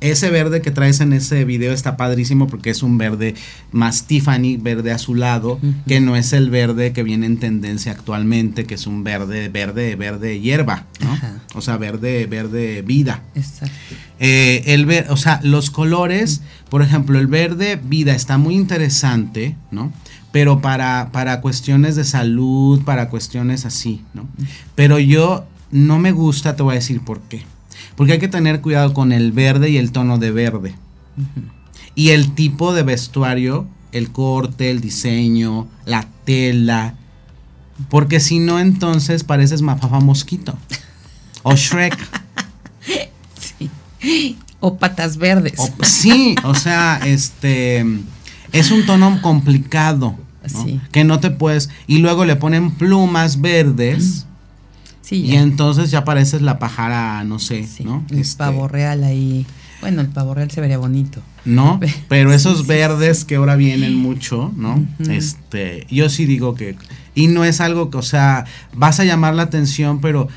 ese 0.00 0.30
verde 0.30 0.62
que 0.62 0.70
traes 0.70 1.00
en 1.00 1.12
ese 1.12 1.44
video 1.44 1.72
está 1.72 1.96
padrísimo 1.96 2.46
porque 2.46 2.70
es 2.70 2.82
un 2.82 2.98
verde 2.98 3.34
más 3.72 4.04
Tiffany, 4.04 4.56
verde 4.56 4.92
azulado, 4.92 5.58
que 5.88 6.00
no 6.00 6.14
es 6.14 6.32
el 6.32 6.50
verde 6.50 6.92
que 6.92 7.02
viene 7.02 7.26
en 7.26 7.38
tendencia 7.38 7.92
actualmente, 7.92 8.64
que 8.64 8.74
es 8.74 8.86
un 8.86 9.02
verde, 9.02 9.48
verde, 9.48 9.96
verde 9.96 10.40
hierba, 10.40 10.86
¿no? 11.00 11.18
O 11.54 11.60
sea, 11.60 11.76
verde, 11.78 12.26
verde 12.26 12.82
vida. 12.82 13.22
Exacto. 13.34 13.74
Eh, 14.20 14.62
el 14.66 14.88
o 15.08 15.16
sea, 15.16 15.40
los 15.42 15.70
colores, 15.70 16.42
por 16.68 16.82
ejemplo, 16.82 17.18
el 17.18 17.26
verde 17.26 17.80
vida 17.82 18.14
está 18.14 18.38
muy 18.38 18.54
interesante, 18.54 19.56
¿no? 19.72 19.92
Pero 20.30 20.60
para, 20.60 21.10
para 21.10 21.40
cuestiones 21.40 21.96
de 21.96 22.04
salud, 22.04 22.82
para 22.84 23.08
cuestiones 23.08 23.64
así, 23.64 24.02
¿no? 24.14 24.28
Pero 24.76 25.00
yo 25.00 25.46
no 25.72 25.98
me 25.98 26.12
gusta, 26.12 26.54
te 26.54 26.62
voy 26.62 26.72
a 26.72 26.74
decir 26.76 27.00
por 27.00 27.20
qué 27.22 27.42
porque 27.98 28.12
hay 28.12 28.18
que 28.20 28.28
tener 28.28 28.60
cuidado 28.60 28.94
con 28.94 29.10
el 29.10 29.32
verde 29.32 29.70
y 29.70 29.76
el 29.76 29.90
tono 29.90 30.18
de 30.18 30.30
verde. 30.30 30.72
Y 31.96 32.10
el 32.10 32.32
tipo 32.36 32.72
de 32.72 32.84
vestuario, 32.84 33.66
el 33.90 34.12
corte, 34.12 34.70
el 34.70 34.80
diseño, 34.80 35.66
la 35.84 36.06
tela. 36.24 36.94
Porque 37.90 38.20
si 38.20 38.38
no, 38.38 38.60
entonces 38.60 39.24
pareces 39.24 39.62
Mafafa 39.62 39.98
Mosquito. 39.98 40.56
O 41.42 41.56
Shrek. 41.56 41.98
Sí. 44.00 44.38
O 44.60 44.78
patas 44.78 45.16
verdes. 45.16 45.54
sí, 45.82 46.36
o 46.44 46.54
sea, 46.54 47.00
este. 47.04 47.84
Es 48.52 48.70
un 48.70 48.86
tono 48.86 49.20
complicado. 49.22 50.16
Que 50.92 51.02
no 51.02 51.18
te 51.18 51.32
puedes. 51.32 51.68
Y 51.88 51.98
luego 51.98 52.24
le 52.24 52.36
ponen 52.36 52.70
plumas 52.70 53.40
verdes 53.40 54.27
y 55.10 55.36
entonces 55.36 55.90
ya 55.90 56.04
pareces 56.04 56.42
la 56.42 56.58
pajara, 56.58 57.24
no 57.24 57.38
sé, 57.38 57.66
¿no? 57.84 58.04
El 58.10 58.18
este, 58.18 58.38
pavo 58.38 58.68
real 58.68 59.04
ahí. 59.04 59.46
Bueno, 59.80 60.00
el 60.00 60.08
pavo 60.08 60.34
real 60.34 60.50
se 60.50 60.60
vería 60.60 60.78
bonito. 60.78 61.22
No, 61.44 61.80
pero 62.08 62.32
esos 62.32 62.66
verdes 62.66 63.24
que 63.24 63.36
ahora 63.36 63.56
vienen 63.56 63.94
mucho, 63.94 64.52
¿no? 64.56 64.84
Este, 65.08 65.86
yo 65.90 66.08
sí 66.08 66.26
digo 66.26 66.54
que 66.54 66.76
y 67.14 67.26
no 67.26 67.44
es 67.44 67.60
algo 67.60 67.90
que, 67.90 67.98
o 67.98 68.02
sea, 68.02 68.44
vas 68.74 69.00
a 69.00 69.04
llamar 69.04 69.34
la 69.34 69.42
atención, 69.42 70.00
pero 70.00 70.28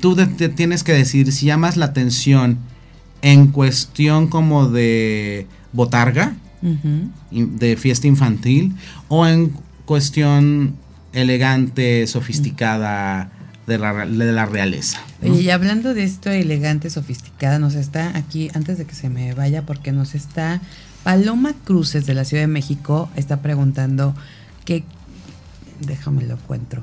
tú 0.00 0.16
te 0.16 0.48
tienes 0.48 0.82
que 0.82 0.92
decir 0.92 1.30
si 1.32 1.46
llamas 1.46 1.76
la 1.76 1.86
atención 1.86 2.58
en 3.22 3.48
cuestión 3.48 4.26
como 4.26 4.68
de 4.68 5.46
botarga, 5.72 6.34
de 7.30 7.76
fiesta 7.76 8.08
infantil, 8.08 8.74
o 9.08 9.26
en 9.26 9.52
cuestión 9.84 10.74
elegante, 11.12 12.06
sofisticada, 12.08 13.30
de 13.66 13.78
la, 13.78 14.06
de 14.06 14.32
la 14.32 14.46
realeza. 14.46 15.00
Y 15.22 15.50
hablando 15.50 15.94
de 15.94 16.04
esto 16.04 16.30
elegante, 16.30 16.90
sofisticada, 16.90 17.58
nos 17.58 17.74
está 17.74 18.16
aquí, 18.16 18.50
antes 18.54 18.78
de 18.78 18.84
que 18.84 18.94
se 18.94 19.08
me 19.08 19.34
vaya, 19.34 19.62
porque 19.62 19.92
nos 19.92 20.14
está 20.14 20.60
Paloma 21.02 21.54
Cruces 21.64 22.06
de 22.06 22.14
la 22.14 22.24
Ciudad 22.24 22.42
de 22.42 22.48
México, 22.48 23.08
está 23.16 23.42
preguntando 23.42 24.14
que, 24.64 24.84
déjame 25.80 26.24
lo 26.24 26.34
encuentro, 26.34 26.82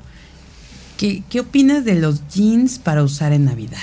¿qué, 0.97 1.23
¿qué 1.29 1.39
opinas 1.39 1.85
de 1.85 1.95
los 1.95 2.27
jeans 2.27 2.79
para 2.79 3.03
usar 3.03 3.33
en 3.33 3.45
Navidad? 3.45 3.79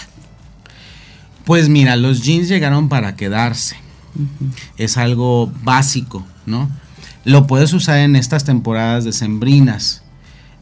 Pues 1.45 1.69
mira, 1.69 1.97
los 1.97 2.23
jeans 2.23 2.49
llegaron 2.49 2.89
para 2.89 3.17
quedarse. 3.17 3.77
Es 4.77 4.97
algo 4.97 5.53
básico, 5.63 6.27
¿no? 6.47 6.69
Lo 7.25 7.47
puedes 7.47 7.73
usar 7.73 7.99
en 7.99 8.17
estas 8.17 8.45
temporadas 8.45 9.05
decembrinas. 9.05 10.03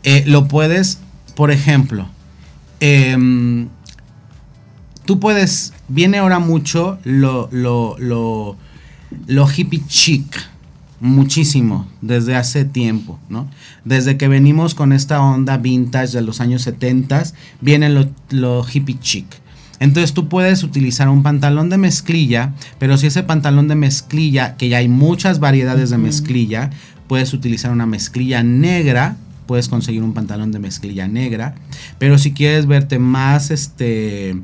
Eh, 0.03 0.24
lo 0.26 0.49
puedes, 0.49 0.99
por 1.34 1.51
ejemplo, 1.51 2.09
Em, 2.81 3.68
tú 5.05 5.18
puedes, 5.18 5.72
viene 5.89 6.18
ahora 6.18 6.39
mucho 6.39 6.99
lo, 7.05 7.49
lo, 7.51 7.97
lo, 7.99 8.57
lo 9.26 9.49
hippie 9.49 9.83
chic, 9.87 10.39
muchísimo, 11.01 11.89
desde 12.01 12.37
hace 12.37 12.64
tiempo, 12.64 13.18
¿no? 13.29 13.49
Desde 13.85 14.16
que 14.16 14.29
venimos 14.29 14.74
con 14.74 14.93
esta 14.93 15.20
onda 15.22 15.57
vintage 15.57 16.12
de 16.12 16.22
los 16.22 16.41
años 16.41 16.62
70, 16.62 17.24
viene 17.61 17.89
lo, 17.89 18.09
lo 18.31 18.64
hippie 18.66 18.99
chic. 19.01 19.26
Entonces 19.81 20.12
tú 20.12 20.29
puedes 20.29 20.64
utilizar 20.64 21.09
un 21.09 21.22
pantalón 21.22 21.70
de 21.70 21.79
mezclilla, 21.79 22.55
pero 22.79 22.97
si 22.97 23.07
ese 23.07 23.22
pantalón 23.22 23.68
de 23.68 23.76
mezclilla, 23.76 24.57
que 24.57 24.68
ya 24.68 24.79
hay 24.79 24.89
muchas 24.89 25.39
variedades 25.39 25.91
de 25.91 25.99
mezclilla, 25.99 26.70
puedes 27.07 27.33
utilizar 27.33 27.70
una 27.70 27.87
mezclilla 27.87 28.43
negra 28.43 29.16
puedes 29.49 29.68
conseguir 29.68 30.03
un 30.05 30.12
pantalón 30.12 30.53
de 30.53 30.61
mezclilla 30.61 31.09
negra. 31.09 31.57
Pero 31.99 32.18
si 32.18 32.32
quieres 32.32 32.66
verte 32.66 33.01
más, 33.01 33.51
este, 33.51 34.36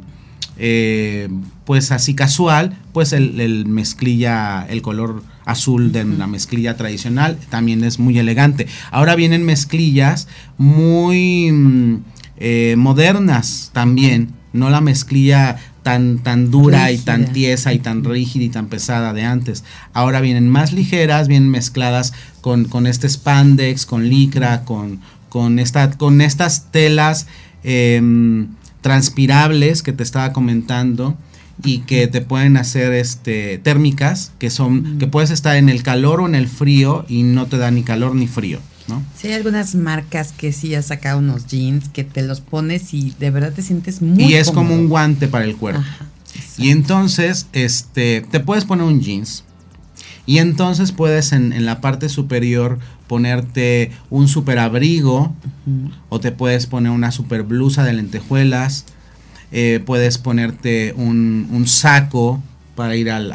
eh, 0.57 1.28
pues 1.64 1.92
así 1.92 2.14
casual, 2.14 2.76
pues 2.92 3.12
el, 3.12 3.66
mezclilla, 3.66 4.66
el 4.66 4.80
color 4.82 5.22
azul 5.44 5.92
de 5.92 6.07
la 6.07 6.26
mezclilla 6.26 6.76
tradicional 6.76 7.36
también 7.50 7.84
es 7.84 7.98
muy 7.98 8.18
elegante. 8.18 8.66
Ahora 8.90 9.14
vienen 9.14 9.44
mezclillas 9.44 10.26
muy 10.57 11.52
mm, 11.52 11.96
eh, 12.38 12.74
modernas 12.78 13.70
también, 13.74 14.30
no 14.55 14.70
la 14.70 14.80
mezclilla 14.80 15.59
tan, 15.85 16.18
tan 16.18 16.51
dura 16.51 16.91
y 16.91 16.99
tan 16.99 17.32
tiesa 17.32 17.72
y 17.72 17.78
tan 17.78 18.03
rígida 18.03 18.43
y 18.43 18.49
tan 18.49 18.66
pesada 18.66 19.12
de 19.12 19.22
antes. 19.22 19.62
Ahora 19.93 20.20
vienen 20.20 20.49
más 20.49 20.72
ligeras, 20.72 21.28
vienen 21.28 21.51
mezcladas 21.51 22.12
con, 22.41 22.64
con 22.64 22.89
este 22.89 23.09
spandex, 23.09 23.87
con 23.87 24.09
licra, 24.09 24.64
con, 24.64 25.01
con, 25.28 25.61
esta, 25.61 25.93
con 25.93 26.20
estas 26.20 26.72
telas 26.72 27.28
em, 27.62 28.49
transpirables 28.80 29.85
que 29.85 29.93
te 29.93 30.03
estaba 30.03 30.32
comentando 30.32 31.16
y 31.62 31.80
que 31.80 32.09
te 32.09 32.20
pueden 32.20 32.57
hacer 32.57 32.93
este 32.95 33.59
térmicas 33.59 34.32
que 34.41 34.51
son 34.51 34.99
que 34.99 35.07
puedes 35.07 35.30
estar 35.30 35.55
en 35.55 35.68
el 35.68 35.85
calor 35.85 36.20
o 36.20 36.26
en 36.26 36.35
el 36.35 36.49
frío 36.49 37.05
y 37.09 37.22
no 37.22 37.47
te 37.47 37.59
da 37.59 37.70
ni 37.70 37.85
calor 37.85 38.16
ni 38.16 38.26
frío 38.26 38.59
¿no? 38.89 39.03
Sí, 39.16 39.28
hay 39.28 39.35
algunas 39.35 39.74
marcas 39.74 40.32
que 40.32 40.53
sí 40.53 40.74
han 40.74 40.82
sacado 40.82 41.18
unos 41.18 41.47
jeans 41.47 41.89
que 41.89 42.05
te 42.05 42.22
los 42.22 42.41
pones 42.41 42.93
y 42.95 43.14
de 43.18 43.30
verdad 43.30 43.53
te 43.53 43.62
sientes 43.62 44.03
muy 44.03 44.24
Y 44.24 44.35
es 44.35 44.51
como 44.51 44.74
un 44.74 44.89
guante 44.89 45.28
para 45.28 45.45
el 45.45 45.57
cuerpo. 45.57 45.82
y 46.59 46.70
entonces, 46.70 47.47
este, 47.53 48.22
te 48.30 48.41
puedes 48.41 48.64
poner 48.64 48.85
un 48.85 49.01
jeans. 49.01 49.45
Y 50.26 50.39
entonces 50.39 50.93
puedes 50.93 51.32
en, 51.32 51.64
la 51.66 51.80
parte 51.80 52.09
superior 52.09 52.78
ponerte 53.07 53.93
un 54.09 54.26
super 54.26 54.59
abrigo 54.59 55.35
o 56.09 56.18
te 56.20 56.32
puedes 56.32 56.66
poner 56.66 56.93
una 56.93 57.11
super 57.11 57.43
blusa 57.43 57.85
de 57.85 57.93
lentejuelas. 57.93 58.87
Eh, 59.53 59.82
puedes 59.85 60.16
ponerte 60.16 60.95
un, 60.97 61.49
un 61.53 61.66
saco 61.66 62.43
para 62.75 62.97
ir 62.97 63.11
al, 63.11 63.33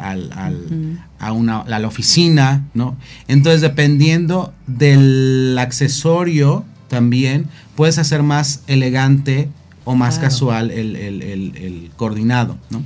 a, 1.18 1.32
una, 1.32 1.64
la 1.66 1.86
oficina, 1.86 2.66
¿no? 2.74 2.96
Entonces, 3.28 3.60
dependiendo 3.60 4.52
del 4.66 5.56
accesorio 5.58 6.64
también, 6.88 7.46
puedes 7.76 7.98
hacer 7.98 8.22
más 8.22 8.62
elegante 8.66 9.48
o 9.84 9.94
más 9.94 10.18
casual 10.18 10.70
el, 10.70 11.90
coordinado, 11.96 12.58
¿no? 12.70 12.82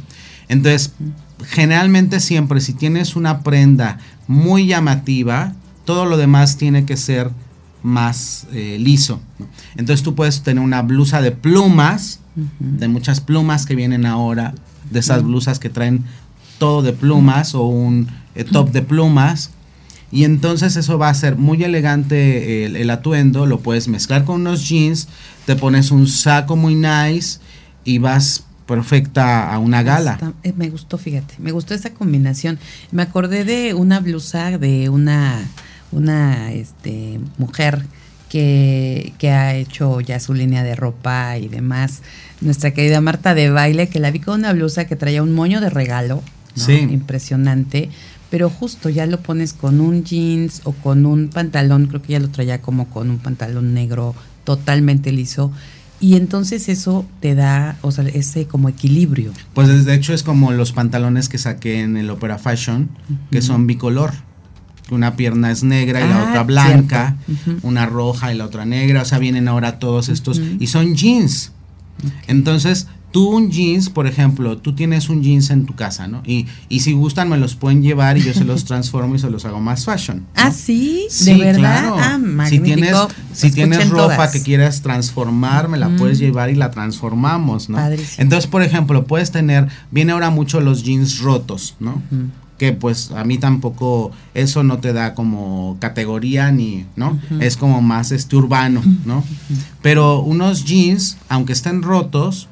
Entonces, 0.48 0.92
generalmente 1.44 2.20
siempre 2.20 2.60
si 2.60 2.74
tienes 2.74 3.16
una 3.16 3.42
prenda 3.42 3.98
muy 4.26 4.66
llamativa, 4.66 5.54
todo 5.84 6.06
lo 6.06 6.16
demás 6.16 6.56
tiene 6.56 6.84
que 6.84 6.96
ser 6.96 7.30
más 7.82 8.46
eh, 8.52 8.78
liso. 8.80 9.20
Entonces 9.76 10.02
tú 10.02 10.14
puedes 10.14 10.42
tener 10.42 10.62
una 10.62 10.82
blusa 10.82 11.20
de 11.20 11.32
plumas, 11.32 12.20
de 12.58 12.88
muchas 12.88 13.20
plumas 13.20 13.66
que 13.66 13.76
vienen 13.76 14.06
ahora, 14.06 14.54
de 14.90 15.00
esas 15.00 15.22
blusas 15.22 15.58
que 15.58 15.70
traen 15.70 16.04
todo 16.58 16.82
de 16.82 16.92
plumas 16.92 17.54
o 17.54 17.62
un 17.62 18.08
eh, 18.34 18.44
top 18.44 18.70
de 18.70 18.82
plumas. 18.82 19.50
Y 20.10 20.24
entonces 20.24 20.76
eso 20.76 20.96
va 20.96 21.08
a 21.08 21.14
ser 21.14 21.36
muy 21.36 21.64
elegante 21.64 22.66
el, 22.66 22.88
atuendo, 22.90 23.46
lo 23.46 23.58
puedes 23.60 23.88
mezclar 23.88 24.24
con 24.24 24.42
unos 24.42 24.68
jeans, 24.68 25.08
te 25.44 25.56
pones 25.56 25.90
un 25.90 26.06
saco 26.06 26.54
muy 26.54 26.76
nice 26.76 27.40
y 27.84 27.98
vas 27.98 28.44
perfecta 28.66 29.52
a 29.52 29.58
una 29.58 29.82
gala. 29.82 30.34
Eh, 30.44 30.52
me 30.56 30.70
gustó, 30.70 30.98
fíjate, 30.98 31.34
me 31.38 31.50
gustó 31.50 31.74
esa 31.74 31.92
combinación. 31.92 32.60
Me 32.92 33.02
acordé 33.02 33.44
de 33.44 33.74
una 33.74 33.98
blusa 33.98 34.56
de 34.56 34.88
una 34.88 35.48
una 35.94 36.52
este, 36.52 37.20
mujer 37.38 37.82
que, 38.28 39.14
que, 39.18 39.30
ha 39.30 39.54
hecho 39.54 40.00
ya 40.00 40.18
su 40.18 40.34
línea 40.34 40.62
de 40.64 40.74
ropa 40.74 41.38
y 41.38 41.48
demás. 41.48 42.02
Nuestra 42.40 42.72
querida 42.72 43.00
Marta 43.00 43.34
de 43.34 43.50
baile, 43.50 43.88
que 43.88 44.00
la 44.00 44.10
vi 44.10 44.18
con 44.18 44.40
una 44.40 44.52
blusa 44.52 44.86
que 44.86 44.96
traía 44.96 45.22
un 45.22 45.32
moño 45.32 45.60
de 45.60 45.70
regalo. 45.70 46.22
Sí. 46.54 46.72
Impresionante. 46.74 47.90
Pero 48.30 48.50
justo 48.50 48.88
ya 48.88 49.06
lo 49.06 49.20
pones 49.20 49.52
con 49.52 49.80
un 49.80 50.04
jeans 50.04 50.62
o 50.64 50.72
con 50.72 51.06
un 51.06 51.28
pantalón, 51.28 51.86
creo 51.86 52.02
que 52.02 52.14
ya 52.14 52.20
lo 52.20 52.28
traía 52.30 52.60
como 52.60 52.88
con 52.88 53.10
un 53.10 53.18
pantalón 53.18 53.74
negro 53.74 54.14
totalmente 54.44 55.12
liso. 55.12 55.52
Y 56.00 56.16
entonces 56.16 56.68
eso 56.68 57.06
te 57.20 57.34
da, 57.34 57.78
o 57.80 57.90
sea, 57.92 58.04
ese 58.08 58.46
como 58.46 58.68
equilibrio. 58.68 59.32
Pues 59.54 59.84
de 59.84 59.94
hecho 59.94 60.12
es 60.12 60.22
como 60.22 60.52
los 60.52 60.72
pantalones 60.72 61.28
que 61.28 61.38
saqué 61.38 61.80
en 61.80 61.96
el 61.96 62.10
Opera 62.10 62.38
Fashion, 62.38 62.90
que 63.30 63.40
son 63.40 63.66
bicolor. 63.66 64.12
Una 64.90 65.16
pierna 65.16 65.50
es 65.50 65.62
negra 65.62 66.04
y 66.04 66.08
la 66.08 66.20
Ah, 66.24 66.28
otra 66.28 66.42
blanca, 66.42 67.16
una 67.62 67.86
roja 67.86 68.34
y 68.34 68.36
la 68.36 68.44
otra 68.44 68.66
negra. 68.66 69.02
O 69.02 69.04
sea, 69.06 69.18
vienen 69.18 69.48
ahora 69.48 69.78
todos 69.78 70.08
estos. 70.08 70.42
Y 70.58 70.66
son 70.66 70.94
jeans. 70.94 71.52
Entonces, 72.26 72.88
tú 73.14 73.28
un 73.28 73.48
jeans, 73.52 73.90
por 73.90 74.08
ejemplo, 74.08 74.58
tú 74.58 74.72
tienes 74.74 75.08
un 75.08 75.22
jeans 75.22 75.50
en 75.50 75.66
tu 75.66 75.76
casa, 75.76 76.08
¿no? 76.08 76.20
Y, 76.26 76.46
y 76.68 76.80
si 76.80 76.94
gustan 76.94 77.28
me 77.28 77.36
los 77.38 77.54
pueden 77.54 77.80
llevar 77.80 78.18
y 78.18 78.22
yo 78.22 78.34
se 78.34 78.44
los 78.44 78.64
transformo 78.70 79.14
y 79.14 79.20
se 79.20 79.30
los 79.30 79.44
hago 79.44 79.60
más 79.60 79.84
fashion. 79.84 80.16
¿no? 80.18 80.24
Ah, 80.34 80.50
sí, 80.50 81.06
Sí, 81.08 81.32
de 81.34 81.38
verdad. 81.44 81.60
claro. 81.60 81.96
Ah, 81.96 82.16
si 82.18 82.26
magnífico. 82.26 82.64
tienes, 82.64 82.96
si 83.32 83.52
tienes 83.52 83.88
ropa 83.88 84.14
todas. 84.16 84.32
que 84.32 84.42
quieras 84.42 84.82
transformar, 84.82 85.68
me 85.68 85.78
la 85.78 85.86
Ujú. 85.86 85.96
puedes 85.98 86.18
llevar 86.18 86.50
y 86.50 86.56
la 86.56 86.72
transformamos, 86.72 87.68
¿no? 87.68 87.76
Padrísimo. 87.76 88.16
Entonces, 88.18 88.50
por 88.50 88.62
ejemplo, 88.64 89.04
puedes 89.06 89.30
tener, 89.30 89.68
viene 89.92 90.10
ahora 90.10 90.30
mucho 90.30 90.60
los 90.60 90.82
jeans 90.82 91.20
rotos, 91.20 91.76
¿no? 91.78 92.02
Que 92.58 92.72
pues 92.72 93.12
a 93.12 93.22
mí 93.22 93.38
tampoco 93.38 94.10
eso 94.34 94.64
no 94.64 94.78
te 94.78 94.92
da 94.92 95.14
como 95.14 95.76
categoría 95.78 96.50
ni, 96.50 96.84
¿no? 96.96 97.16
Es 97.38 97.56
como 97.56 97.80
más 97.80 98.10
este 98.10 98.34
urbano, 98.34 98.82
¿no? 99.04 99.22
Pero 99.82 100.20
unos 100.20 100.64
jeans, 100.64 101.16
aunque 101.28 101.52
estén 101.52 101.80
rotos, 101.82 102.48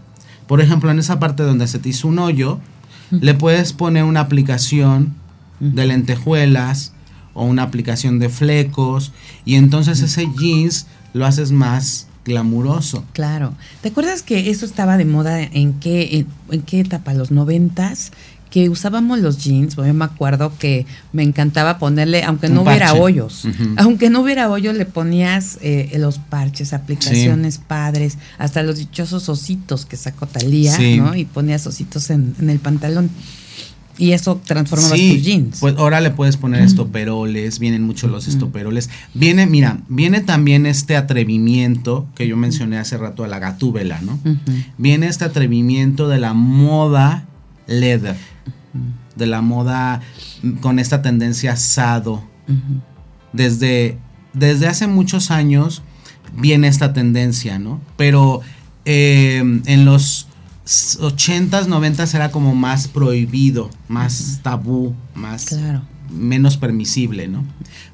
por 0.46 0.60
ejemplo, 0.60 0.90
en 0.90 0.98
esa 0.98 1.18
parte 1.18 1.42
donde 1.42 1.66
se 1.68 1.78
te 1.78 1.88
hizo 1.88 2.08
un 2.08 2.18
hoyo, 2.18 2.58
le 3.10 3.34
puedes 3.34 3.72
poner 3.72 4.04
una 4.04 4.20
aplicación 4.20 5.14
de 5.60 5.86
lentejuelas 5.86 6.92
o 7.34 7.44
una 7.44 7.62
aplicación 7.62 8.18
de 8.18 8.28
flecos 8.28 9.12
y 9.44 9.56
entonces 9.56 10.00
ese 10.00 10.28
jeans 10.38 10.86
lo 11.12 11.26
haces 11.26 11.52
más 11.52 12.08
glamuroso. 12.24 13.04
Claro. 13.12 13.54
¿Te 13.80 13.88
acuerdas 13.88 14.22
que 14.22 14.50
eso 14.50 14.64
estaba 14.64 14.96
de 14.96 15.04
moda 15.04 15.42
en 15.42 15.74
qué, 15.74 16.18
en, 16.18 16.26
en 16.50 16.62
qué 16.62 16.80
etapa? 16.80 17.14
¿Los 17.14 17.30
noventas? 17.30 18.12
Que 18.52 18.68
usábamos 18.68 19.18
los 19.18 19.38
jeans. 19.42 19.76
Yo 19.76 19.94
me 19.94 20.04
acuerdo 20.04 20.52
que 20.58 20.84
me 21.14 21.22
encantaba 21.22 21.78
ponerle, 21.78 22.22
aunque 22.22 22.48
Un 22.48 22.54
no 22.54 22.62
hubiera 22.62 22.92
hoyos, 22.92 23.48
aunque 23.76 24.10
no 24.10 24.20
hubiera 24.20 24.50
hoyos, 24.50 24.76
le 24.76 24.84
ponías 24.84 25.58
eh, 25.62 25.90
los 25.98 26.18
parches, 26.18 26.74
aplicaciones 26.74 27.56
padres, 27.56 28.18
hasta 28.38 28.62
los 28.62 28.76
dichosos 28.76 29.28
ositos 29.30 29.86
que 29.86 29.96
sacó 29.96 30.26
Talía, 30.26 30.76
Sí. 30.76 30.98
¿no? 30.98 31.16
Y 31.16 31.24
ponías 31.24 31.66
ositos 31.66 32.10
en, 32.10 32.34
en 32.38 32.50
el 32.50 32.58
pantalón. 32.58 33.08
Y 33.98 34.12
eso 34.12 34.40
transformaba 34.44 34.96
Sí, 34.96 35.14
tus 35.16 35.24
jeans. 35.24 35.60
Pues 35.60 35.74
ahora 35.78 36.00
le 36.02 36.10
puedes 36.10 36.36
poner 36.36 36.62
estoperoles, 36.62 37.58
vienen 37.58 37.82
mucho 37.82 38.06
los 38.08 38.26
estoperoles. 38.28 38.90
Viene, 39.14 39.46
mira, 39.46 39.78
viene 39.88 40.20
también 40.20 40.66
este 40.66 40.96
atrevimiento 40.96 42.06
que 42.14 42.26
yo 42.26 42.36
mencioné 42.36 42.78
hace 42.78 42.96
rato 42.98 43.24
a 43.24 43.28
la 43.28 43.38
gatúbela, 43.38 44.00
¿no? 44.02 44.18
Viene 44.78 45.06
este 45.08 45.24
atrevimiento 45.24 46.08
de 46.08 46.18
la 46.20 46.32
moda 46.34 47.26
leather, 47.66 48.16
de 49.16 49.26
la 49.26 49.40
moda 49.42 50.00
con 50.60 50.78
esta 50.78 51.02
tendencia 51.02 51.56
sado. 51.56 52.22
Desde, 53.32 53.96
desde 54.32 54.66
hace 54.68 54.86
muchos 54.86 55.30
años 55.30 55.82
viene 56.36 56.68
esta 56.68 56.92
tendencia, 56.92 57.58
¿no? 57.58 57.80
Pero 57.96 58.40
eh, 58.84 59.38
en 59.66 59.84
los 59.84 60.28
80s, 60.66 61.66
90s 61.66 62.14
era 62.14 62.30
como 62.30 62.54
más 62.54 62.88
prohibido, 62.88 63.70
más 63.88 64.40
tabú, 64.42 64.94
más 65.14 65.46
Claro. 65.46 65.82
menos 66.10 66.56
permisible, 66.56 67.28
¿no? 67.28 67.44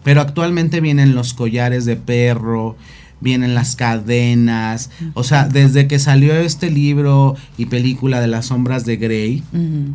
Pero 0.04 0.20
actualmente 0.20 0.80
vienen 0.80 1.14
los 1.14 1.34
collares 1.34 1.84
de 1.84 1.96
perro, 1.96 2.76
vienen 3.20 3.54
las 3.54 3.74
cadenas, 3.76 4.90
o 5.14 5.24
sea, 5.24 5.48
desde 5.48 5.86
que 5.88 5.98
salió 5.98 6.34
este 6.34 6.70
libro 6.70 7.36
y 7.56 7.66
película 7.66 8.20
de 8.20 8.28
las 8.28 8.46
sombras 8.46 8.84
de 8.84 8.96
Grey, 8.96 9.42
Ujú. 9.52 9.94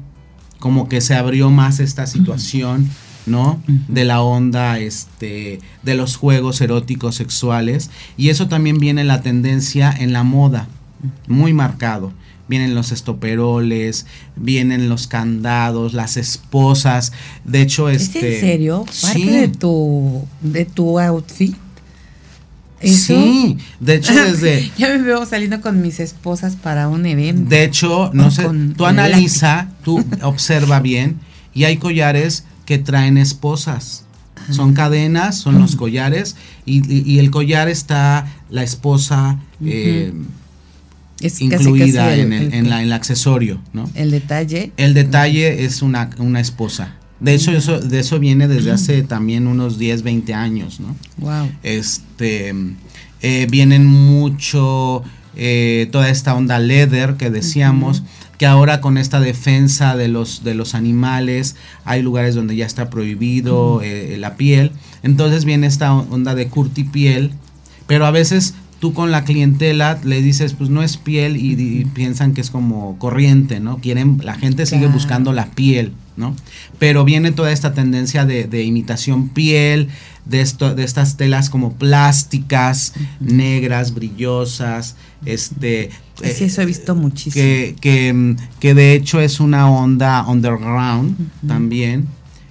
Como 0.63 0.87
que 0.87 1.01
se 1.01 1.13
abrió 1.13 1.49
más 1.49 1.81
esta 1.81 2.07
situación, 2.07 2.89
¿no? 3.25 3.61
De 3.89 4.05
la 4.05 4.21
onda, 4.21 4.79
este, 4.79 5.59
de 5.83 5.93
los 5.93 6.15
juegos 6.15 6.61
eróticos 6.61 7.15
sexuales. 7.15 7.89
Y 8.15 8.29
eso 8.29 8.47
también 8.47 8.77
viene 8.77 9.03
la 9.03 9.21
tendencia 9.21 9.91
en 9.91 10.13
la 10.13 10.23
moda, 10.23 10.69
muy 11.27 11.51
marcado. 11.51 12.13
Vienen 12.47 12.75
los 12.75 12.93
estoperoles, 12.93 14.05
vienen 14.37 14.87
los 14.87 15.07
candados, 15.07 15.91
las 15.93 16.15
esposas. 16.15 17.11
De 17.43 17.61
hecho, 17.61 17.89
¿Es 17.89 18.03
este. 18.03 18.35
en 18.35 18.39
serio? 18.41 18.85
¿Parte 18.85 19.19
Sí. 19.19 19.25
de 19.27 19.47
tu, 19.49 20.25
de 20.39 20.63
tu 20.63 20.97
outfit? 20.97 21.57
¿Eso? 22.83 23.13
Sí, 23.15 23.57
de 23.79 23.95
hecho 23.95 24.13
desde, 24.31 24.71
ya 24.77 24.89
me 24.89 24.97
veo 24.99 25.25
saliendo 25.25 25.61
con 25.61 25.81
mis 25.81 25.99
esposas 25.99 26.55
para 26.55 26.87
un 26.89 27.05
evento. 27.05 27.49
de 27.49 27.63
hecho, 27.63 28.11
no 28.13 28.29
sé, 28.31 28.47
tú 28.77 28.85
analiza, 28.85 29.69
tú 29.83 30.03
observa 30.21 30.79
bien 30.79 31.17
y 31.53 31.63
hay 31.63 31.77
collares 31.77 32.43
que 32.65 32.77
traen 32.77 33.17
esposas. 33.17 34.05
Son 34.51 34.73
cadenas, 34.73 35.37
son 35.37 35.59
los 35.61 35.77
collares 35.77 36.35
y, 36.65 36.79
y- 36.93 37.09
y 37.09 37.19
el 37.19 37.31
collar 37.31 37.69
está 37.69 38.27
la 38.49 38.61
esposa 38.63 39.37
eh, 39.63 40.11
es 41.21 41.39
incluida 41.39 42.07
casi 42.07 42.19
el, 42.19 42.25
en, 42.25 42.33
el, 42.33 42.41
el- 42.47 42.53
en 42.53 42.69
la, 42.69 42.79
en 42.81 42.87
el 42.87 42.93
accesorio, 42.93 43.61
¿no? 43.71 43.89
el 43.95 44.11
detalle. 44.11 44.73
El 44.75 44.93
detalle 44.93 45.63
es 45.63 45.81
una, 45.81 46.09
una 46.17 46.41
esposa. 46.41 46.95
De 47.23 47.33
hecho, 47.33 47.51
eso, 47.51 47.79
de 47.79 47.99
eso 47.99 48.19
viene 48.19 48.49
desde 48.49 48.71
hace 48.71 49.01
también 49.07 49.47
unos 49.47 49.77
10, 49.77 50.03
20 50.03 50.33
años, 50.33 50.79
¿no? 50.81 50.95
Wow. 51.17 51.49
Este, 51.63 52.53
eh, 53.21 53.47
vienen 53.49 53.85
mucho 53.85 55.03
eh, 55.37 55.87
toda 55.91 56.09
esta 56.09 56.35
onda 56.35 56.59
leather 56.59 57.15
que 57.15 57.29
decíamos, 57.29 58.03
que 58.37 58.45
ahora 58.45 58.81
con 58.81 58.97
esta 58.97 59.21
defensa 59.21 59.95
de 59.95 60.09
los, 60.09 60.43
de 60.43 60.53
los 60.53 60.75
animales, 60.75 61.55
hay 61.85 62.01
lugares 62.01 62.35
donde 62.35 62.57
ya 62.57 62.65
está 62.65 62.89
prohibido 62.89 63.81
eh, 63.81 64.17
la 64.19 64.35
piel. 64.35 64.73
Entonces 65.01 65.45
viene 65.45 65.67
esta 65.67 65.93
onda 65.93 66.35
de 66.35 66.49
curtipiel, 66.49 67.31
pero 67.87 68.05
a 68.05 68.11
veces 68.11 68.53
tú 68.83 68.93
con 68.93 69.11
la 69.11 69.23
clientela 69.23 69.97
le 70.03 70.21
dices, 70.21 70.51
pues 70.55 70.69
no 70.69 70.83
es 70.83 70.97
piel 70.97 71.37
y, 71.37 71.53
y 71.53 71.85
piensan 71.85 72.33
que 72.33 72.41
es 72.41 72.49
como 72.49 72.99
corriente, 72.99 73.61
¿no? 73.61 73.77
Quieren, 73.77 74.19
la 74.21 74.35
gente 74.35 74.65
sigue 74.65 74.81
Claro. 74.81 74.93
buscando 74.95 75.31
la 75.31 75.45
piel, 75.51 75.93
¿no? 76.17 76.35
Pero 76.79 77.05
viene 77.05 77.31
toda 77.31 77.53
esta 77.53 77.73
tendencia 77.73 78.25
de, 78.25 78.43
de 78.43 78.63
imitación 78.65 79.29
piel, 79.29 79.87
de, 80.25 80.41
esto, 80.41 80.75
de 80.75 80.83
estas 80.83 81.15
telas 81.15 81.49
como 81.49 81.71
plásticas, 81.75 82.93
negras, 83.21 83.93
brillosas, 83.93 84.97
este... 85.25 85.89
Sí, 86.21 86.43
eh, 86.43 86.47
eso 86.47 86.61
he 86.61 86.65
visto 86.65 86.93
muchísimo. 86.93 87.41
que, 87.41 87.75
que, 87.79 88.11
mm, 88.11 88.35
que 88.59 88.73
de 88.73 88.95
hecho 88.95 89.21
es 89.21 89.39
una 89.39 89.71
onda 89.71 90.27
underground 90.27 91.15
también. 91.47 92.05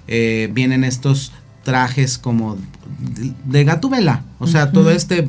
Eh, 0.07 0.49
vienen 0.51 0.83
estos 0.83 1.31
trajes 1.63 2.17
como 2.17 2.55
de, 2.55 3.33
de 3.45 3.63
gatubela, 3.65 4.23
o 4.39 4.47
sea, 4.47 4.71
todo 4.71 4.89
este 4.89 5.27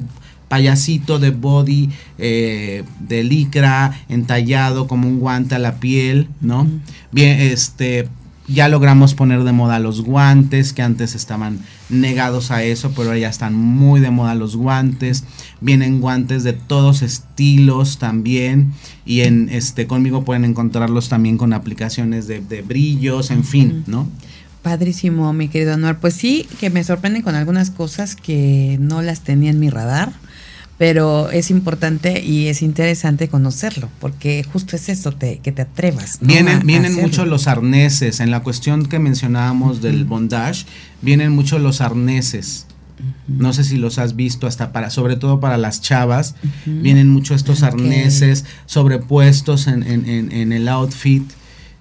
payasito 0.54 1.18
de 1.18 1.30
body 1.30 1.90
eh, 2.16 2.84
de 3.00 3.24
licra 3.24 3.92
entallado 4.08 4.86
como 4.86 5.08
un 5.08 5.18
guante 5.18 5.56
a 5.56 5.58
la 5.58 5.80
piel, 5.80 6.28
¿no? 6.40 6.68
Bien, 7.10 7.40
este 7.40 8.08
ya 8.46 8.68
logramos 8.68 9.14
poner 9.14 9.42
de 9.42 9.50
moda 9.50 9.80
los 9.80 10.02
guantes 10.02 10.72
que 10.72 10.82
antes 10.82 11.16
estaban 11.16 11.58
negados 11.88 12.52
a 12.52 12.62
eso, 12.62 12.90
pero 12.90 13.08
ahora 13.08 13.18
ya 13.18 13.30
están 13.30 13.56
muy 13.56 13.98
de 13.98 14.10
moda 14.12 14.36
los 14.36 14.54
guantes. 14.54 15.24
Vienen 15.60 16.00
guantes 16.00 16.44
de 16.44 16.52
todos 16.52 17.02
estilos 17.02 17.98
también 17.98 18.74
y 19.04 19.22
en 19.22 19.48
este 19.48 19.88
conmigo 19.88 20.24
pueden 20.24 20.44
encontrarlos 20.44 21.08
también 21.08 21.36
con 21.36 21.52
aplicaciones 21.52 22.28
de, 22.28 22.42
de 22.42 22.62
brillos, 22.62 23.32
en 23.32 23.42
fin, 23.42 23.82
¿no? 23.88 24.08
Padrísimo, 24.62 25.32
mi 25.34 25.48
querido 25.48 25.74
Anuar. 25.74 25.98
Pues 25.98 26.14
sí, 26.14 26.46
que 26.58 26.70
me 26.70 26.84
sorprenden 26.84 27.22
con 27.22 27.34
algunas 27.34 27.70
cosas 27.70 28.14
que 28.14 28.78
no 28.80 29.02
las 29.02 29.20
tenía 29.20 29.50
en 29.50 29.60
mi 29.60 29.68
radar, 29.68 30.14
pero 30.78 31.30
es 31.30 31.50
importante 31.50 32.20
y 32.22 32.48
es 32.48 32.60
interesante 32.62 33.28
conocerlo, 33.28 33.88
porque 34.00 34.44
justo 34.52 34.74
es 34.76 34.88
eso, 34.88 35.12
te, 35.12 35.38
que 35.38 35.52
te 35.52 35.62
atrevas. 35.62 36.20
¿no? 36.20 36.26
Vienen, 36.28 36.56
a- 36.56 36.60
vienen 36.64 36.92
mucho 37.02 37.24
los 37.26 37.46
arneses. 37.46 38.18
En 38.20 38.30
la 38.30 38.40
cuestión 38.40 38.86
que 38.86 38.98
mencionábamos 38.98 39.80
del 39.80 40.04
bondage, 40.04 40.66
vienen 41.00 41.30
mucho 41.32 41.58
los 41.58 41.80
arneses. 41.80 42.66
No 43.28 43.52
sé 43.52 43.64
si 43.64 43.76
los 43.76 43.98
has 43.98 44.16
visto 44.16 44.46
hasta 44.46 44.72
para, 44.72 44.88
sobre 44.90 45.16
todo 45.16 45.38
para 45.40 45.58
las 45.58 45.80
chavas, 45.80 46.34
vienen 46.64 47.08
mucho 47.08 47.34
estos 47.34 47.62
arneses 47.62 48.44
sobrepuestos 48.66 49.66
en, 49.66 49.82
en- 49.82 50.08
en- 50.08 50.32
en 50.32 50.52
el 50.52 50.68
outfit. 50.68 51.22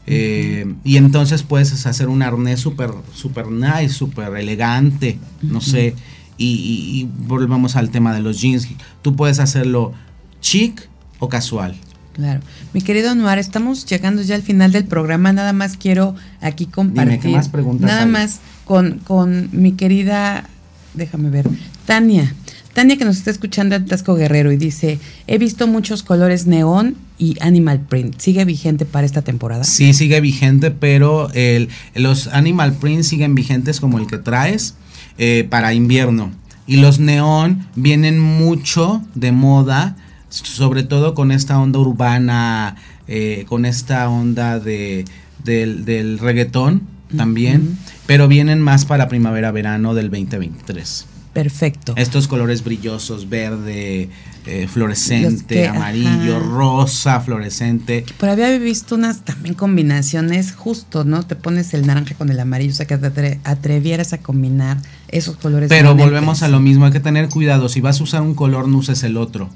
Eh, 0.05 0.73
y 0.83 0.97
entonces 0.97 1.43
puedes 1.43 1.85
hacer 1.85 2.09
un 2.09 2.21
arnés 2.23 2.59
súper 2.59 2.91
super 3.13 3.47
nice, 3.47 3.89
súper 3.89 4.35
elegante, 4.35 5.17
no 5.41 5.61
sé. 5.61 5.95
Y, 6.37 7.07
volvemos 7.27 7.75
al 7.75 7.89
tema 7.89 8.13
de 8.13 8.21
los 8.21 8.41
jeans. 8.41 8.67
Tú 9.01 9.15
puedes 9.15 9.39
hacerlo 9.39 9.93
chic 10.41 10.89
o 11.19 11.29
casual. 11.29 11.75
Claro. 12.13 12.41
Mi 12.73 12.81
querido 12.81 13.09
Anuar, 13.09 13.39
estamos 13.39 13.85
llegando 13.85 14.21
ya 14.21 14.35
al 14.35 14.43
final 14.43 14.71
del 14.71 14.85
programa. 14.85 15.33
Nada 15.33 15.53
más 15.53 15.77
quiero 15.77 16.15
aquí 16.41 16.65
compartir. 16.67 17.19
¿qué 17.19 17.29
más 17.29 17.49
preguntas 17.49 17.89
Nada 17.89 18.05
más 18.05 18.39
con, 18.65 18.99
con 18.99 19.49
mi 19.51 19.71
querida, 19.71 20.47
déjame 20.93 21.29
ver, 21.29 21.49
Tania. 21.85 22.33
Tania 22.73 22.97
que 22.97 23.05
nos 23.05 23.17
está 23.17 23.29
escuchando 23.29 23.75
en 23.75 23.85
Tasco 23.85 24.15
Guerrero 24.15 24.51
y 24.51 24.57
dice, 24.57 24.99
he 25.27 25.37
visto 25.37 25.67
muchos 25.67 26.01
colores 26.01 26.47
neón 26.47 26.95
y 27.19 27.37
animal 27.39 27.79
print. 27.81 28.19
¿Sigue 28.19 28.45
vigente 28.45 28.85
para 28.85 29.05
esta 29.05 29.21
temporada? 29.21 29.63
Sí, 29.63 29.93
sigue 29.93 30.19
vigente, 30.21 30.71
pero 30.71 31.31
el, 31.33 31.69
los 31.93 32.27
animal 32.27 32.73
print 32.73 33.03
siguen 33.03 33.35
vigentes 33.35 33.79
como 33.79 33.99
el 33.99 34.07
que 34.07 34.17
traes 34.17 34.73
eh, 35.17 35.47
para 35.49 35.73
invierno. 35.73 36.31
Y 36.65 36.77
los 36.77 36.99
neón 36.99 37.67
vienen 37.75 38.19
mucho 38.19 39.01
de 39.15 39.31
moda, 39.31 39.95
sobre 40.29 40.83
todo 40.83 41.13
con 41.13 41.31
esta 41.31 41.59
onda 41.59 41.79
urbana, 41.79 42.75
eh, 43.07 43.45
con 43.47 43.65
esta 43.65 44.09
onda 44.09 44.59
de, 44.59 45.05
del, 45.43 46.19
reggaetón 46.19 46.83
también, 47.15 47.77
pero 48.07 48.27
vienen 48.27 48.61
más 48.61 48.85
para 48.85 49.07
primavera-verano 49.07 49.93
del 49.93 50.09
2023. 50.09 51.07
Perfecto. 51.33 51.93
Estos 51.97 52.27
colores 52.27 52.63
brillosos, 52.63 53.27
verde, 53.27 54.09
eh, 54.45 54.67
fluorescente, 54.67 55.67
amarillo, 55.67 56.39
rosa, 56.39 57.19
fluorescente. 57.21 58.05
Por 58.19 58.29
había 58.29 58.55
visto 58.59 58.95
unas 58.95 59.25
también 59.25 59.55
combinaciones 59.55 60.53
justo, 60.53 61.03
¿no? 61.03 61.25
Te 61.25 61.35
pones 61.35 61.73
el 61.73 61.87
naranja 61.87 62.13
con 62.15 62.29
el 62.29 62.39
amarillo, 62.39 62.71
o 62.71 62.75
sea 62.75 62.85
que 62.85 62.97
te 62.97 63.39
atrevieras 63.43 64.13
a 64.13 64.19
combinar 64.19 64.77
esos 65.13 65.37
colores. 65.37 65.69
Pero 65.69 65.95
volvemos 65.95 66.43
a 66.43 66.47
lo 66.47 66.59
mismo, 66.59 66.85
hay 66.85 66.91
que 66.91 66.99
tener 66.99 67.29
cuidado. 67.29 67.69
Si 67.69 67.81
vas 67.81 67.99
a 67.99 68.03
usar 68.03 68.21
un 68.21 68.35
color, 68.35 68.67
no 68.67 68.77
uses 68.79 69.03
el 69.03 69.17
otro. 69.17 69.49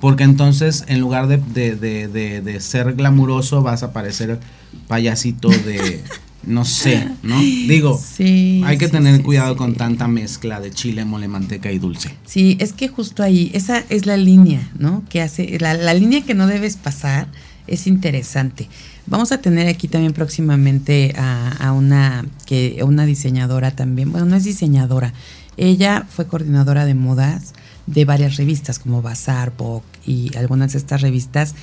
Porque 0.00 0.24
entonces, 0.24 0.84
en 0.88 1.00
lugar 1.00 1.28
de, 1.28 1.38
de 1.76 2.60
ser 2.60 2.94
glamuroso, 2.94 3.62
vas 3.62 3.82
a 3.82 3.92
parecer 3.92 4.40
payasito 4.88 5.48
de... 5.48 6.02
no 6.44 6.64
sé, 6.64 7.08
¿no? 7.22 7.38
Digo, 7.38 8.00
hay 8.18 8.78
que 8.78 8.88
tener 8.88 9.22
cuidado 9.22 9.56
con 9.56 9.74
tanta 9.74 10.08
mezcla 10.08 10.60
de 10.60 10.70
chile, 10.70 11.04
mole, 11.04 11.28
manteca 11.28 11.70
y 11.70 11.78
dulce. 11.78 12.14
Sí, 12.24 12.56
es 12.60 12.72
que 12.72 12.88
justo 12.88 13.22
ahí, 13.22 13.50
esa 13.54 13.84
es 13.88 14.06
la 14.06 14.16
línea, 14.16 14.70
¿no? 14.78 15.04
Que 15.08 15.22
hace, 15.22 15.58
la, 15.60 15.94
línea 15.94 16.22
que 16.22 16.34
no 16.34 16.46
debes 16.46 16.76
pasar 16.76 17.28
es 17.66 17.86
interesante. 17.86 18.68
Vamos 19.06 19.32
a 19.32 19.38
tener 19.38 19.68
aquí 19.68 19.88
también 19.88 20.12
próximamente 20.12 21.14
a, 21.16 21.72
una, 21.72 22.24
que, 22.46 22.82
una 22.84 23.06
diseñadora 23.06 23.70
también, 23.72 24.12
bueno, 24.12 24.26
no 24.26 24.36
es 24.36 24.44
diseñadora, 24.44 25.12
ella 25.56 26.06
fue 26.08 26.26
coordinadora 26.26 26.86
de 26.86 26.94
modas 26.94 27.52
de 27.86 28.04
varias 28.04 28.36
revistas 28.36 28.78
como 28.78 29.02
Bazar, 29.02 29.52
Vogue 29.56 29.84
y 30.06 30.34
algunas 30.36 30.72
de 30.72 30.78
estas 30.78 31.00
revistas, 31.00 31.54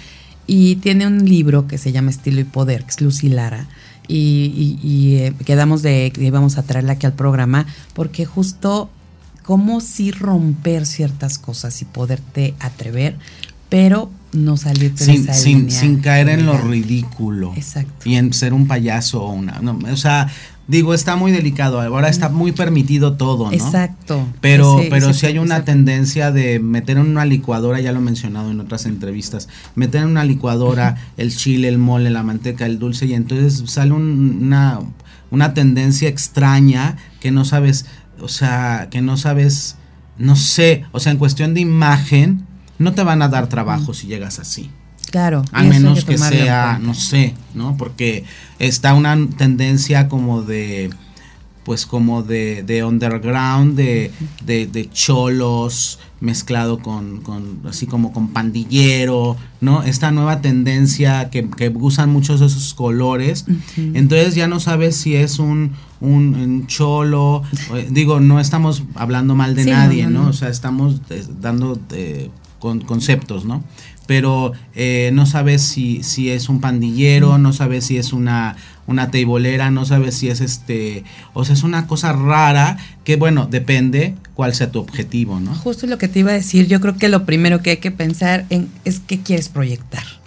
y 0.47 0.77
tiene 0.77 1.07
un 1.07 1.25
libro 1.25 1.67
que 1.67 1.77
se 1.77 1.91
llama 1.91 2.09
Estilo 2.09 2.41
y 2.41 2.43
Poder, 2.43 2.83
que 2.83 2.89
es 2.89 3.01
Lucy 3.01 3.29
Lara. 3.29 3.67
Y, 4.07 5.17
eh, 5.19 5.33
quedamos 5.45 5.83
de 5.83 6.11
que 6.11 6.23
íbamos 6.23 6.57
a 6.57 6.63
traerla 6.63 6.93
aquí 6.93 7.05
al 7.05 7.13
programa 7.13 7.67
porque 7.93 8.25
justo 8.25 8.89
cómo 9.43 9.81
sí 9.81 10.09
romper 10.09 10.87
ciertas 10.87 11.37
cosas 11.37 11.79
y 11.83 11.85
poderte 11.85 12.55
atrever, 12.59 13.15
pero 13.69 14.09
no 14.31 14.57
salir 14.57 14.93
de 14.93 15.05
sin, 15.05 15.33
sin, 15.33 15.71
sin 15.71 15.99
caer 15.99 16.29
en 16.29 16.45
lo 16.45 16.57
ridículo. 16.57 17.53
Exacto. 17.55 18.07
Y 18.07 18.15
en 18.15 18.33
ser 18.33 18.53
un 18.53 18.67
payaso 18.67 19.23
o 19.23 19.31
una. 19.31 19.59
o 19.91 19.97
sea, 19.97 20.29
digo, 20.69 20.93
está 20.93 21.15
muy 21.15 21.31
delicado, 21.31 21.81
ahora 21.81 22.09
está 22.09 22.29
muy 22.29 22.51
permitido 22.51 23.13
todo, 23.13 23.45
¿no? 23.47 23.53
Exacto. 23.53 24.27
Pero, 24.39 24.79
pero 24.91 25.13
si 25.13 25.25
hay 25.25 25.39
una 25.39 25.65
tendencia 25.65 26.31
de 26.31 26.59
meter 26.59 26.97
en 26.97 27.07
una 27.07 27.25
licuadora, 27.25 27.79
ya 27.79 27.91
lo 27.91 27.97
he 27.97 28.03
mencionado 28.03 28.51
en 28.51 28.59
otras 28.59 28.85
entrevistas, 28.85 29.49
meter 29.73 30.03
en 30.03 30.09
una 30.09 30.23
licuadora 30.23 30.95
el 31.17 31.35
chile, 31.35 31.67
el 31.67 31.79
mole, 31.79 32.11
la 32.11 32.21
manteca, 32.21 32.67
el 32.67 32.77
dulce, 32.77 33.07
y 33.07 33.15
entonces 33.15 33.63
sale 33.71 33.93
una, 33.93 34.79
una 35.31 35.55
tendencia 35.55 36.07
extraña 36.07 36.97
que 37.19 37.31
no 37.31 37.45
sabes, 37.45 37.87
o 38.21 38.27
sea, 38.27 38.89
que 38.91 39.01
no 39.01 39.17
sabes, 39.17 39.75
no 40.19 40.35
sé, 40.35 40.83
o 40.91 40.99
sea, 40.99 41.11
en 41.11 41.17
cuestión 41.17 41.55
de 41.55 41.61
imagen, 41.61 42.45
no 42.79 42.93
te 42.93 43.03
van 43.03 43.21
a 43.21 43.27
dar 43.27 43.47
trabajo 43.47 43.93
si 43.93 44.07
llegas 44.07 44.39
así. 44.39 44.71
Claro. 45.11 45.43
A 45.51 45.63
menos 45.63 46.05
que, 46.05 46.17
sea, 46.17 46.79
no 46.81 46.93
sé, 46.93 47.33
¿no? 47.53 47.77
Porque 47.77 48.25
está 48.59 48.93
una 48.93 49.17
tendencia 49.37 50.07
como 50.07 50.43
de, 50.43 50.91
pues 51.63 51.85
como 51.85 52.23
de, 52.23 52.63
de 52.63 52.83
underground, 52.83 53.75
de, 53.75 54.11
de, 54.45 54.89
cholos 54.91 55.99
mezclado 56.21 56.79
con, 56.79 57.21
con, 57.21 57.61
así 57.67 57.87
como 57.87 58.11
con 58.11 58.29
pandillero, 58.29 59.37
¿no? 59.61 59.83
Esta 59.83 60.11
nueva 60.11 60.41
tendencia 60.41 61.29
que, 61.29 61.49
que 61.49 61.69
usan 61.69 62.11
muchos 62.11 62.39
de 62.39 62.47
esos 62.47 62.73
colores. 62.73 63.45
Entonces 63.77 64.35
ya 64.35 64.47
no 64.47 64.59
sabes 64.59 64.95
si 64.95 65.15
es 65.15 65.39
un, 65.39 65.73
un, 66.01 66.67
cholo, 66.67 67.43
eh, 67.73 67.87
digo, 67.89 68.19
no 68.19 68.39
estamos 68.39 68.83
hablando 68.95 69.35
mal 69.35 69.55
de 69.55 69.65
nadie, 69.65 70.07
no, 70.07 70.27
O 70.27 70.33
sea, 70.33 70.49
estamos 70.49 71.01
eh, 71.09 71.25
dando 71.39 71.79
eh, 71.91 72.29
con, 72.59 72.81
conceptos, 72.81 73.45
¿no? 73.45 73.63
pero 74.09 74.53
eh, 74.73 75.11
no 75.13 75.27
sabes 75.27 75.61
si, 75.61 76.01
si 76.01 76.31
es 76.31 76.49
un 76.49 76.61
pandillero, 76.61 77.37
no 77.37 77.53
sabes 77.53 77.85
si 77.85 77.97
es 77.99 78.11
una, 78.11 78.57
una 78.87 79.11
teibolera, 79.11 79.69
no 79.69 79.85
sabes 79.85 80.15
si 80.15 80.29
es 80.29 80.41
este, 80.41 81.03
o 81.35 81.45
sea, 81.45 81.53
es 81.53 81.61
una 81.61 81.85
cosa 81.85 82.11
rara 82.11 82.79
que 83.03 83.17
bueno, 83.17 83.45
depende 83.45 84.15
cuál 84.33 84.55
sea 84.55 84.71
tu 84.71 84.79
objetivo, 84.79 85.39
¿no? 85.39 85.53
Justo 85.53 85.85
lo 85.85 85.99
que 85.99 86.07
te 86.07 86.21
iba 86.21 86.31
a 86.31 86.33
decir, 86.33 86.65
yo 86.65 86.81
creo 86.81 86.97
que 86.97 87.07
lo 87.07 87.23
primero 87.23 87.61
que 87.61 87.69
hay 87.69 87.77
que 87.77 87.91
pensar 87.91 88.47
en 88.49 88.67
es 88.83 88.99
qué 88.99 89.19
quieres 89.19 89.47
proyectar. 89.47 90.18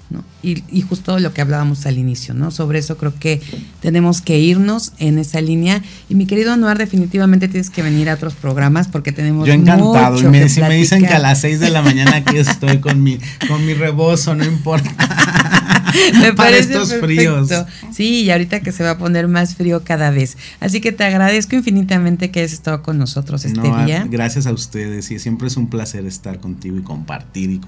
Y, 0.42 0.82
justo 0.82 1.18
lo 1.18 1.32
que 1.32 1.40
hablábamos 1.40 1.86
al 1.86 1.98
inicio, 1.98 2.34
¿no? 2.34 2.50
Sobre 2.50 2.80
eso 2.80 2.96
creo 2.96 3.14
que 3.18 3.40
tenemos 3.80 4.20
que 4.20 4.38
irnos 4.38 4.92
en 4.98 5.18
esa 5.18 5.40
línea. 5.40 5.82
Y 6.08 6.14
mi 6.14 6.26
querido 6.26 6.52
Anuar, 6.52 6.78
definitivamente 6.78 7.48
tienes 7.48 7.70
que 7.70 7.82
venir 7.82 8.10
a 8.10 8.14
otros 8.14 8.34
programas 8.34 8.88
porque 8.88 9.12
tenemos 9.12 9.46
Yo 9.46 9.54
encantado. 9.54 10.20
y 10.20 10.24
me, 10.24 10.48
si 10.48 10.60
me 10.60 10.74
dicen 10.74 11.06
que 11.06 11.14
a 11.14 11.18
las 11.18 11.40
6 11.40 11.60
de 11.60 11.70
la 11.70 11.82
mañana 11.82 12.16
aquí 12.16 12.36
estoy 12.38 12.78
con 12.78 13.02
mi, 13.02 13.18
con 13.48 13.64
mi 13.64 13.74
rebozo, 13.74 14.34
no 14.34 14.44
importa. 14.44 14.90
Me 16.20 16.32
parece 16.32 16.72
estos 16.72 16.94
fríos. 16.94 17.48
Sí, 17.92 18.22
y 18.22 18.30
ahorita 18.30 18.60
que 18.60 18.72
se 18.72 18.84
va 18.84 18.90
a 18.92 18.98
poner 18.98 19.28
más 19.28 19.54
frío 19.54 19.82
cada 19.84 20.10
vez. 20.10 20.36
Así 20.60 20.80
que 20.80 20.92
te 20.92 21.04
agradezco 21.04 21.56
infinitamente 21.56 22.30
que 22.30 22.40
hayas 22.40 22.52
estado 22.52 22.82
con 22.82 22.98
nosotros 22.98 23.44
este 23.44 23.60
día. 23.84 24.06
Gracias 24.08 24.46
a 24.46 24.52
ustedes 24.52 25.10
y 25.10 25.18
siempre 25.18 25.48
es 25.48 25.56
un 25.56 25.68
placer 25.68 26.06
estar 26.06 26.38
contigo 26.40 26.78
y 26.78 26.82
compartir 26.82 27.50
y 27.50 27.60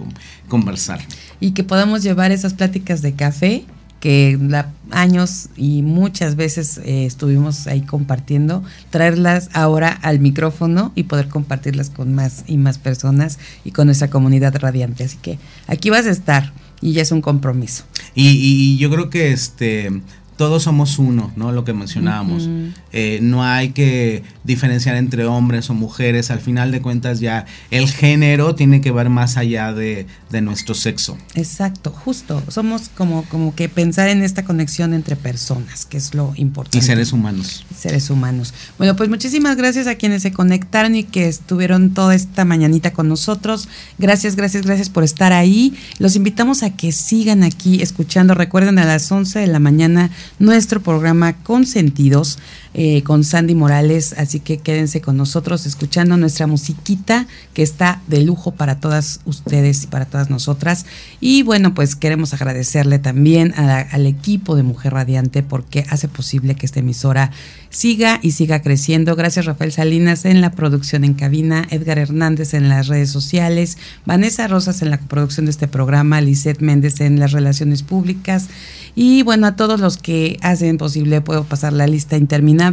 conversar. 0.48 1.00
Y 1.40 1.52
que 1.52 1.64
podamos 1.64 2.02
llevar 2.02 2.32
esas 2.32 2.54
pláticas 2.54 3.02
de 3.02 3.14
café 3.14 3.64
que 4.04 4.38
la, 4.38 4.70
años 4.90 5.48
y 5.56 5.80
muchas 5.80 6.36
veces 6.36 6.78
eh, 6.84 7.06
estuvimos 7.06 7.66
ahí 7.66 7.80
compartiendo, 7.80 8.62
traerlas 8.90 9.48
ahora 9.54 9.88
al 9.88 10.20
micrófono 10.20 10.92
y 10.94 11.04
poder 11.04 11.28
compartirlas 11.28 11.88
con 11.88 12.14
más 12.14 12.44
y 12.46 12.58
más 12.58 12.76
personas 12.76 13.38
y 13.64 13.70
con 13.70 13.86
nuestra 13.86 14.10
comunidad 14.10 14.54
radiante. 14.56 15.04
Así 15.04 15.16
que 15.16 15.38
aquí 15.68 15.88
vas 15.88 16.04
a 16.04 16.10
estar 16.10 16.52
y 16.84 16.92
ya 16.92 17.02
es 17.02 17.10
un 17.12 17.22
compromiso. 17.22 17.84
Y, 18.14 18.28
y 18.28 18.76
yo 18.76 18.90
creo 18.90 19.08
que 19.08 19.32
este 19.32 19.90
todos 20.36 20.64
somos 20.64 20.98
uno, 20.98 21.32
¿no? 21.36 21.52
Lo 21.52 21.64
que 21.64 21.72
mencionábamos. 21.72 22.48
Eh, 22.92 23.20
no 23.22 23.44
hay 23.44 23.70
que 23.70 24.24
diferenciar 24.42 24.96
entre 24.96 25.26
hombres 25.26 25.70
o 25.70 25.74
mujeres. 25.74 26.30
Al 26.30 26.40
final 26.40 26.72
de 26.72 26.82
cuentas 26.82 27.20
ya 27.20 27.46
el 27.70 27.88
género 27.88 28.54
tiene 28.54 28.80
que 28.80 28.90
ver 28.90 29.10
más 29.10 29.36
allá 29.36 29.72
de, 29.72 30.06
nuestro 30.42 30.74
sexo. 30.74 31.16
Exacto, 31.36 31.92
justo. 31.92 32.42
Somos 32.48 32.88
como, 32.88 33.24
como 33.26 33.54
que 33.54 33.68
pensar 33.68 34.08
en 34.08 34.24
esta 34.24 34.44
conexión 34.44 34.92
entre 34.92 35.14
personas, 35.14 35.86
que 35.86 35.96
es 35.96 36.12
lo 36.12 36.32
importante. 36.34 36.78
Y 36.78 36.82
seres 36.82 37.12
humanos. 37.12 37.64
Seres 37.76 38.10
humanos. 38.10 38.52
Bueno, 38.76 38.96
pues 38.96 39.08
muchísimas 39.08 39.56
gracias 39.56 39.86
a 39.86 39.94
quienes 39.94 40.22
se 40.22 40.32
conectaron 40.32 40.96
y 40.96 41.04
que 41.04 41.28
estuvieron 41.28 41.94
toda 41.94 42.16
esta 42.16 42.44
mañanita 42.44 42.92
con 42.92 43.08
nosotros. 43.08 43.68
Gracias, 43.98 44.34
gracias, 44.34 44.66
gracias 44.66 44.90
por 44.90 45.04
estar 45.04 45.32
ahí. 45.32 45.78
Los 45.98 46.16
invitamos 46.16 46.64
a 46.64 46.70
que 46.70 46.90
sigan 46.90 47.44
aquí 47.44 47.80
escuchando. 47.80 48.34
Recuerden 48.34 48.80
a 48.80 48.84
las 48.84 49.10
11 49.12 49.38
de 49.38 49.46
la 49.46 49.60
mañana 49.60 50.10
nuestro 50.38 50.80
programa 50.80 51.32
Consentidos 51.42 52.38
eh, 52.74 53.02
con 53.02 53.24
Sandy 53.24 53.54
Morales, 53.54 54.14
así 54.16 54.40
que 54.40 54.58
quédense 54.58 55.00
con 55.00 55.16
nosotros 55.16 55.66
escuchando 55.66 56.16
nuestra 56.16 56.46
musiquita 56.46 57.26
que 57.52 57.62
está 57.62 58.00
de 58.06 58.22
lujo 58.22 58.52
para 58.52 58.80
todas 58.80 59.20
ustedes 59.24 59.84
y 59.84 59.86
para 59.88 60.06
todas 60.06 60.30
nosotras. 60.30 60.86
Y 61.20 61.42
bueno, 61.42 61.74
pues 61.74 61.96
queremos 61.96 62.32
agradecerle 62.32 62.98
también 62.98 63.52
al 63.56 64.06
equipo 64.06 64.56
de 64.56 64.62
Mujer 64.62 64.94
Radiante 64.94 65.42
porque 65.42 65.84
hace 65.90 66.08
posible 66.08 66.54
que 66.54 66.66
esta 66.66 66.80
emisora 66.80 67.30
siga 67.70 68.20
y 68.22 68.32
siga 68.32 68.62
creciendo. 68.62 69.16
Gracias 69.16 69.46
Rafael 69.46 69.72
Salinas 69.72 70.24
en 70.24 70.40
la 70.40 70.52
producción 70.52 71.04
en 71.04 71.14
cabina, 71.14 71.66
Edgar 71.70 71.98
Hernández 71.98 72.54
en 72.54 72.68
las 72.68 72.86
redes 72.86 73.10
sociales, 73.10 73.78
Vanessa 74.06 74.46
Rosas 74.46 74.80
en 74.82 74.90
la 74.90 74.98
producción 74.98 75.46
de 75.46 75.50
este 75.50 75.66
programa, 75.66 76.20
Lisette 76.20 76.60
Méndez 76.60 77.00
en 77.00 77.18
las 77.18 77.32
relaciones 77.32 77.82
públicas 77.82 78.48
y 78.94 79.22
bueno, 79.22 79.48
a 79.48 79.56
todos 79.56 79.80
los 79.80 79.96
que 79.96 80.04
que 80.04 80.38
hacen 80.42 80.76
posible, 80.76 81.22
puedo 81.22 81.44
pasar 81.44 81.72
la 81.72 81.86
lista 81.86 82.16
interminable. 82.16 82.63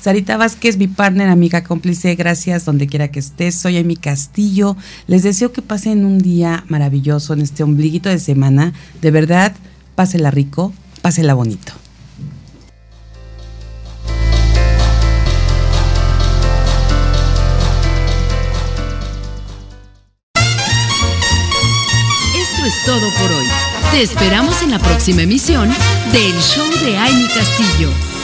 Sarita 0.00 0.36
Vázquez, 0.36 0.76
mi 0.76 0.88
partner, 0.88 1.28
amiga, 1.28 1.64
cómplice, 1.64 2.14
gracias 2.14 2.64
donde 2.64 2.86
quiera 2.86 3.08
que 3.08 3.20
estés. 3.20 3.54
Soy 3.54 3.82
mi 3.84 3.96
Castillo. 3.96 4.76
Les 5.06 5.22
deseo 5.22 5.52
que 5.52 5.62
pasen 5.62 6.04
un 6.04 6.18
día 6.18 6.64
maravilloso 6.68 7.32
en 7.32 7.40
este 7.40 7.62
ombliguito 7.62 8.08
de 8.08 8.18
semana. 8.18 8.72
De 9.00 9.10
verdad, 9.10 9.54
pásela 9.94 10.30
rico, 10.30 10.72
pásela 11.00 11.34
bonito. 11.34 11.72
Esto 22.34 22.66
es 22.66 22.84
todo 22.84 23.10
por 23.18 23.32
hoy. 23.32 23.46
Te 23.92 24.02
esperamos 24.02 24.62
en 24.62 24.72
la 24.72 24.78
próxima 24.78 25.22
emisión 25.22 25.68
del 26.12 26.34
Show 26.40 26.68
de 26.84 26.98
Amy 26.98 27.26
Castillo. 27.28 28.17